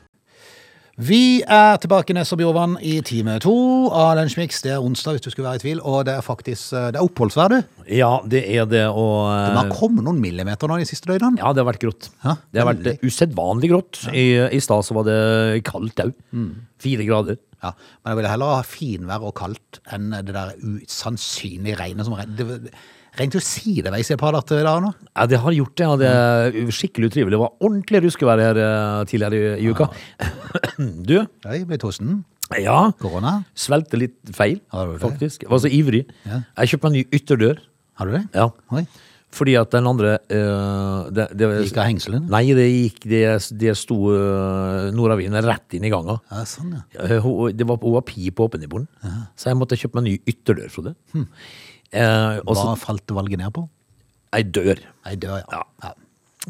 Vi 1.01 1.41
er 1.49 1.79
tilbake 1.81 2.13
neste 2.13 2.35
Bjorvann 2.37 2.75
i 2.85 2.99
time 3.05 3.39
to 3.41 3.53
av 3.89 4.11
Lunsjmix. 4.19 4.59
Det 4.61 4.73
er 4.75 4.83
onsdag, 4.85 5.15
hvis 5.17 5.23
du 5.25 5.29
skulle 5.31 5.47
være 5.47 5.57
i 5.57 5.63
tvil, 5.63 5.79
og 5.87 6.03
det 6.05 6.13
er 6.13 6.25
faktisk 6.25 6.75
eh, 6.77 6.89
det 6.93 6.99
er 6.99 7.05
oppholdsvær, 7.07 7.55
du. 7.55 7.79
Ja, 7.89 8.11
det 8.29 8.43
er 8.53 8.67
det, 8.69 8.83
og 8.91 9.31
Det 9.31 9.57
har 9.57 9.71
kommet 9.73 10.05
noen 10.05 10.19
millimeter 10.21 10.69
nå 10.69 10.77
de 10.77 10.85
siste 10.85 11.09
døgnene. 11.09 11.41
Ja, 11.41 11.53
det 11.57 11.63
har 11.63 11.69
vært 11.71 11.81
grått. 11.81 12.11
Ja, 12.21 12.35
det 12.53 12.61
har 12.61 12.69
vært 12.69 12.83
veldig. 12.83 12.93
eh, 12.99 13.07
usedvanlig 13.09 13.71
grått. 13.73 14.01
I, 14.13 14.27
i 14.53 14.61
stad 14.61 14.85
så 14.85 14.99
var 14.99 15.07
det 15.09 15.17
kaldt 15.65 16.03
òg. 16.05 16.13
Mm. 16.37 16.51
Fire 16.85 17.07
grader. 17.09 17.41
Ja, 17.61 17.73
men 18.03 18.11
jeg 18.13 18.19
ville 18.21 18.33
heller 18.35 18.55
ha 18.59 18.63
finvær 18.65 19.25
og 19.31 19.35
kaldt 19.41 19.81
enn 19.93 20.11
det 20.13 20.33
der 20.37 20.53
usannsynlige 20.61 21.79
regnet 21.81 22.05
som 22.07 22.17
regner. 22.17 22.69
Regnet 23.19 23.35
jo 23.35 23.41
sideveis 23.43 24.07
i 24.07 24.13
et 24.15 24.19
par 24.21 24.31
dager 24.37 24.61
i 24.61 24.63
dag 24.65 24.81
nå. 24.85 24.91
Ja, 25.11 25.25
det 25.27 25.39
har 25.43 25.51
gjort 25.51 25.75
det, 25.75 25.83
Ja. 25.87 25.95
det 25.99 26.07
er 26.11 26.71
skikkelig 26.71 27.09
utrivelig. 27.11 27.33
Det 27.35 27.41
var 27.41 27.51
ordentlig 27.59 28.01
ruskevær 28.05 28.39
her 28.39 28.59
eh, 28.63 29.03
tidligere 29.11 29.57
i, 29.59 29.65
i 29.65 29.71
uka. 29.73 29.89
Du, 31.09 31.17
Hei, 31.45 31.59
ble 31.67 31.77
tosten. 31.81 32.23
ja, 32.57 32.79
Korona. 33.01 33.41
Svelte 33.53 33.99
litt 33.99 34.17
feil, 34.35 34.61
det? 34.71 34.99
faktisk. 35.03 35.43
Jeg 35.43 35.51
var 35.51 35.59
så 35.63 35.71
ivrig. 35.71 36.05
Ja. 36.25 36.41
Jeg 36.63 36.71
kjøpte 36.73 36.87
meg 36.89 36.97
ny 37.01 37.03
ytterdør. 37.19 37.59
Har 37.99 38.07
du 38.07 38.15
det? 38.15 38.23
Ja. 38.33 38.47
Oi. 38.71 38.85
Fordi 39.31 39.53
at 39.55 39.71
den 39.71 39.85
andre 39.87 40.17
uh, 40.27 41.07
det, 41.15 41.29
det, 41.39 41.47
Gikk 41.63 41.77
av 41.79 41.85
hengselen? 41.87 42.25
Nei, 42.27 42.41
det 42.51 42.65
gikk 42.67 42.97
Det, 43.07 43.21
det 43.61 43.75
sto 43.79 43.95
uh, 44.11 44.89
nordavinden 44.91 45.39
rett 45.47 45.75
inn 45.77 45.85
i 45.87 45.91
ganga. 45.93 46.17
Ja, 46.31 46.41
sånn, 46.43 46.73
ja. 46.75 47.19
Hun- 47.23 47.55
Det 47.55 47.67
var, 47.69 47.79
hun 47.79 47.95
var 47.95 48.03
pip 48.07 48.39
åpen 48.43 48.63
i 48.63 48.67
bonden. 48.71 48.89
Så 49.39 49.47
jeg 49.51 49.59
måtte 49.59 49.79
kjøpe 49.79 49.99
meg 49.99 50.03
en 50.03 50.09
ny 50.11 50.17
ytterdør, 50.33 50.67
Frode. 50.73 50.95
Eh, 51.91 52.39
også, 52.45 52.69
Hva 52.69 52.77
falt 52.79 53.11
valget 53.17 53.41
ned 53.41 53.51
på? 53.55 53.67
ei 54.31 54.45
dør. 54.47 54.79
Ei 55.09 55.17
dør, 55.19 55.41
ja. 55.43 55.63
ja. 55.83 55.89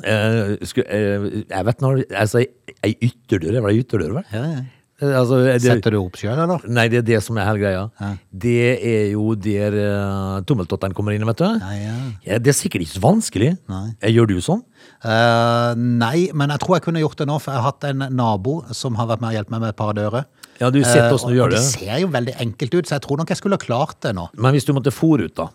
Eh, 0.08 0.52
skulle, 0.70 0.86
eh, 0.88 1.42
jeg 1.50 1.66
vet 1.68 1.82
når 1.84 2.04
Altså, 2.14 2.46
ei 2.86 2.94
ytterdør, 3.10 3.58
var 3.62 3.74
det 3.74 3.82
ytterdør, 3.84 4.14
vel? 4.20 4.30
ja, 4.32 4.44
ja. 4.46 4.62
Eh, 5.02 5.16
Altså, 5.18 5.40
det, 5.42 5.56
Setter 5.64 5.96
du 5.96 5.98
opp 5.98 6.18
sjøl, 6.20 6.38
eller? 6.38 6.62
Nei, 6.70 6.84
det 6.94 7.00
er 7.00 7.06
det 7.08 7.20
som 7.26 7.38
er 7.42 7.48
hele 7.50 7.58
greia. 7.64 7.86
Ja. 7.98 8.10
Det 8.44 8.58
er 8.86 9.08
jo 9.16 9.32
der 9.34 9.74
uh, 9.74 10.42
tommeltotteren 10.46 10.94
kommer 10.94 11.16
inn, 11.16 11.26
vet 11.26 11.42
du. 11.42 11.48
Ja, 11.48 11.72
ja. 11.74 11.96
Ja, 12.28 12.38
det 12.38 12.54
er 12.54 12.58
sikkert 12.60 12.86
ikke 12.86 13.00
så 13.00 13.02
vanskelig. 13.08 13.56
Nei. 13.72 13.88
Eh, 13.98 14.14
Gjør 14.14 14.30
du 14.30 14.36
sånn? 14.46 14.62
Uh, 15.02 15.74
nei, 15.74 16.30
men 16.38 16.54
jeg 16.54 16.62
tror 16.62 16.78
jeg 16.78 16.86
kunne 16.86 17.02
gjort 17.02 17.18
det 17.18 17.26
nå, 17.32 17.40
for 17.42 17.50
jeg 17.56 17.64
har 17.64 17.72
hatt 17.74 17.90
en 17.90 18.06
nabo 18.14 18.60
som 18.78 18.94
har 19.02 19.10
vært 19.10 19.26
med 19.26 19.34
og 19.34 19.40
hjulpet 19.40 19.56
meg 19.56 19.66
med 19.66 19.74
et 19.74 19.80
par 19.82 19.98
dører. 19.98 20.30
Ja, 20.62 20.70
du 20.70 20.78
har 20.84 20.86
sett 20.92 21.04
Eh, 21.04 21.10
hvordan 21.10 21.32
du 21.34 21.38
gjør 21.40 21.50
og 21.50 21.56
det. 21.56 21.62
Det 21.64 21.74
ser 21.74 21.98
jo 22.04 22.08
veldig 22.14 22.36
enkelt 22.46 22.76
ut, 22.78 22.86
så 22.88 22.96
jeg 23.00 23.02
tror 23.08 23.18
nok 23.18 23.32
jeg 23.34 23.40
skulle 23.42 23.58
ha 23.58 23.64
klart 23.64 23.98
det 24.06 24.14
nå. 24.16 24.28
Men 24.38 24.54
hvis 24.54 24.68
du 24.68 24.74
måtte 24.78 24.94
fòre 24.94 25.26
ut, 25.26 25.36
da? 25.36 25.48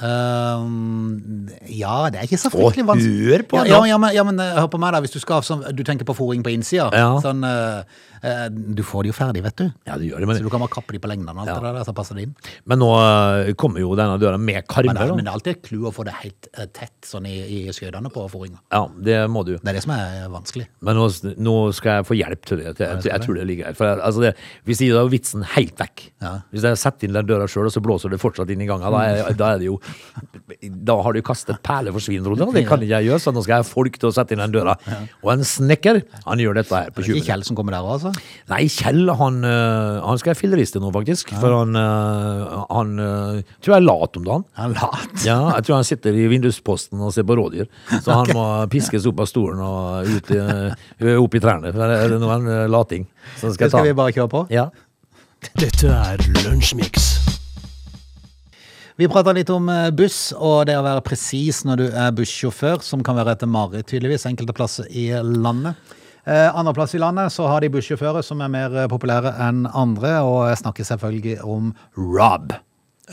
Eh, 0.00 0.60
ja, 1.76 1.96
det 2.12 2.20
er 2.20 2.28
ikke 2.28 2.40
så 2.40 2.50
fryktelig 2.52 2.86
vanskelig. 2.88 2.88
vanskelig. 2.88 3.26
hør 3.30 3.42
på 3.50 3.58
ja, 3.60 3.64
ja, 3.68 3.80
ja, 3.92 3.98
men, 4.00 4.14
ja, 4.16 4.24
men 4.24 4.40
eh, 4.40 4.54
hør 4.56 4.70
på 4.72 4.80
meg, 4.80 4.94
da. 4.94 5.02
Hvis 5.04 5.16
du 5.16 5.20
skal 5.20 5.44
sånn 5.44 5.64
Du 5.76 5.82
tenker 5.86 6.08
på 6.08 6.16
fòring 6.16 6.44
på 6.46 6.52
innsida. 6.54 6.88
Sånn 7.20 7.44
uh, 7.44 7.82
uh, 8.24 8.46
Du 8.48 8.82
får 8.86 9.04
det 9.04 9.12
jo 9.12 9.16
ferdig, 9.16 9.42
vet 9.44 9.58
du. 9.60 9.66
Ja, 9.88 9.98
du 10.00 10.06
gjør 10.08 10.24
det, 10.24 10.38
Så 10.38 10.46
du 10.46 10.52
kan 10.52 10.64
bare 10.64 10.72
kappe 10.72 10.96
de 10.96 11.02
på 11.02 11.10
lengden 11.10 11.28
og 11.34 11.42
alt 11.44 11.52
det 11.52 11.74
der, 11.76 11.82
så 11.88 11.94
passer 11.96 12.18
det 12.18 12.28
inn. 12.28 12.34
men 12.64 12.80
nå 12.80 12.90
uh, 12.96 13.52
kommer 13.60 13.82
jo 13.84 13.92
denne 13.98 14.16
døra 14.22 14.40
med 14.40 14.60
Men 14.62 14.68
karmer. 14.70 14.96
Men, 14.96 15.20
men 15.20 15.28
det 15.28 15.32
er 15.32 15.38
alltid 15.38 15.56
et 15.56 15.62
clou 15.68 15.88
å 15.90 15.94
få 15.94 16.06
det 16.08 16.16
helt 16.22 16.50
tett 16.76 16.96
sånn 17.06 17.28
i, 17.28 17.36
i 17.60 17.60
skøytene 17.74 18.12
på 18.12 18.24
fòringa. 18.32 18.60
Ja, 18.72 18.86
det 18.96 19.20
må 19.32 19.44
du. 19.46 19.56
Det 19.58 19.72
er 19.72 19.80
det 19.80 19.84
som 19.84 19.94
er 19.96 20.24
vanskelig. 20.32 20.68
Men 20.86 20.98
nå, 20.98 21.08
nå 21.36 21.56
skal 21.76 22.00
jeg 22.00 22.08
få 22.08 22.18
hjelp 22.18 22.48
til 22.48 22.62
det. 22.62 22.72
Jeg, 22.72 22.88
jeg, 22.88 23.12
jeg 23.12 23.26
tror 23.26 23.40
det 23.40 23.46
ligger 23.52 23.70
her. 23.70 23.78
For 23.78 23.90
jeg, 23.90 24.00
altså 24.08 24.24
det, 24.24 24.34
hvis 24.68 24.80
de 24.80 24.90
gir 24.90 25.12
vitsen 25.12 25.44
helt 25.56 25.76
vekk. 25.80 26.06
Hvis 26.54 26.66
jeg 26.66 26.80
setter 26.80 27.08
inn 27.08 27.16
den 27.16 27.28
døra 27.28 27.48
sjøl, 27.50 27.68
og 27.68 27.74
så 27.74 27.82
blåser 27.84 28.12
det 28.12 28.20
fortsatt 28.22 28.50
inn 28.52 28.64
i 28.64 28.68
gangen, 28.68 28.88
da 28.92 29.04
er, 29.04 29.36
da 29.36 29.54
er 29.54 29.62
det 29.62 29.68
jo 29.68 29.78
Da 30.60 30.96
har 31.04 31.14
du 31.14 31.20
kastet 31.24 31.60
perler 31.64 31.94
for 31.94 32.02
svin, 32.02 32.22
Frode. 32.24 32.48
Det 32.54 32.64
kan 32.68 32.82
ikke 32.82 32.90
jeg 32.98 33.08
gjøre, 33.08 33.20
så 33.22 33.32
nå 33.34 33.42
skal 33.44 33.54
jeg 33.56 33.64
ha 33.64 33.68
folk 33.68 33.98
til 34.00 34.08
å 34.10 34.12
sette 34.14 34.34
inn 34.34 34.42
den 34.42 34.54
døra. 34.54 34.74
Og 35.22 35.30
en 35.34 35.44
snekker, 35.46 36.00
han 36.26 36.42
gjør 36.42 36.58
dette 36.60 36.74
her 36.74 36.90
på 36.94 37.04
20 37.06 37.20
Ikke. 37.20 37.28
Kjell 37.30 37.44
som 37.46 37.58
kommer 37.58 37.76
der, 37.76 37.86
altså? 37.86 38.12
Nei, 38.50 38.64
Kjell, 38.72 39.04
han, 39.20 39.38
øh, 39.46 40.00
han 40.04 40.20
skal 40.20 40.32
jeg 40.32 40.40
filleriste 40.40 40.82
nå, 40.82 40.90
faktisk. 40.94 41.32
For 41.40 41.54
han, 41.60 41.78
øh, 41.78 42.58
han 42.68 42.92
øh, 42.98 43.40
tror 43.62 43.74
jeg 43.74 43.78
er 43.78 43.86
lat 43.86 44.20
om 44.20 44.26
dagen. 44.26 44.46
Han 44.60 44.74
er 44.74 44.82
lat. 44.82 45.24
Ja, 45.26 45.38
jeg 45.54 45.68
tror 45.68 45.78
han 45.78 45.88
sitter 45.88 46.18
i 46.18 46.26
vindusposten 46.32 47.00
og 47.00 47.14
ser 47.16 47.28
på 47.28 47.38
rådyr. 47.38 47.70
Så 48.00 48.10
han 48.10 48.34
må 48.36 48.46
piskes 48.72 49.08
opp 49.10 49.22
av 49.24 49.30
stolen 49.30 49.62
og 49.64 50.10
ut 50.10 50.34
i, 50.34 51.14
opp 51.14 51.38
i 51.38 51.42
trærne. 51.42 51.74
For 51.76 51.96
er 51.96 52.14
det 52.16 52.20
nå 52.22 52.34
en 52.36 52.52
lating. 52.70 53.08
Så 53.36 53.54
skal 53.54 53.66
Det 53.66 53.70
jeg 53.70 53.76
ta 53.76 53.76
skal 53.78 53.90
vi 53.92 53.98
bare 54.02 54.16
kjøre 54.18 54.32
på. 54.34 54.46
Ja. 54.52 54.70
Dette 55.56 55.88
er 55.88 56.20
Lunsjmix. 56.44 57.19
Vi 59.00 59.06
prata 59.08 59.32
litt 59.32 59.48
om 59.48 59.64
eh, 59.72 59.86
buss, 59.96 60.28
og 60.36 60.66
det 60.68 60.74
å 60.76 60.82
være 60.84 61.00
presis 61.00 61.62
når 61.64 61.78
du 61.80 61.84
er 61.88 62.10
bussjåfør, 62.12 62.82
som 62.84 63.00
kan 63.00 63.16
være 63.16 63.32
et 63.32 63.44
mareritt, 63.48 63.86
tydeligvis, 63.88 64.26
enkelte 64.28 64.52
plasser 64.52 64.90
i 64.92 65.06
landet. 65.16 65.78
Eh, 66.28 66.50
andre 66.52 66.84
i 66.84 67.00
landet 67.00 67.32
så 67.32 67.46
har 67.48 67.64
de 67.64 67.70
bussjåfører 67.72 68.20
som 68.26 68.42
er 68.44 68.52
mer 68.52 68.76
eh, 68.76 68.90
populære 68.92 69.32
enn 69.46 69.62
andre, 69.72 70.18
og 70.20 70.50
jeg 70.50 70.60
snakker 70.60 70.88
selvfølgelig 70.90 71.38
om 71.48 71.72
Rob. 71.96 72.52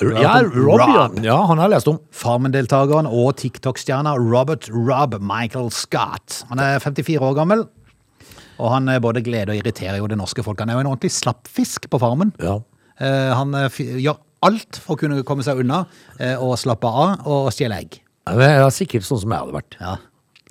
Ja, 0.04 0.36
Rob, 0.44 0.84
ja. 0.84 1.08
ja, 1.24 1.40
han 1.48 1.56
har 1.56 1.70
jeg 1.70 1.78
lest 1.78 1.94
om. 1.94 2.04
Farmen-deltakeren 2.12 3.08
og 3.08 3.40
TikTok-stjerna 3.40 4.18
Robert 4.20 4.68
Rob 4.76 5.16
Michael 5.24 5.72
Scott. 5.72 6.42
Han 6.52 6.60
er 6.68 6.84
54 6.84 7.16
år 7.32 7.40
gammel, 7.40 7.64
og 8.60 8.76
han 8.76 8.92
både 9.00 9.24
gleder 9.24 9.56
og 9.56 9.64
irriterer 9.64 10.02
jo 10.04 10.12
det 10.12 10.20
norske 10.20 10.44
folk. 10.44 10.60
Han 10.60 10.76
er 10.76 10.82
jo 10.82 10.84
en 10.84 10.92
ordentlig 10.92 11.16
slappfisk 11.16 11.88
på 11.88 12.04
Farmen. 12.04 12.36
Ja. 12.44 12.60
Han 13.38 13.54
gjør 13.78 14.18
alt 14.46 14.78
for 14.84 14.96
å 14.96 15.00
kunne 15.02 15.24
komme 15.28 15.44
seg 15.46 15.62
unna 15.64 15.86
eh, 16.20 16.36
og 16.38 16.58
slappe 16.62 16.90
av 16.90 17.26
og 17.28 17.50
stjele 17.56 17.80
egg. 17.82 17.98
Det 18.28 18.48
er 18.52 18.68
sikkert 18.76 19.06
sånn 19.08 19.22
som 19.24 19.32
jeg 19.34 19.40
hadde 19.46 19.56
vært. 19.56 19.78
Ja. 19.80 19.96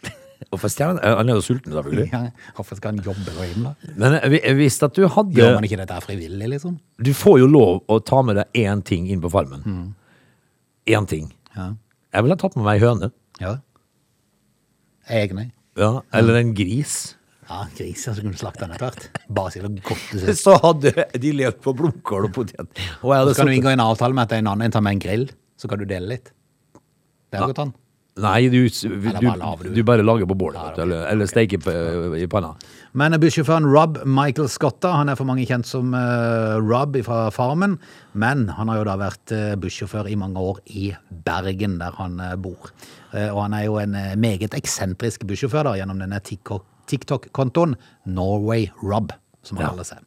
Og 0.55 0.61
for 0.63 0.71
stjernen, 0.73 1.01
han 1.03 1.29
er 1.29 1.37
jo 1.37 1.43
sulten, 1.45 1.73
selvfølgelig. 1.75 2.07
Ja, 2.13 2.21
Hvorfor 2.57 2.79
skal 2.79 2.93
han 2.95 3.01
jobbe 3.05 3.33
gå 3.37 3.47
inn, 3.51 3.67
da? 3.67 3.73
Men 3.99 4.17
eh, 4.21 4.47
hvis 4.57 4.79
at 4.85 4.95
du 4.97 5.05
hadde 5.11 5.37
Gjør 5.37 5.57
man 5.59 5.67
ikke 5.69 5.79
dette 5.81 5.99
frivillig, 6.05 6.49
liksom? 6.55 6.77
Du 7.03 7.11
får 7.17 7.41
jo 7.43 7.49
lov 7.51 7.83
å 7.93 7.99
ta 8.05 8.23
med 8.25 8.39
deg 8.41 8.61
én 8.65 8.81
ting 8.87 9.09
inn 9.13 9.21
på 9.25 9.31
farmen. 9.33 9.65
Én 10.89 11.09
ting. 11.11 11.29
Ja. 11.57 11.73
Jeg 12.15 12.25
ville 12.25 12.37
tatt 12.41 12.57
med 12.57 12.65
meg 12.69 12.79
ei 12.81 12.87
høne. 12.87 13.11
ja. 13.43 13.57
Egne. 15.07 15.51
Ja, 15.79 16.01
eller 16.17 16.39
en 16.41 16.55
gris. 16.57 17.16
Ja, 17.47 17.63
griser 17.79 18.15
som 18.17 18.27
kunne 18.27 18.39
slakte 18.41 18.65
den 18.67 18.75
etter 18.75 18.89
hvert. 18.91 19.23
Bare 19.31 19.55
si 19.55 19.61
det 19.63 19.73
godt 19.87 20.07
du. 20.13 20.27
Så 20.35 20.57
hadde 20.65 20.93
de 21.23 21.33
levd 21.33 21.61
på 21.63 21.75
blomkål 21.79 22.29
og 22.29 22.33
potet. 22.35 22.67
Og 23.03 23.13
Så 23.13 23.15
kan 23.15 23.27
du 23.27 23.35
suttet- 23.39 23.57
inngå 23.61 23.73
en 23.73 23.85
avtale 23.87 24.15
med 24.19 24.27
at 24.27 24.39
en 24.41 24.53
annen 24.55 24.73
tar 24.75 24.83
med 24.83 24.97
en 24.99 25.03
grill, 25.07 25.29
så 25.57 25.69
kan 25.71 25.79
du 25.79 25.85
dele 25.87 26.17
litt. 26.17 26.33
Det 27.31 27.39
er 27.41 27.47
godt 27.53 27.59
an. 27.67 27.75
Nei, 28.17 28.49
du, 28.49 28.63
du, 28.65 29.11
du. 29.13 29.75
du 29.77 29.83
bare 29.85 30.01
lager 30.01 30.25
på 30.25 30.35
bålet, 30.41 30.57
ja, 30.57 30.71
okay. 30.73 30.83
eller, 30.87 31.03
eller 31.13 31.27
steker 31.29 31.61
på, 31.61 31.73
i 32.17 32.25
panna. 32.33 32.55
Men 32.97 33.13
bussjåføren 33.21 33.67
Rob 33.69 33.99
Michael 34.09 34.49
Scotta 34.49 34.95
han 34.97 35.11
er 35.13 35.19
for 35.19 35.29
mange 35.29 35.45
kjent 35.45 35.69
som 35.69 35.93
uh, 35.93 36.57
Rob 36.65 36.97
fra 37.05 37.27
Farmen. 37.29 37.75
Men 38.17 38.47
han 38.57 38.73
har 38.73 38.79
jo 38.81 38.87
da 38.89 38.95
vært 39.03 39.35
uh, 39.37 39.51
bussjåfør 39.61 40.09
i 40.09 40.17
mange 40.17 40.41
år 40.41 40.63
i 40.73 40.95
Bergen, 41.29 41.77
der 41.83 41.93
han 42.01 42.17
uh, 42.25 42.33
bor. 42.41 42.73
Eh, 43.13 43.29
og 43.29 43.43
han 43.47 43.55
er 43.57 43.67
jo 43.69 43.77
en 43.81 43.95
eh, 43.97 44.15
meget 44.17 44.57
eksentrisk 44.57 45.29
bussjåfør 45.29 45.69
da, 45.69 45.77
gjennom 45.79 46.01
denne 46.01 46.19
TikTok- 46.25 46.65
TikTok-kontoen 46.87 47.75
Norway 48.07 48.69
Rob, 48.83 49.13
som 49.43 49.57
han 49.59 49.67
Ja. 49.67 49.71
kaller 49.71 49.85
seg. 49.85 49.99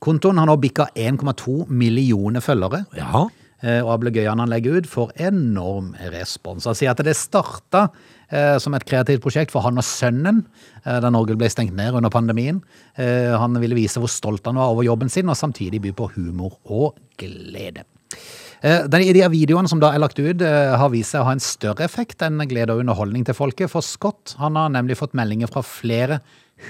Kontoen 0.00 0.38
har 0.38 0.46
nå 0.46 0.56
bikka 0.60 0.88
1,2 0.94 1.66
millioner 1.68 2.40
følgere. 2.40 2.84
Ja. 2.96 3.26
Eh, 3.62 3.80
Og 3.82 3.94
ablegøyene 4.00 4.38
han 4.40 4.50
legger 4.50 4.76
ut, 4.76 4.86
får 4.86 5.12
enorm 5.16 5.94
respons. 6.12 6.64
Han 6.66 6.74
sier 6.74 6.90
at 6.90 6.98
det 6.98 7.14
starta 7.16 7.88
eh, 8.30 8.58
som 8.58 8.74
et 8.74 8.84
kreativt 8.84 9.22
prosjekt 9.22 9.50
for 9.50 9.62
han 9.62 9.78
og 9.78 9.84
sønnen 9.84 10.44
eh, 10.84 11.00
da 11.00 11.08
Norge 11.08 11.36
ble 11.38 11.48
stengt 11.48 11.72
ned 11.72 11.94
under 11.94 12.10
pandemien. 12.10 12.62
Eh, 12.98 13.32
han 13.38 13.54
ville 13.62 13.74
vise 13.74 13.96
hvor 14.02 14.10
stolt 14.12 14.44
han 14.44 14.56
var 14.56 14.68
over 14.74 14.84
jobben 14.84 15.08
sin, 15.08 15.28
og 15.28 15.36
samtidig 15.36 15.80
by 15.80 15.92
på 15.92 16.10
humor 16.16 16.58
og 16.66 16.98
glede. 17.16 17.84
Eh, 18.62 18.86
de, 18.90 19.00
de 19.16 19.24
videoene 19.32 19.70
som 19.70 19.80
da 19.82 19.92
er 19.94 20.02
lagt 20.02 20.20
ut, 20.20 20.42
eh, 20.44 20.74
har 20.78 20.92
vist 20.92 21.14
seg 21.14 21.24
å 21.24 21.28
ha 21.28 21.34
en 21.36 21.42
større 21.42 21.86
effekt 21.86 22.22
enn 22.24 22.42
glede 22.50 22.76
og 22.76 22.84
underholdning 22.84 23.26
til 23.26 23.36
folket. 23.36 23.72
For 23.72 23.84
Scott 23.84 24.36
han 24.40 24.58
har 24.60 24.72
nemlig 24.74 24.98
fått 25.00 25.16
meldinger 25.18 25.50
fra 25.50 25.64
flere 25.66 26.20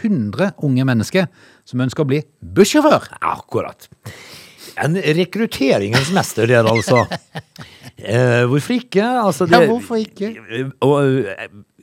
hundre 0.01 0.53
unge 0.65 0.87
mennesker 0.89 1.29
som 1.69 1.83
ønsker 1.85 2.05
å 2.05 2.11
bli 2.15 2.23
bussjåfør. 2.57 3.11
Akkurat. 3.21 3.89
En 4.81 4.97
rekrutteringens 4.97 6.11
mester 6.15 6.51
der, 6.51 6.67
altså. 6.67 7.05
Eh, 7.95 8.43
hvorfor 8.51 8.75
ikke? 8.75 9.05
Altså, 9.07 9.47
Ja, 9.49 9.61
hvorfor 9.71 10.01
ikke? 10.03 10.33
Og, 10.83 11.29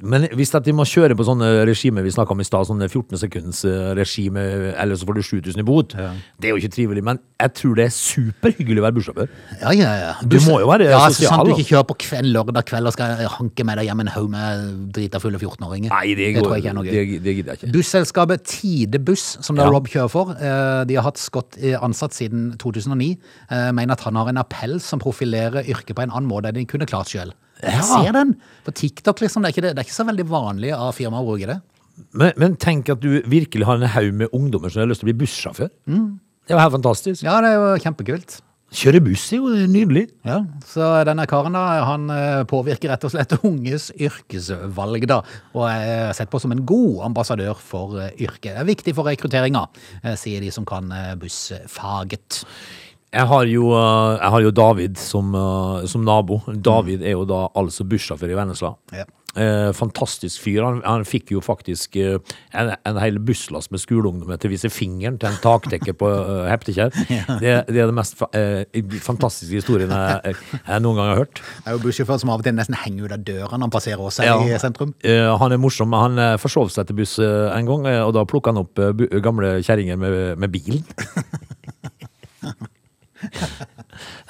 Men 0.04 0.28
hvis 0.38 0.54
at 0.58 0.66
de 0.66 0.74
må 0.76 0.86
kjøre 0.88 1.16
på 1.18 1.26
sånne 1.28 1.50
regimer 1.70 2.06
vi 2.06 2.14
snakka 2.14 2.34
om 2.36 2.42
i 2.42 2.48
stad, 2.48 2.68
sånne 2.70 2.88
14 2.90 3.20
sekunds 3.22 3.64
eh, 3.70 3.92
regime, 3.98 4.44
eller 4.74 4.98
så 4.98 5.08
får 5.08 5.18
du 5.20 5.22
7000 5.24 5.62
i 5.62 5.66
bot, 5.68 5.96
det 5.96 6.50
er 6.50 6.56
jo 6.56 6.62
ikke 6.62 6.74
trivelig. 6.76 7.04
Men 7.06 7.22
jeg 7.42 7.54
tror 7.60 7.78
det 7.78 7.86
er 7.88 7.94
superhyggelig 7.96 8.82
å 8.82 8.86
være 8.88 8.98
bussjåfør. 8.98 9.32
Ja, 9.62 9.74
ja, 9.78 9.92
ja. 10.02 10.12
Du 10.26 10.38
må 10.46 10.60
jo 10.64 10.70
være 10.72 10.90
ja, 10.90 11.02
sosial, 11.10 11.36
sant 11.36 11.50
du 11.50 11.56
ikke 11.56 11.70
kjører 11.74 11.88
på 11.92 11.98
kveld, 12.06 12.32
lørdag 12.36 12.68
kveld 12.70 12.90
og 12.92 12.96
skal 12.96 13.26
hanke 13.38 13.66
med 13.68 13.82
deg 13.82 13.90
hjem 13.90 14.04
en 14.06 14.12
haug 14.16 14.30
med 14.34 14.66
drita 14.98 15.22
fulle 15.24 15.42
14-åringer. 15.42 15.94
Nei, 15.94 16.16
det, 16.18 16.32
det 16.38 16.44
tror 16.46 16.56
jeg 16.58 16.66
ikke 16.66 16.74
er 16.74 16.78
noe 16.80 16.88
gøy. 16.88 16.94
det, 16.96 17.22
det 17.26 17.36
gidder 17.38 17.54
jeg 17.54 17.62
ikke. 17.62 17.74
Busselskapet 17.78 18.46
Tidebuss, 18.52 19.28
som 19.46 19.60
da 19.60 19.68
Ja. 19.68 19.72
Rob 19.72 19.88
kjører 19.88 20.12
for, 20.12 20.34
eh, 20.38 20.82
de 20.90 20.98
har 20.98 21.06
hatt 21.06 21.22
Scott 21.22 21.58
eh, 21.62 21.78
ansatt 21.80 22.16
siden 22.18 22.52
2009, 22.62 23.14
eh, 23.52 23.70
mener 23.78 23.94
at 23.96 24.04
han 24.08 24.18
har 24.20 24.32
en 24.32 24.42
appell 24.42 24.80
som 24.84 25.00
profilerer 25.00 25.64
yrket 25.70 25.96
på 25.96 26.04
en 26.04 26.12
annen 26.12 26.30
måte 26.30 26.50
enn 26.52 26.58
de 26.60 26.66
kunne 26.70 26.90
klart 26.90 27.12
selv. 27.14 27.38
Jeg 27.64 27.86
ser 27.88 28.16
den 28.18 28.36
på 28.66 28.74
TikTok, 28.78 29.22
liksom. 29.24 29.44
Det 29.44 29.52
er, 29.52 29.56
ikke, 29.56 29.66
det, 29.68 29.74
det 29.78 29.84
er 29.84 29.90
ikke 29.90 30.00
så 30.00 30.08
veldig 30.10 30.28
vanlig 30.32 30.74
av 30.78 30.94
firmaer 30.98 31.26
å 31.26 31.32
bruke 31.32 31.50
det. 31.50 31.60
Men, 32.18 32.32
men 32.42 32.60
tenk 32.60 32.90
at 32.92 33.02
du 33.04 33.20
virkelig 33.30 33.68
har 33.68 33.80
en 33.80 33.94
haug 33.94 34.14
med 34.24 34.32
ungdommer 34.36 34.74
som 34.74 34.84
har 34.84 34.90
lyst 34.90 35.04
til 35.04 35.10
å 35.10 35.12
bli 35.12 35.20
bussjåfør. 35.22 35.70
Det 35.86 36.56
er 36.56 36.58
jo 36.58 36.64
helt 36.64 36.80
fantastisk. 36.80 37.26
Ja, 37.28 37.38
det 37.44 37.52
er 37.52 37.60
jo 37.60 37.84
kjempekult. 37.84 38.40
Kjøre 38.72 39.02
buss 39.04 39.26
er 39.36 39.42
jo 39.42 39.50
nydelig. 39.68 40.06
Ja, 40.24 40.38
så 40.64 40.86
denne 41.04 41.26
karen 41.28 41.58
da, 41.58 41.64
han 41.90 42.06
eh, 42.14 42.44
påvirker 42.48 42.94
rett 42.94 43.04
og 43.04 43.12
slett 43.12 43.36
unges 43.50 43.90
yrkesvalg 44.00 45.04
da, 45.12 45.18
og 45.52 45.66
er 45.68 46.14
sett 46.16 46.32
på 46.32 46.40
som 46.40 46.54
en 46.56 46.64
god 46.68 47.02
ambassadør 47.10 47.60
for 47.60 48.00
eh, 48.00 48.14
yrket. 48.24 48.54
Det 48.54 48.62
er 48.64 48.70
viktig 48.70 48.94
for 48.96 49.12
rekrutteringa, 49.12 49.66
eh, 50.06 50.16
sier 50.20 50.40
de 50.44 50.54
som 50.56 50.68
kan 50.68 50.88
bussfaget. 51.20 52.46
Jeg 53.12 53.28
har 53.28 53.48
jo, 53.52 53.72
eh, 53.76 54.18
jeg 54.22 54.32
har 54.36 54.42
jo 54.46 54.52
David 54.56 54.98
som, 54.98 55.34
eh, 55.36 55.86
som 55.92 56.06
nabo. 56.08 56.42
David 56.48 57.02
er 57.04 57.18
jo 57.18 57.26
da 57.28 57.48
altså 57.60 57.84
bussjåfør 57.84 58.32
i 58.32 58.38
Vennesla. 58.40 58.76
Ja. 58.96 59.04
Eh, 59.32 59.70
fantastisk 59.72 60.42
fyr. 60.44 60.62
Han, 60.64 60.82
han 60.84 61.06
fikk 61.08 61.30
jo 61.32 61.40
faktisk 61.44 61.96
eh, 61.96 62.18
en, 62.52 62.72
en 62.88 62.98
hel 63.00 63.16
busslast 63.24 63.72
med 63.72 63.80
skoleungdommer 63.80 64.36
til 64.40 64.50
å 64.50 64.52
vise 64.52 64.68
fingeren 64.72 65.16
til 65.22 65.30
en 65.30 65.38
taktekke 65.44 65.94
på 65.96 66.08
uh, 66.08 66.50
Heptekjær. 66.52 66.92
Det, 67.44 67.54
det 67.72 67.80
er 67.80 67.88
den 67.88 67.96
mest 67.96 68.18
fa 68.20 68.28
eh, 68.36 68.66
fantastiske 69.04 69.56
historien 69.62 69.92
jeg, 69.92 70.36
jeg 70.68 70.84
noen 70.84 71.00
gang 71.00 71.12
har 71.14 71.22
hørt. 71.24 71.40
Det 71.40 71.72
er 71.72 71.78
jo 71.78 71.84
bussjåfør 71.86 72.20
som 72.24 72.34
av 72.34 72.44
og 72.44 72.48
til 72.48 72.58
nesten 72.60 72.76
henger 72.80 73.08
ut 73.08 73.16
av 73.16 73.24
døra 73.28 73.52
når 73.56 73.66
han 73.70 73.76
passerer 73.76 74.04
oss 74.08 74.20
Ja. 74.24 74.36
i 74.44 74.60
sentrum. 74.60 74.92
Eh, 75.04 75.28
han 75.40 75.56
er 75.56 75.64
morsom. 75.64 75.96
Han 75.96 76.20
eh, 76.20 76.36
forsov 76.40 76.72
seg 76.76 76.88
til 76.92 77.00
buss 77.00 77.16
eh, 77.24 77.56
en 77.56 77.68
gang, 77.72 77.88
eh, 77.88 78.02
og 78.04 78.12
da 78.20 78.24
plukka 78.28 78.52
han 78.52 78.64
opp 78.66 78.80
eh, 78.84 79.08
gamle 79.24 79.58
kjerringer 79.64 80.00
med, 80.00 80.20
med 80.44 80.52
bilen. 80.52 80.84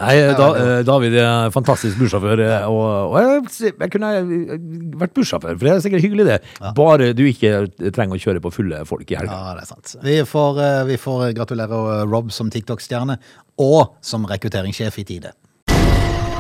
Nei, 0.02 0.16
da, 0.38 0.48
David 0.86 1.16
er 1.16 1.28
en 1.28 1.54
fantastisk 1.54 2.00
bussjåfør, 2.00 2.42
eh, 2.46 2.66
og, 2.70 3.14
og 3.14 3.18
jeg, 3.22 3.74
jeg 3.80 3.92
kunne 3.94 4.12
eh, 4.20 4.56
vært 5.02 5.14
bussjåfør, 5.18 5.58
for 5.58 5.68
det 5.68 5.74
er 5.74 5.84
sikkert 5.86 6.06
hyggelig 6.06 6.28
det. 6.28 6.40
Bare 6.78 7.12
du 7.18 7.24
ikke 7.28 7.68
trenger 7.94 8.18
å 8.18 8.22
kjøre 8.22 8.44
på 8.44 8.54
fulle 8.54 8.82
folk 8.90 9.14
i 9.14 9.20
helga. 9.20 9.38
Ja, 9.38 9.54
det 9.58 9.66
er 9.66 9.70
sant. 9.70 9.96
Vi 10.06 10.18
får, 10.28 10.64
eh, 10.66 10.80
vi 10.90 10.98
får 11.02 11.28
gratulere 11.38 12.02
Rob 12.10 12.34
som 12.34 12.52
TikTok-stjerne, 12.54 13.20
og 13.62 13.96
som 14.06 14.26
rekrutteringssjef 14.30 15.00
i 15.02 15.08
Tide. 15.14 15.36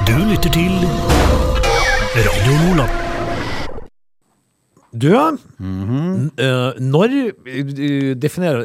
Du 0.07 0.17
lytter 0.17 0.51
til 0.53 0.75
Radio 2.17 2.57
Nordland. 2.65 2.99
Du, 4.91 5.07
mm 5.59 5.83
-hmm. 5.87 6.79
når 6.81 7.31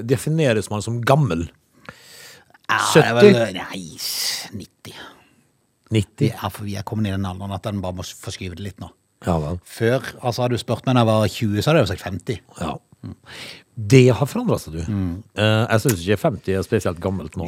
defineres 0.08 0.70
man 0.70 0.82
som 0.82 1.00
gammel? 1.00 1.46
Ja, 2.70 2.78
det 2.94 3.02
er 3.04 3.14
vel, 3.14 3.34
70? 3.34 3.52
nei, 3.54 3.82
90. 4.66 4.94
90? 5.94 6.30
Ja, 6.32 6.48
for 6.50 6.66
vi 6.66 6.74
er 6.78 6.82
kommet 6.86 7.10
i 7.10 7.14
den 7.14 7.26
alderen 7.28 7.54
at 7.54 7.62
den 7.68 7.80
bare 7.84 7.94
må 8.00 8.02
forskyve 8.06 8.56
det 8.58 8.64
litt 8.66 8.80
nå. 8.82 8.88
Ja 9.26 9.36
vel. 9.42 9.60
Før, 9.64 10.02
altså 10.20 10.42
hadde 10.44 10.58
du 10.58 10.62
spurt 10.62 10.84
meg 10.86 10.96
da 10.98 11.04
jeg 11.04 11.08
var 11.12 11.28
20, 11.36 11.62
så 11.62 11.70
hadde 11.70 11.80
jeg 11.80 11.86
jo 11.86 11.92
sagt 11.94 12.04
50. 12.08 12.40
Ja. 12.60 12.74
Det 13.76 14.02
har 14.18 14.26
forandra 14.28 14.58
seg, 14.58 14.80
du. 14.80 14.82
Eh, 15.38 15.62
jeg 15.70 15.82
syns 15.84 16.02
ikke 16.02 16.18
50 16.24 16.56
er 16.58 16.66
spesielt 16.66 17.00
gammelt 17.02 17.36
nå. 17.38 17.46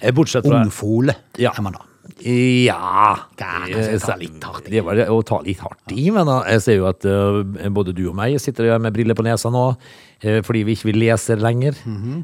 Eh, 0.00 0.12
Bortsett 0.16 0.46
fra 0.48 0.62
Ungfole 0.64 1.14
Ja. 1.38 1.52
er 1.52 1.62
man 1.66 1.76
da. 1.76 1.84
Ja 2.24 3.14
Kanskje 3.38 3.98
ta 4.02 4.16
litt 4.18 4.44
hardt 4.44 4.68
i. 4.68 4.72
Det 4.72 4.82
var 4.86 4.98
det 4.98 5.06
å 5.12 5.18
ta 5.26 5.38
litt 5.44 5.60
hardt 5.62 5.92
i, 5.94 6.08
men 6.14 6.30
jeg 6.48 6.64
ser 6.64 6.78
jo 6.80 6.88
at 6.90 7.06
eh, 7.06 7.68
både 7.74 7.94
du 7.96 8.04
og 8.10 8.16
meg 8.18 8.38
sitter 8.42 8.74
med 8.82 8.96
briller 8.96 9.18
på 9.18 9.26
nesa 9.26 9.52
nå 9.54 9.64
eh, 10.22 10.40
fordi 10.46 10.64
vi 10.66 10.76
ikke 10.78 10.90
vil 10.90 11.00
lese 11.04 11.38
lenger. 11.38 11.78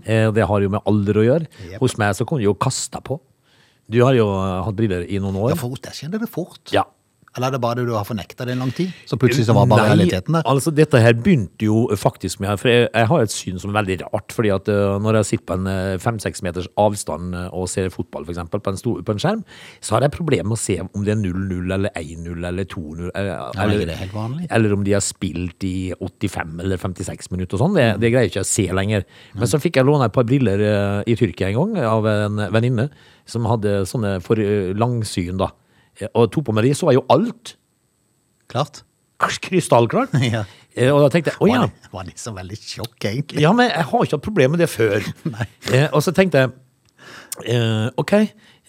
Eh, 0.05 0.31
det 0.35 0.49
har 0.51 0.65
jo 0.65 0.73
med 0.75 0.91
alder 0.91 1.21
å 1.21 1.29
gjøre. 1.29 1.51
Hos 1.83 1.99
meg 2.01 2.17
så 2.19 2.27
kunne 2.27 2.43
du 2.43 2.49
jo 2.49 2.57
kasta 2.59 3.03
på. 3.05 3.21
Du 3.91 4.01
har 4.01 4.17
jo 4.17 4.27
hatt 4.65 4.77
briller 4.79 5.05
i 5.05 5.21
noen 5.21 5.37
år. 5.43 5.53
Ja, 5.53 5.61
for 5.61 5.77
der 5.85 5.97
kjenner 5.97 6.23
det 6.23 6.31
fort. 6.33 6.63
Ja. 6.73 6.87
Eller 7.35 7.51
er 7.51 7.57
det 7.57 7.61
bare 7.65 7.81
det 7.81 7.89
du 7.89 7.95
har 7.97 8.07
fornekta 8.07 8.47
det 8.47 8.55
en 8.55 8.63
lang 8.63 8.71
tid? 8.75 8.93
Så 9.11 9.19
plutselig 9.19 9.49
så 9.49 9.57
var 9.57 9.67
bare 9.67 9.89
Nei, 9.89 9.95
realiteten 9.97 10.37
der. 10.37 10.45
Altså, 10.47 10.71
dette 10.75 11.01
her 11.03 11.17
begynte 11.19 11.67
jo 11.67 11.89
faktisk 11.99 12.39
med 12.43 12.61
For 12.61 12.71
jeg, 12.71 12.87
jeg 12.93 13.09
har 13.11 13.25
et 13.25 13.35
syn 13.35 13.59
som 13.59 13.73
er 13.73 13.81
veldig 13.81 13.97
rart. 14.05 14.35
fordi 14.35 14.53
at 14.55 14.71
uh, 14.71 14.95
når 15.03 15.19
jeg 15.19 15.31
sitter 15.33 15.47
på 15.51 15.57
en 15.59 15.71
eh, 15.71 15.97
fem-seks 16.03 16.45
meters 16.47 16.69
avstand 16.79 17.35
uh, 17.35 17.49
og 17.51 17.67
ser 17.71 17.91
fotball, 17.91 18.27
eksempel, 18.31 18.63
på 18.63 18.75
en, 18.75 18.79
stor, 18.79 19.01
på 19.03 19.17
en 19.17 19.23
skjerm, 19.23 19.43
så 19.83 19.97
har 19.97 20.07
jeg 20.07 20.15
problemer 20.15 20.53
med 20.53 20.59
å 20.59 20.63
se 20.63 20.79
om 20.85 21.07
det 21.07 21.15
er 21.17 21.19
0-0 21.25 21.75
eller 21.75 21.91
1-0 21.99 22.47
eller 22.53 22.71
2-0. 22.71 23.11
Eller, 23.19 23.35
er 23.97 24.47
eller 24.55 24.77
om 24.77 24.87
de 24.87 24.95
har 24.95 25.03
spilt 25.05 25.67
i 25.67 25.91
85 25.99 26.55
eller 26.63 26.79
56 26.79 27.33
minutter 27.35 27.59
og 27.59 27.65
sånn. 27.65 27.77
Det, 27.81 27.89
det 28.03 28.13
greier 28.15 28.29
jeg 28.29 28.35
ikke 28.37 28.47
å 28.47 28.53
se 28.53 28.69
lenger. 28.79 29.09
Men 29.35 29.51
så 29.51 29.63
fikk 29.63 29.81
jeg 29.81 29.91
låne 29.91 30.07
et 30.07 30.15
par 30.15 30.29
briller 30.29 30.63
i 31.03 31.19
Tyrkia 31.19 31.51
en 31.51 31.59
gang 31.59 31.91
av 31.91 32.07
en 32.11 32.47
venninne 32.55 32.89
som 33.27 33.51
hadde 33.51 33.83
sånne 33.89 34.19
for 34.23 34.39
langsyn, 34.79 35.39
da. 35.41 35.51
Eh, 36.01 36.09
Og 36.15 36.31
to 36.35 36.43
meg 36.53 36.65
de, 36.69 36.75
så 36.75 36.91
jeg 36.91 37.01
jo 37.01 37.07
alt 37.15 37.55
Klart. 38.51 38.83
krystallklart. 39.19 40.13
Ja. 40.33 40.45
Eh, 40.77 40.91
Og 40.91 41.01
da 41.05 41.09
tenkte 41.13 41.33
jeg, 41.33 41.39
å 41.41 41.49
ja. 41.49 41.61
Var, 41.65 41.71
det, 41.71 41.93
var 41.93 42.05
det 42.09 42.17
så 42.21 42.33
veldig 42.35 42.59
sjokk, 42.61 42.99
egentlig? 43.05 43.41
Ja, 43.45 43.53
men 43.57 43.71
jeg 43.71 43.87
har 43.91 44.05
ikke 44.09 44.19
hatt 44.19 44.27
problemer 44.27 44.57
med 44.57 44.65
det 44.65 44.71
før. 44.73 45.01
Eh, 45.75 45.87
og 45.95 46.03
så 46.05 46.13
tenkte 46.15 46.43
jeg, 46.45 46.51
eh, 47.49 47.87
ok, 47.99 48.13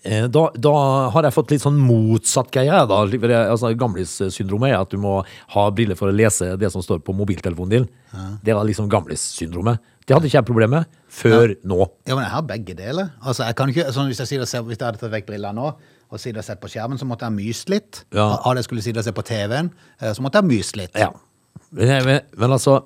eh, 0.05 0.27
da, 0.31 0.43
da 0.57 0.73
har 1.13 1.27
jeg 1.27 1.35
fått 1.35 1.51
litt 1.51 1.63
sånn 1.65 1.75
motsatt 1.81 2.51
greie. 2.53 2.71
Da. 2.87 3.01
Altså, 3.49 3.73
Gamlis-syndromet 3.77 4.71
er 4.71 4.79
at 4.79 4.93
du 4.93 4.97
må 5.01 5.17
ha 5.55 5.65
briller 5.75 5.97
for 5.99 6.09
å 6.11 6.15
lese 6.15 6.53
det 6.61 6.71
som 6.73 6.81
står 6.85 7.01
på 7.05 7.13
mobiltelefonen 7.17 7.73
din. 7.75 7.89
Det 8.45 8.55
var 8.55 8.63
liksom 8.69 8.87
gamlis-syndromet. 8.89 9.81
Det 10.05 10.13
hadde 10.15 10.29
ikke 10.29 10.37
jeg 10.39 10.45
problem 10.47 10.73
med 10.77 10.89
før 11.09 11.55
nå. 11.65 11.81
Ja, 12.05 12.13
men 12.15 12.23
jeg 12.27 12.33
har 12.35 12.45
begge 12.47 12.77
deler. 12.77 13.11
Altså, 13.25 13.43
jeg 13.49 13.57
kan 13.57 13.71
ikke, 13.73 13.87
sånn, 13.95 14.07
hvis, 14.11 14.21
jeg 14.21 14.29
sier 14.31 14.43
og 14.45 14.69
hvis 14.69 14.77
jeg 14.79 14.85
hadde 14.85 15.01
tatt 15.01 15.13
vekk 15.13 15.27
brillene 15.33 15.57
nå, 15.57 15.71
og 16.11 16.21
sitte 16.21 16.41
og 16.41 16.47
sett 16.47 16.61
på 16.61 16.69
skjermen, 16.71 16.99
så 17.01 17.07
måtte 17.09 17.27
jeg 17.27 17.37
myst 17.37 17.71
litt. 17.71 18.03
Ja. 18.15 18.29
Jeg 18.55 18.67
skulle 18.67 18.83
sitte 18.85 19.01
og 19.01 19.07
se 19.07 19.15
på 19.15 19.25
TV-en, 19.25 19.71
eh, 20.01 20.11
så 20.15 20.25
måtte 20.25 20.41
jeg 20.41 20.51
myst 20.51 20.79
litt. 20.79 20.97
Ja. 20.99 21.11
Men, 21.75 22.05
men, 22.05 22.19
men 22.39 22.53
altså, 22.55 22.77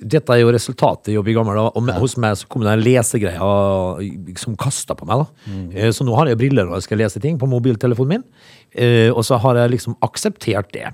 dette 0.00 0.34
er 0.34 0.40
jo 0.40 0.50
resultatet 0.54 1.12
i 1.12 1.18
å 1.18 1.22
bli 1.26 1.34
gammel. 1.36 1.60
Og 1.68 1.82
med, 1.84 1.96
hos 2.02 2.16
meg 2.20 2.36
så 2.40 2.48
kom 2.50 2.64
det 2.64 2.72
en 2.72 2.82
lesegreie 2.82 4.34
som 4.40 4.56
kasta 4.58 4.96
på 4.98 5.06
meg. 5.08 5.22
da. 5.22 5.52
Mm. 5.52 5.92
Så 5.94 6.06
nå 6.06 6.16
har 6.18 6.30
jeg 6.30 6.40
briller 6.40 6.66
når 6.66 6.80
jeg 6.80 6.88
skal 6.88 7.02
lese 7.04 7.22
ting 7.22 7.38
på 7.40 7.48
mobiltelefonen 7.50 8.16
min. 8.16 8.26
Eh, 8.74 9.10
Og 9.12 9.22
så 9.26 9.38
har 9.42 9.60
jeg 9.60 9.76
liksom 9.76 9.98
akseptert 10.04 10.72
det. 10.74 10.90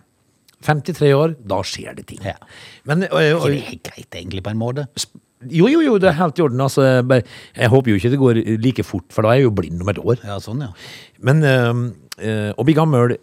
53 0.67 1.15
år, 1.17 1.35
da 1.49 1.63
skjer 1.65 1.97
det 1.97 2.07
ting. 2.11 2.21
Ja. 2.27 2.37
Men, 2.85 3.07
og, 3.09 3.21
og, 3.39 3.47
det 3.49 3.63
er 3.65 3.81
greit, 3.81 4.11
egentlig, 4.13 4.43
på 4.45 4.53
en 4.53 4.61
måte? 4.61 4.87
Jo, 5.49 5.71
jo, 5.73 5.81
jo, 5.81 5.97
det 6.01 6.11
er 6.11 6.19
helt 6.19 6.39
i 6.39 6.45
orden. 6.45 6.61
Altså, 6.61 6.85
jeg 6.85 7.23
jeg 7.57 7.73
håper 7.73 7.91
jo 7.91 7.97
ikke 7.97 8.13
det 8.13 8.21
går 8.21 8.43
like 8.61 8.85
fort, 8.85 9.07
for 9.11 9.25
da 9.25 9.33
er 9.33 9.41
jeg 9.41 9.49
jo 9.49 9.57
blind 9.57 9.81
om 9.81 9.89
et 9.89 10.03
år. 10.03 10.21
Ja, 10.27 10.37
sånn, 10.43 10.61
ja. 10.67 10.69
Men 11.25 11.41
øh, 11.45 11.81
øh, 12.21 12.53
å 12.57 12.65
bli 12.65 12.75
gammel 12.77 13.17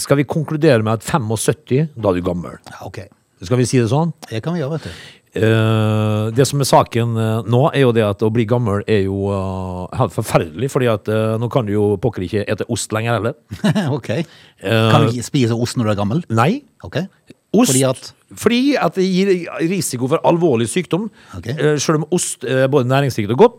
Skal 0.00 0.20
vi 0.20 0.28
konkludere 0.28 0.84
med 0.84 1.00
at 1.00 1.04
75, 1.04 1.92
da 1.96 2.12
er 2.12 2.20
du 2.20 2.24
gammel? 2.26 2.60
ja 2.68 2.86
ok. 2.86 3.04
Skal 3.42 3.58
vi 3.58 3.66
si 3.66 3.80
det 3.80 3.90
sånn? 3.90 4.12
Det 4.28 4.38
kan 4.44 4.54
vi 4.54 4.60
gjøre, 4.62 4.78
vet 4.78 4.86
du. 4.86 5.02
Uh, 5.32 6.28
det 6.36 6.44
som 6.44 6.60
er 6.60 6.68
saken 6.68 7.14
uh, 7.16 7.38
nå, 7.48 7.62
er 7.72 7.86
jo 7.86 7.92
det 7.96 8.02
at 8.04 8.20
å 8.20 8.28
bli 8.28 8.44
gammel 8.44 8.82
er 8.84 9.06
jo 9.06 9.30
uh, 9.32 9.86
helt 9.96 10.12
forferdelig. 10.12 10.68
fordi 10.70 10.90
at 10.92 11.08
nå 11.40 11.48
kan 11.52 11.66
du 11.66 11.72
jo 11.72 11.86
pokker 11.96 12.26
ikke 12.26 12.44
ete 12.44 12.68
ost 12.68 12.92
lenger 12.92 13.16
heller. 13.16 13.38
ok. 13.96 14.10
Kan 14.60 15.06
du 15.06 15.14
ikke 15.14 15.30
spise 15.32 15.56
ost 15.56 15.80
når 15.80 15.88
du 15.88 15.94
er 15.94 16.02
gammel? 16.04 16.22
Nei. 16.30 16.52
Ok. 16.84 17.00
Ost, 17.52 17.72
Fordi 17.72 17.84
at 17.84 18.12
fordi 18.32 18.60
at 18.80 18.94
det 18.96 19.04
gir 19.04 19.30
risiko 19.68 20.08
for 20.08 20.22
alvorlig 20.24 20.68
sykdom. 20.72 21.08
Ok. 21.36 21.50
Eh, 21.52 21.74
Selv 21.82 22.00
om 22.00 22.06
ost 22.16 22.46
er 22.48 22.68
både 22.72 22.88
næringsrikt 22.88 23.32
og 23.34 23.42
godt, 23.42 23.58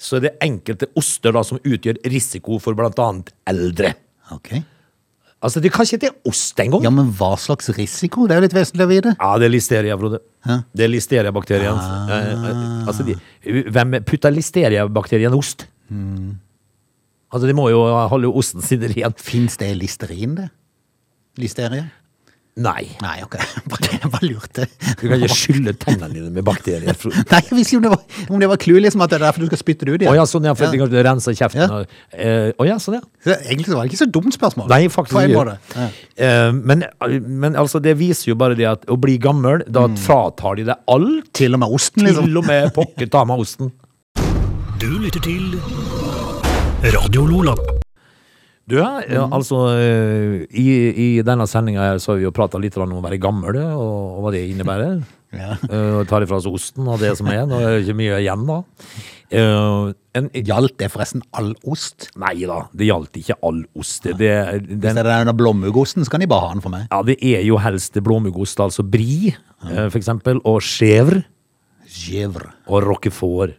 så 0.00 0.16
er 0.16 0.24
det 0.26 0.36
enkelte 0.44 0.88
oster 0.96 1.34
da 1.36 1.42
som 1.46 1.60
utgjør 1.60 2.00
risiko 2.10 2.58
for 2.62 2.76
bl.a. 2.78 3.08
eldre. 3.52 3.92
Ok. 4.32 4.54
Altså, 5.44 5.60
Det 5.60 5.70
kan 5.74 5.84
ikke 5.84 5.98
hete 6.00 6.14
ost 6.30 6.60
engang. 6.62 6.82
Ja, 6.86 6.90
men 6.90 7.10
hva 7.12 7.34
slags 7.36 7.68
risiko? 7.76 8.24
Det 8.26 8.32
er 8.32 8.40
jo 8.40 8.46
litt 8.46 8.56
vesentlig 8.56 8.86
å 8.86 8.88
vite. 8.88 9.12
Ja, 9.20 9.34
det 9.38 9.44
er 9.50 9.52
listeria, 9.52 9.98
Frode. 10.00 10.22
Hæ? 10.48 10.56
Det 10.72 10.86
er 10.86 10.92
listeriabakterien. 10.92 11.82
Eh, 12.08 12.30
eh, 12.32 12.88
altså, 12.88 13.04
de, 13.04 13.16
hvem 13.68 13.98
putter 14.08 14.32
listeriabakterien 14.32 15.36
i 15.36 15.36
ost? 15.36 15.66
Altså, 17.34 17.44
De 17.46 17.56
må 17.56 17.68
jo 17.68 17.82
holde 18.08 18.32
osten 18.32 18.64
sin 18.64 18.80
ren. 18.88 19.12
Fins 19.20 19.58
det 19.60 19.68
listerin, 19.76 20.34
det? 20.40 20.48
Listeria? 21.36 21.90
Nei. 22.56 22.84
Nei, 23.02 23.16
ok. 23.24 23.34
Bare, 23.72 23.96
bare 24.12 24.28
lurte. 24.30 24.66
Du 25.00 25.08
kan 25.08 25.18
ikke 25.18 25.34
skylle 25.42 25.72
tennene 25.74 26.12
dine 26.14 26.28
med 26.30 26.44
bakterier. 26.46 26.94
Nei, 27.32 27.40
jeg 27.48 27.56
visste 27.58 27.74
jo 27.74 27.80
om 27.80 27.86
det 27.88 27.90
var, 27.90 28.04
om 28.30 28.38
det 28.44 28.48
var 28.52 28.60
clou, 28.62 28.76
liksom, 28.78 29.02
at 29.02 29.10
det 29.10 29.16
er 29.18 29.24
derfor 29.24 29.42
du 29.42 29.48
skal 29.48 29.58
spytte 29.64 29.88
det 29.88 29.94
ut 29.96 30.04
igjen. 30.04 30.14
ja, 30.14 30.26
sånn, 30.30 30.46
ja, 30.46 30.54
for 30.54 30.70
Ja. 30.70 30.86
du 30.86 30.94
renser 31.02 31.34
kjeften. 31.34 31.64
Ja. 31.64 31.80
og- 31.80 31.98
eh, 32.14 32.52
Å 32.54 32.66
ja, 32.68 32.76
sånn, 32.78 33.00
ja. 33.00 33.02
Så 33.26 33.34
Egentlig 33.42 33.66
så 33.72 33.74
var 33.80 33.82
det 33.88 33.90
ikke 33.92 34.02
så 34.04 34.10
dumt 34.14 34.36
spørsmål. 34.38 34.68
Nei, 34.70 34.82
faktisk 34.86 35.18
ikke. 35.18 35.58
Ja. 35.74 35.88
Eh, 36.14 36.52
men, 36.54 36.84
men 37.26 37.56
altså, 37.58 37.82
det 37.82 37.96
viser 37.98 38.30
jo 38.30 38.38
bare 38.38 38.54
det 38.54 38.68
at 38.70 38.86
å 38.86 39.00
bli 39.02 39.18
gammel, 39.18 39.64
da 39.66 39.88
fratar 40.06 40.54
de 40.60 40.68
deg 40.70 40.76
alt. 40.94 41.32
Til 41.34 41.58
og 41.58 41.64
med 41.64 41.74
osten, 41.74 42.06
liksom. 42.06 42.28
Til 42.30 42.38
og 42.38 42.46
med 42.46 42.70
pokker 42.76 43.10
ta 43.10 43.24
med 43.26 43.42
osten. 43.42 43.72
Du 44.78 44.92
lytter 45.02 45.18
til 45.26 45.58
Radio 46.94 47.26
Lola. 47.26 47.58
Du, 48.64 48.78
ja, 48.78 49.02
ja, 49.04 49.26
altså 49.28 49.58
eh, 49.76 50.44
i, 50.56 50.68
I 50.96 51.08
denne 51.26 51.44
sendinga 51.50 51.90
så 52.00 52.14
har 52.14 52.22
vi 52.22 52.24
jo 52.24 52.32
prata 52.32 52.56
litt 52.60 52.78
om 52.80 52.94
å 52.96 53.02
være 53.04 53.18
gammel, 53.20 53.58
og, 53.60 54.16
og 54.16 54.24
hva 54.24 54.34
det 54.36 54.46
innebærer. 54.52 55.02
Ja. 55.34 55.56
Uh, 55.66 56.04
tar 56.06 56.22
ifra 56.22 56.36
oss 56.38 56.44
osten 56.46 56.86
og 56.86 57.00
det 57.02 57.08
som 57.18 57.26
er. 57.26 57.40
Nå 57.50 57.56
er 57.58 57.72
det 57.72 57.80
ikke 57.82 57.96
mye 57.98 58.20
igjen, 58.20 58.44
da. 58.46 58.60
Eh, 59.34 59.88
en, 60.14 60.28
Gjaldt 60.46 60.76
det 60.78 60.90
forresten 60.92 61.24
all 61.34 61.52
ost? 61.66 62.08
nei 62.22 62.36
da, 62.46 62.60
det 62.70 62.86
gjaldt 62.86 63.18
ikke 63.18 63.36
all 63.42 63.64
ost. 63.74 64.06
Det, 64.06 64.14
den, 64.20 64.78
Hvis 64.78 64.94
det 64.94 65.02
er 65.02 65.26
den 65.26 65.34
blåmuggosten, 65.34 66.06
så 66.06 66.14
kan 66.14 66.22
de 66.22 66.30
bare 66.30 66.46
ha 66.46 66.54
den 66.54 66.62
for 66.62 66.74
meg. 66.74 66.86
ja, 66.86 67.00
det 67.02 67.18
er 67.18 67.42
jo 67.46 67.58
helst 67.58 67.98
blåmuggost, 67.98 68.62
altså 68.62 68.86
brie, 68.86 69.34
eh, 69.66 69.88
for 69.88 69.98
eksempel, 69.98 70.38
og 70.46 70.62
chèvre. 70.62 71.24
Gevre. 71.94 72.54
og 72.66 72.82
roquefort. 72.82 73.58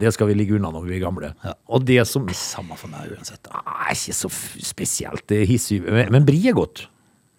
Det 0.00 0.10
skal 0.14 0.30
vi 0.30 0.34
ligge 0.34 0.56
unna 0.58 0.72
når 0.74 0.88
vi 0.88 0.96
er 0.96 1.04
gamle. 1.04 1.30
Og 1.70 1.84
det 1.86 2.00
som 2.10 2.26
Samme 2.34 2.76
for 2.78 2.90
meg 2.90 3.14
uansett. 3.14 3.42
da. 3.46 3.62
ah, 3.62 3.86
er 3.86 3.94
ikke 3.94 4.16
så 4.16 4.30
spesielt 4.72 5.34
hissig, 5.46 5.82
men, 5.86 6.10
men 6.12 6.26
brie 6.26 6.50
er 6.50 6.56
godt. 6.56 6.88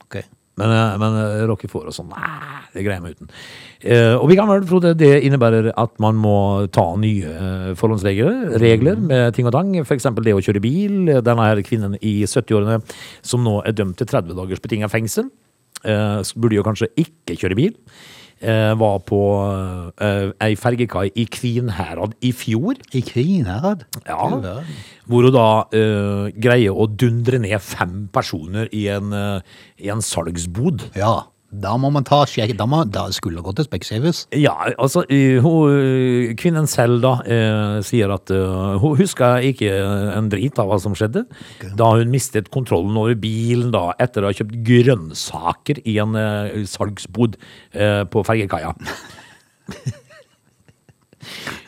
Okay. 0.06 0.24
Men, 0.56 0.72
eh, 0.72 0.98
men 1.02 1.18
eh, 1.20 1.44
roquefort 1.50 1.90
og 1.92 1.96
sånn, 1.96 2.14
nei, 2.14 2.62
det 2.72 2.86
greier 2.86 3.04
jeg 3.04 3.18
uten. 3.18 3.32
Eh, 3.84 4.14
og 4.16 4.30
vi 4.32 4.38
gamle, 4.40 4.62
Frode, 4.70 4.94
det 4.96 5.12
innebærer 5.28 5.74
at 5.76 5.98
man 6.04 6.16
må 6.20 6.38
ta 6.76 6.86
nye 7.00 7.74
forholdsregler 7.80 8.56
regler 8.64 9.02
med 9.04 9.36
ting 9.36 9.50
og 9.50 9.56
tang. 9.56 9.74
Eksempel 9.84 10.28
det 10.28 10.36
å 10.38 10.44
kjøre 10.44 10.64
bil. 10.64 11.02
Denne 11.12 11.50
her 11.50 11.60
kvinnen 11.66 11.98
i 12.00 12.22
70-årene 12.24 12.80
som 13.26 13.44
nå 13.44 13.60
er 13.68 13.76
dømt 13.76 14.00
til 14.00 14.08
30 14.08 14.38
dagers 14.40 14.64
betinga 14.64 14.92
fengsel, 14.92 15.28
eh, 15.84 16.22
burde 16.40 16.62
jo 16.62 16.68
kanskje 16.68 16.94
ikke 17.04 17.36
kjøre 17.42 17.60
bil. 17.60 17.76
Eh, 18.46 18.72
var 18.78 19.00
på 19.10 19.20
eh, 20.06 20.28
ei 20.46 20.54
fergekai 20.60 21.08
i 21.18 21.26
Kvinherad 21.34 22.14
i 22.22 22.30
fjor. 22.36 22.78
I 22.94 23.02
Kvinherad? 23.02 23.88
Ja, 24.06 24.28
hvor 25.10 25.26
hun 25.26 25.34
da 25.34 25.48
eh, 25.74 26.28
greier 26.38 26.78
å 26.78 26.86
dundre 26.86 27.40
ned 27.42 27.58
fem 27.64 28.06
personer 28.14 28.70
i 28.76 28.86
en, 28.94 29.16
eh, 29.18 29.56
i 29.82 29.90
en 29.94 30.04
salgsbod. 30.06 30.92
Ja, 31.00 31.24
da 31.62 31.76
må 31.80 31.92
man 31.94 32.06
ta 32.08 32.22
sjekk. 32.30 32.56
Da, 32.60 32.68
må, 32.70 32.82
da 32.90 33.06
skulle 33.16 33.40
det 33.40 33.46
gå 33.48 33.54
til 33.58 33.68
Specsavers. 33.68 34.22
Ja, 34.36 34.54
altså, 34.82 35.06
hun, 35.44 35.76
eh, 35.76 36.36
kvinnen 36.40 36.70
selv 36.70 37.02
da 37.04 37.14
eh, 37.24 37.80
sier 37.86 38.14
at 38.16 38.32
eh, 38.34 38.78
hun 38.82 38.98
husker 39.00 39.46
ikke 39.50 39.72
en 40.16 40.30
drit 40.32 40.60
av 40.62 40.72
hva 40.72 40.80
som 40.82 40.96
skjedde. 40.98 41.26
Da 41.80 41.92
hun 41.96 42.14
mistet 42.14 42.52
kontrollen 42.54 42.98
over 43.00 43.18
bilen 43.20 43.74
da, 43.76 43.90
etter 44.02 44.24
å 44.24 44.32
ha 44.32 44.38
kjøpt 44.38 44.58
grønnsaker 44.68 45.84
i 45.88 45.98
en 46.04 46.18
salgsbod 46.70 47.38
på 48.12 48.26
fergekaia. 48.28 48.74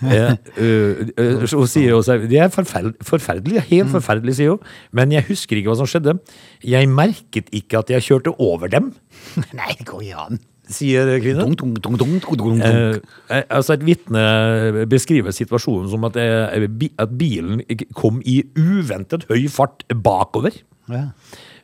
Eh, 0.04 0.36
eh, 0.58 1.08
eh, 1.17 1.46
hun 1.54 1.70
sier 1.70 1.91
jo 1.91 2.02
selv, 2.06 2.28
det 2.30 2.41
er 2.43 2.52
forferd 2.54 2.98
forferdelig, 3.06 3.63
helt 3.72 3.93
forferdelig, 3.93 4.38
sier 4.39 4.56
hun. 4.56 4.76
Men 4.96 5.15
jeg 5.15 5.26
husker 5.30 5.60
ikke 5.60 5.74
hva 5.74 5.80
som 5.80 5.89
skjedde. 5.89 6.17
Jeg 6.65 6.89
merket 6.91 7.50
ikke 7.56 7.82
at 7.82 7.91
jeg 7.93 8.06
kjørte 8.10 8.36
over 8.38 8.72
dem, 8.72 8.93
Nei, 9.58 9.74
det 9.80 9.88
går 9.88 10.06
ikke 10.06 10.28
an. 10.28 10.39
sier 10.72 11.10
kvinnen. 11.24 11.56
Dunk, 11.58 11.80
dunk, 11.84 12.00
dunk. 12.39 12.63
Eh, 12.63 13.00
eh, 13.32 13.43
altså 13.50 13.78
Et 13.78 13.86
vitne 13.88 14.86
beskriver 14.89 15.36
situasjonen 15.36 15.89
som 15.91 16.08
at, 16.10 16.17
eh, 16.20 16.67
at 17.00 17.17
bilen 17.17 17.63
kom 17.96 18.22
i 18.26 18.41
uventet 18.58 19.28
høy 19.32 19.48
fart 19.52 19.86
bakover. 20.04 20.56
Ja. 20.91 21.10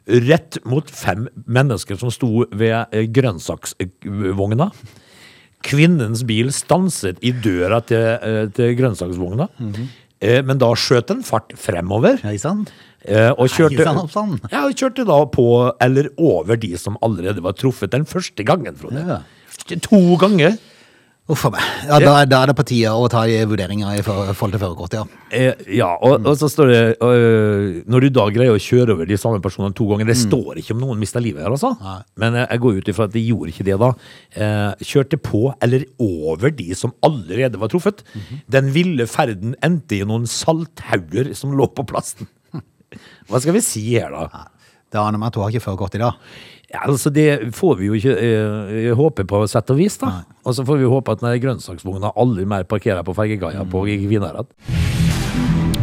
Rett 0.04 0.60
mot 0.68 0.90
fem 0.92 1.30
mennesker 1.48 2.00
som 2.00 2.12
sto 2.12 2.46
ved 2.52 2.76
eh, 2.92 3.08
grønnsaksvogna. 3.08 4.72
Kvinnens 5.64 6.24
bil 6.28 6.52
stanset 6.54 7.18
i 7.24 7.32
døra 7.32 7.80
til, 7.88 7.98
eh, 8.22 8.48
til 8.54 8.76
grønnsaksvogna. 8.80 9.48
Eh, 10.22 10.42
Men 10.44 10.58
da 10.58 10.68
skjøt 10.76 11.08
den 11.08 11.24
fart 11.24 11.52
fremover. 11.60 12.20
Eh, 13.06 13.32
Og 13.36 13.50
kjørte, 13.52 13.84
ja, 14.52 14.62
og 14.66 14.74
kjørte 14.80 15.06
da 15.06 15.18
på 15.26 15.48
eller 15.82 16.08
over 16.18 16.56
de 16.56 16.78
som 16.78 16.96
allerede 17.04 17.42
var 17.44 17.52
truffet 17.54 17.92
den 17.92 18.06
første 18.06 18.46
gangen, 18.46 18.76
Frode. 18.80 19.04
Ja. 19.08 19.18
To 19.88 20.16
ganger. 20.18 20.58
Uff 21.32 21.46
a 21.48 21.54
meg. 21.54 21.68
Ja, 21.88 21.98
da, 22.04 22.14
da 22.28 22.40
er 22.44 22.50
det 22.52 22.56
på 22.58 22.66
tide 22.68 22.92
å 22.92 23.06
ta 23.08 23.22
vurderinger 23.48 23.96
i 23.96 24.02
forhold 24.04 24.52
til 24.52 24.60
førerkort, 24.60 24.96
ja. 24.98 25.04
Eh, 25.32 25.62
ja, 25.78 25.88
og, 26.04 26.26
og 26.28 26.36
så 26.36 26.50
står 26.52 26.68
det 26.70 26.82
øh, 27.00 27.78
Når 27.90 28.04
du 28.04 28.08
da 28.18 28.26
greier 28.36 28.52
å 28.52 28.60
kjøre 28.60 28.92
over 28.98 29.08
de 29.08 29.16
samme 29.18 29.40
personene 29.42 29.74
to 29.78 29.88
ganger 29.88 30.10
Det 30.12 30.18
står 30.20 30.60
ikke 30.60 30.76
om 30.76 30.84
noen 30.84 31.00
mista 31.00 31.24
livet 31.24 31.46
her, 31.46 31.56
altså. 31.56 31.72
Nei. 31.80 31.96
Men 32.20 32.36
jeg 32.42 32.64
går 32.66 32.82
ut 32.82 32.92
ifra 32.92 33.08
at 33.08 33.16
de 33.16 33.24
gjorde 33.24 33.54
ikke 33.54 33.68
det, 33.70 33.80
da. 33.80 33.92
Eh, 34.36 34.86
kjørte 34.92 35.22
på 35.24 35.46
eller 35.64 35.88
over 36.04 36.52
de 36.60 36.76
som 36.76 36.92
allerede 37.08 37.62
var 37.62 37.72
truffet. 37.72 38.04
Den 38.52 38.74
ville 38.76 39.08
ferden 39.08 39.56
endte 39.64 40.02
i 40.02 40.04
noen 40.08 40.28
salthauger 40.28 41.32
som 41.40 41.56
lå 41.56 41.72
på 41.72 41.88
plassen. 41.88 42.28
Hva 43.32 43.40
skal 43.40 43.56
vi 43.56 43.64
si 43.64 43.86
her, 43.96 44.12
da? 44.12 44.50
Det 44.92 45.00
aner 45.02 45.18
meg 45.18 45.32
at 45.32 45.40
du 45.40 45.42
har 45.42 45.56
ikke 45.56 45.70
førerkort 45.70 45.96
i 45.98 46.04
dag. 46.04 46.20
Ja, 46.74 46.88
altså 46.90 47.12
Det 47.14 47.54
får 47.54 47.76
vi 47.78 47.90
jo 47.92 47.98
ikke 48.00 48.16
eh, 48.18 48.90
håpe 48.98 49.28
på 49.30 49.44
sett 49.50 49.70
og 49.70 49.78
vis, 49.78 50.00
da. 50.02 50.24
Og 50.42 50.56
så 50.58 50.66
får 50.66 50.82
vi 50.82 50.90
håpe 50.90 51.14
at 51.14 51.22
den 51.22 51.38
grønnsaksvogna 51.44 52.16
aldri 52.18 52.48
mer 52.50 52.66
parkerer 52.66 53.06
på 53.06 53.14
fergekaia 53.14 53.62
på 53.70 53.86
Kvinnherad. 53.86 54.50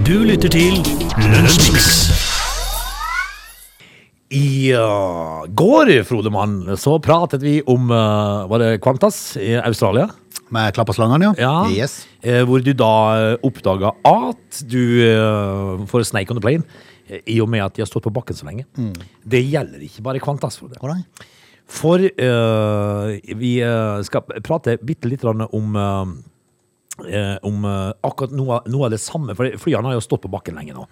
Du 0.02 0.16
lytter 0.26 0.50
til 0.50 0.80
Lønnsmix. 1.30 2.10
I 4.30 4.70
uh, 4.78 5.46
går, 5.58 5.90
Frode 6.06 6.30
Mann, 6.30 6.60
så 6.78 6.98
pratet 7.02 7.42
vi 7.42 7.56
om 7.66 7.90
uh, 7.90 8.46
Var 8.50 8.62
det 8.62 8.68
Qantas 8.82 9.34
i 9.42 9.56
Australia? 9.58 10.06
Med 10.50 10.74
klapperslangene, 10.74 11.30
ja? 11.30 11.32
Ja. 11.38 11.54
Yes. 11.70 12.04
Eh, 12.26 12.42
hvor 12.46 12.62
du 12.62 12.72
da 12.74 12.94
uh, 13.38 13.46
oppdaga 13.46 13.92
at 14.06 14.62
du 14.66 14.82
uh, 15.06 15.82
får 15.90 16.08
snake 16.10 16.34
on 16.34 16.38
the 16.40 16.42
plane 16.42 16.66
eh, 16.66 16.89
i 17.26 17.40
og 17.42 17.50
med 17.50 17.64
at 17.64 17.76
de 17.76 17.84
har 17.84 17.90
stått 17.90 18.06
på 18.06 18.14
bakken 18.14 18.38
så 18.38 18.48
lenge. 18.48 18.66
Det 19.24 19.42
gjelder 19.42 19.84
ikke 19.86 20.04
bare 20.06 20.22
Kvantas. 20.22 20.60
For, 20.60 20.72
Hvordan? 20.80 21.04
For 21.70 22.02
uh, 22.02 23.14
vi 23.38 23.54
uh, 23.62 24.00
skal 24.06 24.42
prate 24.46 24.78
bitte 24.82 25.10
litt 25.10 25.24
om 25.26 25.76
uh, 25.78 26.12
eh, 27.08 27.36
om 27.46 27.64
eh, 27.64 27.92
akkurat 28.06 28.32
noe, 28.34 28.60
noe 28.70 28.88
av 28.88 28.94
det 28.94 29.00
samme, 29.02 29.34
for 29.38 29.48
flyene 29.62 29.90
har 29.90 29.96
jo 29.96 30.04
stått 30.04 30.24
på 30.26 30.32
bakken 30.32 30.58
lenge 30.58 30.76
nå. 30.76 30.86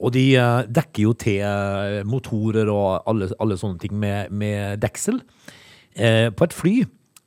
Og 0.00 0.12
de 0.14 0.24
uh, 0.40 0.62
dekker 0.66 1.06
jo 1.06 1.14
til 1.18 1.42
eh, 1.46 2.02
motorer 2.08 2.70
og 2.72 3.08
alle, 3.08 3.30
alle 3.42 3.58
sånne 3.60 3.80
ting 3.82 3.96
med, 4.00 4.32
med 4.34 4.80
deksel. 4.82 5.20
Uh, 5.96 6.28
på 6.36 6.48
et 6.48 6.56
fly 6.56 6.74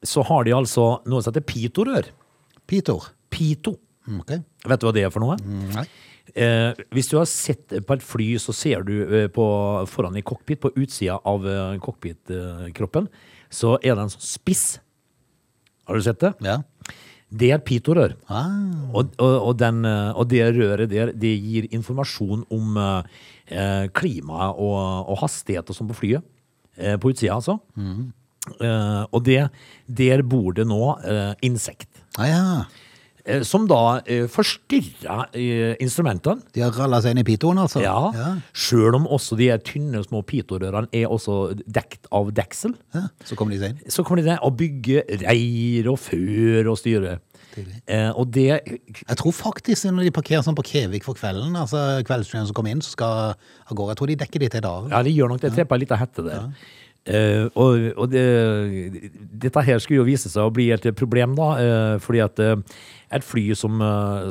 så 0.06 0.24
har 0.28 0.46
de 0.48 0.56
altså 0.56 0.90
noe 1.10 1.24
som 1.24 1.34
heter 1.34 1.48
pitorør. 1.48 2.12
Pitor. 2.70 3.10
Pito. 3.30 3.76
Okay. 4.10 4.42
Ok. 4.42 4.70
Vet 4.70 4.82
du 4.82 4.88
hva 4.88 4.96
det 4.96 5.04
er 5.06 5.14
for 5.14 5.24
noe? 5.24 5.36
Nei. 5.74 5.88
Eh, 6.36 6.72
hvis 6.96 7.10
du 7.12 7.18
har 7.20 7.28
sett 7.30 7.74
på 7.86 7.96
et 7.96 8.06
fly, 8.06 8.30
så 8.42 8.56
ser 8.56 8.86
du 8.88 8.94
eh, 9.06 9.28
på, 9.34 9.46
foran 9.90 10.18
i 10.20 10.26
cockpit, 10.26 10.62
på 10.64 10.74
utsida 10.76 11.20
av 11.28 11.48
eh, 11.48 11.78
cockpit-kroppen, 11.84 13.10
så 13.50 13.78
er 13.80 13.96
det 13.96 14.06
en 14.06 14.14
sånn 14.14 14.28
spiss. 14.28 14.66
Har 15.90 15.98
du 15.98 16.06
sett 16.06 16.22
det? 16.22 16.34
Ja. 16.46 16.60
Det 17.30 17.52
er 17.52 17.60
et 17.60 17.66
pitorør. 17.66 18.16
Ah. 18.26 18.50
Og, 18.90 19.12
og, 19.22 19.36
og, 19.52 19.52
den, 19.62 19.84
eh, 19.86 20.12
og 20.18 20.30
det 20.32 20.48
røret 20.58 20.90
der, 20.90 21.14
det 21.14 21.34
gir 21.38 21.70
informasjon 21.76 22.46
om 22.54 22.80
eh, 22.82 23.20
eh, 23.54 23.86
klima 23.94 24.50
og, 24.52 25.10
og 25.14 25.22
hastighet 25.22 25.70
og 25.70 25.78
sånn 25.78 25.92
på 25.92 26.00
flyet. 26.02 26.26
Eh, 26.80 26.96
på 26.98 27.12
utsida, 27.14 27.38
altså. 27.38 27.60
Eh, 28.58 29.04
og 29.14 29.24
det, 29.28 29.42
der 29.86 30.24
bor 30.26 30.56
det 30.58 30.66
nå 30.70 30.82
eh, 31.06 31.34
insekt. 31.46 31.90
Ah, 32.18 32.30
ja. 32.30 32.44
Eh, 33.30 33.44
som 33.46 33.68
da 33.70 34.00
eh, 34.10 34.26
forstyrrer 34.32 35.30
eh, 35.38 35.76
instrumentene. 35.84 36.42
De 36.56 36.64
har 36.64 36.74
ralla 36.74 37.02
seg 37.04 37.14
inn 37.14 37.22
i 37.22 37.28
pitoen, 37.28 37.62
altså? 37.62 37.84
Ja, 37.84 37.98
ja. 38.16 38.30
Sjøl 38.58 38.98
om 38.98 39.08
også 39.10 39.38
de 39.40 39.52
tynne, 39.66 40.02
små 40.08 40.24
pitorørene 40.26 40.90
er 40.96 41.12
også 41.12 41.40
dekt 41.66 42.10
av 42.16 42.32
deksel. 42.36 42.74
Ja, 42.96 43.08
Så 43.28 43.38
kommer 43.38 43.54
de 43.56 43.62
seg 43.62 43.76
inn. 43.76 43.94
Så 43.94 44.06
kommer 44.06 44.24
de 44.24 44.32
seg 44.32 44.46
og 44.46 44.58
bygger 44.60 45.06
reir 45.26 45.92
og 45.92 46.00
før 46.02 46.74
og 46.74 46.80
styre. 46.82 47.20
Eh, 47.60 48.12
og 48.14 48.30
det 48.32 48.46
Jeg 48.48 49.18
tror 49.20 49.34
faktisk 49.36 49.90
når 49.90 50.08
de 50.08 50.16
parkerer 50.16 50.44
sånn 50.46 50.58
på 50.58 50.66
Kevik 50.70 51.04
for 51.04 51.18
kvelden, 51.18 51.58
altså 51.60 52.00
kveldsturen 52.08 52.48
som 52.48 52.56
kommer 52.56 52.76
inn, 52.76 52.84
så 52.86 52.94
skal 52.94 53.34
av 53.34 53.74
gårde, 53.76 53.94
jeg 53.94 54.02
tror 54.02 54.12
de 54.12 54.20
dekker 54.24 54.44
de 54.44 54.52
til 54.54 54.62
i 54.62 54.68
dag. 54.68 54.92
Ja, 54.94 55.02
de 55.06 55.14
gjør 55.14 55.34
nok 55.34 55.42
det. 55.44 55.54
Tre 55.56 55.66
på 55.68 55.76
ei 55.78 55.84
lita 55.84 55.98
hette 56.00 56.26
der. 56.26 56.46
Eh, 57.08 57.48
og 57.58 57.96
og 57.98 58.12
det, 58.12 58.24
dette 59.42 59.64
her 59.66 59.80
skulle 59.82 60.02
jo 60.02 60.08
vise 60.10 60.30
seg 60.30 60.46
å 60.46 60.54
bli 60.54 60.70
et 60.76 60.86
problem, 61.00 61.36
da. 61.38 61.50
Uh, 61.58 61.96
fordi 62.04 62.22
at 62.24 62.42
uh, 62.44 62.56
et 63.16 63.26
fly 63.26 63.48
som, 63.58 63.82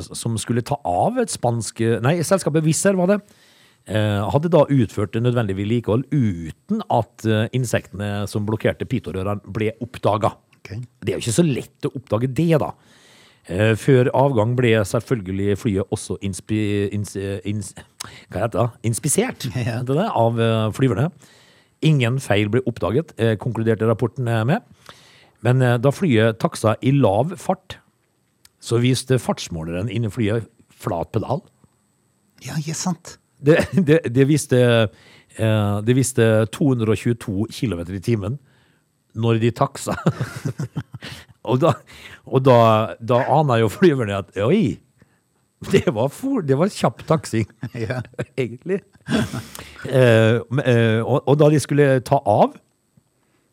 som 0.05 0.37
skulle 0.39 0.63
ta 0.63 0.77
av 0.87 1.17
et 1.19 1.31
spansk 1.33 1.81
Nei, 2.05 2.19
selskapet 2.23 2.63
Wizz 2.63 2.85
Air 2.87 2.99
var 2.99 3.09
det. 3.11 3.19
hadde 3.89 4.51
da 4.53 4.61
utført 4.69 5.17
nødvendig 5.19 5.55
vedlikehold 5.57 6.05
uten 6.13 6.79
at 6.93 7.25
insektene 7.57 8.27
som 8.29 8.45
blokkerte 8.47 8.85
pitorørene 8.87 9.41
ble 9.51 9.73
oppdaga. 9.83 10.31
Okay. 10.61 10.79
Det 11.03 11.11
er 11.11 11.17
jo 11.17 11.25
ikke 11.25 11.35
så 11.35 11.43
lett 11.43 11.89
å 11.89 11.91
oppdage 11.97 12.29
det, 12.31 12.53
da. 12.61 12.71
Før 13.81 14.11
avgang 14.15 14.53
ble 14.55 14.71
selvfølgelig 14.87 15.57
flyet 15.59 15.91
også 15.91 16.15
inspi, 16.23 16.61
ins, 16.95 17.17
ins, 17.43 17.73
inspisert 18.87 19.49
Ja. 19.67 19.81
av 20.07 20.39
flyverne. 20.77 21.09
Ingen 21.85 22.19
feil 22.19 22.49
ble 22.51 22.61
oppdaget, 22.67 23.13
eh, 23.17 23.37
konkluderte 23.39 23.87
rapporten 23.87 24.27
eh, 24.27 24.43
med. 24.47 24.65
Men 25.45 25.61
eh, 25.63 25.77
da 25.79 25.91
flyet 25.95 26.39
taksa 26.41 26.75
i 26.81 26.91
lav 26.95 27.35
fart, 27.39 27.77
så 28.59 28.81
viste 28.83 29.19
fartsmåleren 29.21 29.91
inni 29.91 30.11
flyet 30.11 30.49
flat 30.75 31.11
pedal. 31.15 31.41
Ja, 32.43 32.57
ja, 32.65 32.75
sant. 32.75 33.17
Det, 33.39 33.61
det, 33.87 34.01
det, 34.11 34.25
viste, 34.27 34.59
det 35.37 35.95
viste 35.95 36.25
222 36.51 37.47
km 37.55 37.83
i 37.95 38.03
timen 38.03 38.35
når 39.15 39.39
de 39.39 39.51
taksa. 39.55 39.95
og 41.49 41.61
da, 41.63 41.73
og 42.27 42.43
da, 42.43 42.59
da 42.99 43.23
aner 43.39 43.63
jo 43.63 43.71
flyverne 43.71 44.19
at 44.19 44.35
oi, 44.43 44.79
det 45.73 45.85
var, 45.91 46.07
for, 46.13 46.41
det 46.45 46.55
var 46.59 46.71
kjapp 46.71 47.03
taksing, 47.09 47.47
Ja. 47.87 47.99
egentlig. 48.39 48.79
Eh, 49.85 50.39
eh, 50.39 50.99
og, 51.03 51.23
og 51.27 51.37
da 51.39 51.49
de 51.51 51.59
skulle 51.59 51.87
ta 52.05 52.19
av 52.29 52.53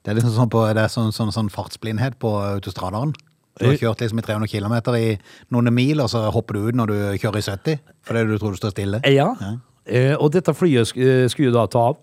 Det 0.05 0.13
er 0.13 0.19
liksom 0.21 0.35
sånn, 0.37 0.51
på, 0.53 0.63
det 0.77 0.85
er 0.85 0.93
sånn, 0.93 1.11
sånn, 1.15 1.33
sånn 1.35 1.49
fartsblindhet 1.51 2.19
på 2.23 2.31
autostraderen. 2.55 3.15
Du 3.57 3.65
har 3.67 3.79
kjørt 3.81 4.03
liksom 4.05 4.21
i 4.21 4.25
300 4.27 4.51
km 4.53 4.75
i 5.01 5.17
noen 5.51 5.73
mil, 5.75 6.03
og 6.05 6.11
så 6.13 6.27
hopper 6.31 6.59
du 6.59 6.69
ut 6.69 6.77
når 6.79 6.93
du 6.93 6.97
kjører 7.23 7.41
i 7.41 7.47
70, 7.47 7.79
fordi 8.07 8.25
du 8.29 8.37
tror 8.39 8.53
du 8.55 8.61
står 8.61 8.75
stille. 8.77 9.01
Ja. 9.11 9.31
Eh, 9.87 10.13
og 10.15 10.31
dette 10.35 10.55
flyet 10.55 10.93
eh, 10.95 11.25
skulle 11.33 11.55
da 11.57 11.65
ta 11.73 11.87
av. 11.91 11.99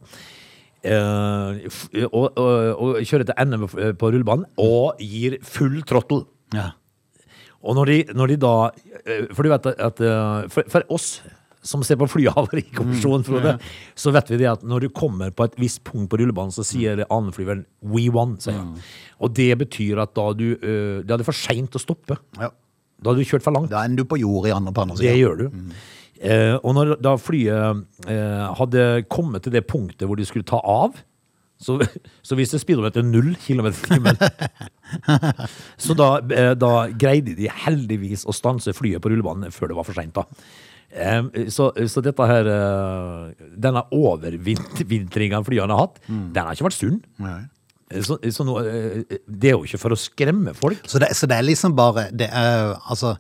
Eh, 0.84 1.64
og, 2.10 2.26
og, 2.36 2.50
og 2.84 2.98
kjøre 3.08 3.30
til 3.30 3.38
NM 3.48 3.68
på 3.72 3.92
på 4.02 4.10
rullebanen 4.12 4.50
og 4.60 5.00
gir 5.00 5.38
full 5.48 5.80
trottel. 5.88 6.26
Ja. 6.58 6.72
Og 7.64 7.78
når 7.78 7.92
de, 7.92 7.98
når 8.16 8.34
de 8.34 8.38
da 8.44 8.56
eh, 9.06 9.30
For 9.32 9.46
du 9.46 9.52
vet 9.54 9.72
at 9.72 10.04
eh, 10.04 10.52
for, 10.52 10.68
for 10.72 10.94
oss 10.94 11.16
som 11.64 11.84
ser 11.88 11.96
på 11.96 12.10
flyhavarikommisjonen, 12.12 13.24
Frode, 13.24 13.54
så 13.96 14.12
vet 14.12 14.34
vi 14.34 14.42
det 14.42 14.50
at 14.52 14.66
når 14.68 14.84
du 14.84 14.90
kommer 14.92 15.32
på 15.32 15.46
et 15.48 15.54
visst 15.62 15.80
punkt 15.88 16.10
på 16.12 16.20
rullebanen, 16.20 16.52
så 16.52 16.66
sier 16.68 17.06
annenflyveren 17.06 17.64
'we 17.88 18.10
won', 18.12 18.36
sier 18.44 18.58
han. 18.60 18.74
Og 19.24 19.32
det 19.32 19.54
betyr 19.62 20.02
at 20.04 20.12
da 20.12 20.26
du 20.36 20.58
uh, 20.60 21.00
Det 21.08 21.16
er 21.16 21.24
for 21.24 21.40
seint 21.40 21.72
å 21.72 21.80
stoppe. 21.80 22.20
Ja. 22.36 22.52
Da 23.00 23.12
har 23.12 23.16
du 23.16 23.24
kjørt 23.24 23.46
for 23.46 23.56
langt. 23.56 23.72
Da 23.72 23.84
ender 23.88 24.04
du 24.04 24.12
på 24.12 24.20
jordet 24.20 24.52
i 24.52 24.56
andre 24.56 24.74
på 24.76 24.84
andre 24.84 25.00
Det 25.00 25.16
gjør 25.16 25.40
du. 25.40 25.48
Eh, 26.24 26.56
og 26.56 26.76
når 26.76 26.94
da 27.04 27.16
flyet 27.20 27.84
uh, 28.08 28.54
hadde 28.60 29.04
kommet 29.12 29.44
til 29.44 29.56
det 29.56 29.66
punktet 29.68 30.08
hvor 30.08 30.20
de 30.20 30.28
skulle 30.28 30.48
ta 30.48 30.60
av, 30.60 31.00
så, 31.64 31.78
så 32.26 32.38
viste 32.40 32.60
speedometeret 32.62 33.08
null 33.08 33.34
kilometer 33.44 33.80
i 33.80 33.98
timen. 33.98 34.20
så 35.86 35.96
da, 35.98 36.12
eh, 36.36 36.52
da 36.60 36.74
greide 36.92 37.38
de 37.40 37.50
heldigvis 37.64 38.28
å 38.28 38.36
stanse 38.36 38.76
flyet 38.76 39.04
på 39.04 39.14
rullebanen 39.14 39.54
før 39.54 39.72
det 39.72 39.80
var 39.80 39.88
for 39.88 39.98
seint. 39.98 40.20
Så, 41.50 41.72
så 41.90 42.02
dette 42.06 42.26
her 42.30 42.46
eh, 42.54 43.46
Denne 43.58 43.82
overvintringa 43.98 45.40
flyene 45.42 45.74
har 45.74 45.88
hatt, 45.88 45.98
den 46.06 46.38
har 46.38 46.54
ikke 46.54 46.68
vært 46.70 46.78
sunn. 46.78 47.00
Nei. 47.24 47.42
Så, 48.02 48.18
så 48.34 48.46
nå, 48.48 48.58
eh, 48.66 49.20
det 49.28 49.52
er 49.52 49.58
jo 49.58 49.68
ikke 49.68 49.82
for 49.82 49.94
å 49.94 50.00
skremme 50.00 50.54
folk. 50.58 50.82
Så 50.90 51.02
det, 51.02 51.12
så 51.18 51.30
det 51.30 51.38
er 51.38 51.46
liksom 51.46 51.76
bare 51.78 52.08
det 52.16 52.30
er, 52.34 52.74
altså, 52.90 53.16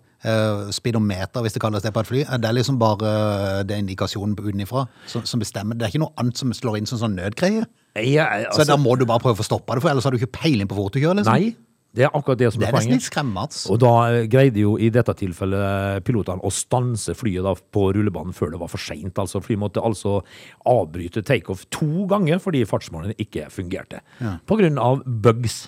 Speedometer, 0.71 1.41
hvis 1.43 1.53
det 1.57 1.61
kalles 1.63 1.83
det 1.83 1.91
på 1.93 1.99
et 2.03 2.07
fly, 2.07 2.21
det 2.39 2.47
er 2.49 2.55
liksom 2.55 2.77
bare 2.81 3.09
eh, 3.09 3.63
det 3.67 3.77
indikasjonen 3.83 4.37
utenfra 4.39 4.85
som, 5.07 5.25
som 5.27 5.41
bestemmer. 5.43 5.75
Det 5.75 5.87
er 5.87 5.93
ikke 5.93 6.03
noe 6.05 6.15
annet 6.21 6.39
som 6.39 6.53
slår 6.55 6.79
inn 6.79 6.87
som 6.89 7.01
sånn 7.01 7.17
nødgreie. 7.19 7.65
Ja, 7.99 8.25
Så 8.49 8.63
altså, 8.63 8.71
da 8.71 8.79
må 8.81 8.95
du 8.97 9.05
bare 9.05 9.21
prøve 9.21 9.37
å 9.37 9.41
få 9.43 9.45
stoppa 9.45 9.75
det, 9.75 9.83
for 9.83 9.91
ellers 9.91 10.07
har 10.07 10.15
du 10.15 10.17
ikke 10.21 10.31
peiling 10.39 10.69
på 10.71 10.77
hvor 10.79 10.89
du 10.93 11.01
kjører. 11.01 11.19
liksom. 11.21 11.33
nei, 11.35 11.53
det 11.93 12.07
er 12.07 12.15
akkurat 12.17 12.39
det 12.39 12.47
som 12.53 12.63
Det 12.63 12.69
er 12.69 12.73
poenget. 12.73 13.09
altså. 13.37 13.67
Og 13.75 13.81
da 13.83 13.91
eh, 14.09 14.23
greide 14.31 14.63
jo 14.63 14.77
i 14.81 14.89
dette 14.89 15.13
tilfellet 15.19 16.01
pilotene 16.07 16.41
å 16.41 16.49
stanse 16.49 17.13
flyet 17.13 17.45
da 17.45 17.53
på 17.53 17.83
rullebanen 17.93 18.33
før 18.33 18.55
det 18.55 18.61
var 18.63 18.71
for 18.71 18.81
seint. 18.81 19.19
Altså, 19.21 19.43
flyet 19.45 19.61
måtte 19.61 19.83
altså 19.83 20.21
avbryte 20.65 21.21
takeoff 21.21 21.67
to 21.69 22.07
ganger 22.09 22.41
fordi 22.41 22.63
fartsmålene 22.65 23.13
ikke 23.21 23.45
fungerte. 23.53 24.01
På 24.49 24.57
grunn 24.57 24.81
av 24.81 25.03
bugs 25.05 25.67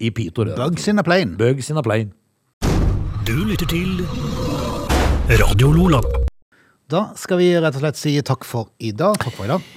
i 0.00 0.08
pitorøret. 0.16 0.56
Bugs 0.56 0.88
in 0.88 0.98
a 0.98 1.04
plane. 1.04 1.36
Bugs 1.36 1.68
in 1.68 1.76
a 1.76 1.84
plane. 1.84 2.14
Du 3.30 3.44
lytter 3.46 3.68
til 3.70 4.00
Radio 5.38 5.68
Lola. 5.70 6.00
Da 6.90 7.12
skal 7.14 7.38
vi 7.38 7.52
rett 7.54 7.76
og 7.78 7.84
slett 7.84 7.98
si 8.00 8.14
takk 8.26 8.42
for 8.42 8.72
i 8.82 8.90
dag. 8.90 9.14
Takk 9.22 9.36
for 9.36 9.46
i 9.46 9.52
dag. 9.52 9.68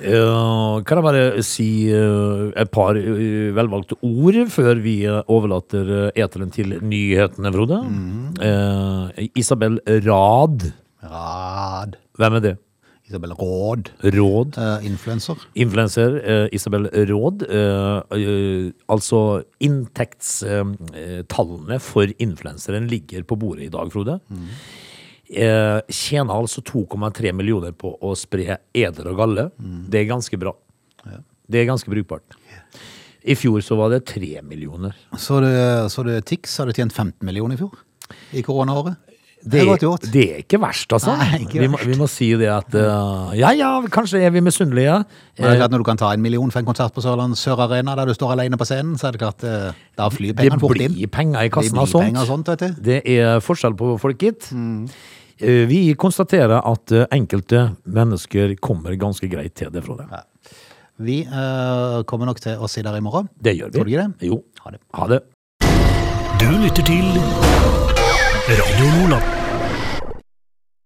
Uh, 0.00 0.80
kan 0.88 0.96
jeg 0.96 1.04
bare 1.04 1.42
si 1.44 1.66
uh, 1.92 2.48
et 2.56 2.72
par 2.72 2.96
uh, 2.96 3.50
velvalgte 3.52 3.98
ord 4.00 4.38
før 4.54 4.80
vi 4.80 4.94
eh, 5.04 5.20
overlater 5.28 5.92
eteren 6.16 6.56
til 6.56 6.78
nyhetene, 6.80 7.52
Frode? 7.52 7.82
Eh, 8.48 9.28
Isabel 9.36 9.76
Rad. 10.08 10.70
Rad. 11.04 12.00
Hvem 12.16 12.40
er 12.40 12.46
det? 12.48 12.56
Isabel 13.12 13.36
Råd. 13.36 13.92
Råd. 14.16 14.56
Uh, 14.56 14.80
influencer. 14.88 15.36
Influencer 15.54 16.10
uh, 16.24 16.48
Isabel 16.56 16.88
Råd. 17.12 17.44
Uh, 17.44 18.00
altså 18.88 19.44
inntektstallene 19.60 21.78
for 21.82 22.06
influenseren 22.16 22.88
ligger 22.90 23.22
på 23.28 23.36
bordet 23.36 23.64
i 23.68 23.72
dag, 23.72 23.92
Frode. 23.92 24.20
Eh, 25.32 25.78
tjener 25.88 26.34
altså 26.34 26.60
2,3 26.60 27.30
millioner 27.32 27.72
på 27.72 27.94
å 28.04 28.12
spre 28.18 28.58
eder 28.76 29.06
og 29.08 29.16
galle. 29.16 29.46
Det 29.88 30.02
er 30.02 30.10
ganske 30.10 30.38
bra. 30.40 30.52
Det 31.48 31.62
er 31.62 31.70
ganske 31.70 31.88
brukbart. 31.88 32.36
I 33.22 33.36
fjor 33.38 33.62
så 33.64 33.78
var 33.78 33.94
det 33.94 34.02
3 34.10 34.42
millioner. 34.44 34.92
Så 35.16 35.40
det, 35.44 35.54
så 35.94 36.04
det 36.04 36.18
Tix 36.28 36.58
hadde 36.60 36.76
tjent 36.76 36.92
15 36.92 37.24
millioner 37.24 37.56
i 37.56 37.62
fjor? 37.62 37.80
I 38.36 38.44
koronaåret? 38.44 39.11
Det, 39.42 39.60
er 39.62 39.80
gjort. 39.82 40.04
det 40.12 40.22
er 40.22 40.42
ikke 40.44 40.60
verst, 40.62 40.92
altså. 40.94 41.16
Nei, 41.18 41.40
ikke 41.44 41.60
vi, 41.64 41.68
må, 41.72 41.78
vi 41.82 41.96
må 41.98 42.06
si 42.10 42.28
det 42.38 42.46
at 42.52 42.74
uh, 42.78 43.32
Ja 43.34 43.50
ja, 43.58 43.70
kanskje 43.90 44.20
er 44.22 44.30
vi 44.34 44.42
misunnelige. 44.44 45.00
Men 45.38 45.46
det 45.46 45.50
er 45.54 45.60
klart 45.64 45.74
Når 45.74 45.82
du 45.82 45.86
kan 45.88 45.98
ta 45.98 46.12
en 46.14 46.22
million 46.22 46.50
for 46.54 46.62
en 46.62 46.68
konsert 46.68 46.94
på 46.94 47.02
Sørland 47.02 47.34
Sør 47.40 47.64
Arena, 47.66 47.96
der 47.98 48.06
du 48.10 48.14
står 48.14 48.36
alene 48.36 48.58
på 48.60 48.68
scenen, 48.68 48.94
så 49.00 49.08
er 49.10 49.16
det 49.16 49.22
klart 49.24 49.42
uh, 49.42 49.72
da 49.98 50.06
flyr 50.12 50.32
Det 50.34 50.44
pengene 50.44 50.60
fort 50.62 50.78
inn. 50.78 50.94
blir 50.94 51.10
penger 51.10 51.48
i 51.48 51.50
kassen 51.52 51.78
av 51.82 51.90
sånt. 51.90 52.22
sånt, 52.28 52.52
vet 52.54 52.62
du. 52.62 52.82
Det 52.90 53.00
er 53.16 53.42
forskjell 53.42 53.74
på 53.78 53.96
folk, 54.02 54.22
gitt. 54.22 54.52
Mm. 54.54 54.84
Uh, 55.42 55.64
Vi 55.70 55.80
konstaterer 55.98 56.60
at 56.62 56.92
eh, 56.94 57.08
enkelte 57.16 57.72
mennesker 57.84 58.54
kommer 58.62 58.94
ganske 59.00 59.26
greit 59.32 59.56
til 59.58 59.72
det, 59.74 59.82
Frode. 59.82 60.06
Vi 61.02 61.22
eh, 61.24 62.02
kommer 62.06 62.28
nok 62.28 62.38
til 62.44 62.60
å 62.62 62.68
si 62.70 62.82
der 62.84 62.94
i 62.94 63.02
morgen. 63.02 63.26
Det 63.42 63.56
gjør 63.56 63.72
vi. 63.72 63.78
Tror 63.78 63.88
du 63.88 63.94
ikke 63.94 64.04
det? 64.06 64.28
Jo. 64.28 64.38
Ha 64.62 64.74
det. 64.76 64.82
Ha 65.00 65.08
det. 65.10 65.20
Du 66.42 66.48
lytter 66.62 66.86
til 66.86 68.01
Radio 68.52 68.84
Lola. 68.84 69.41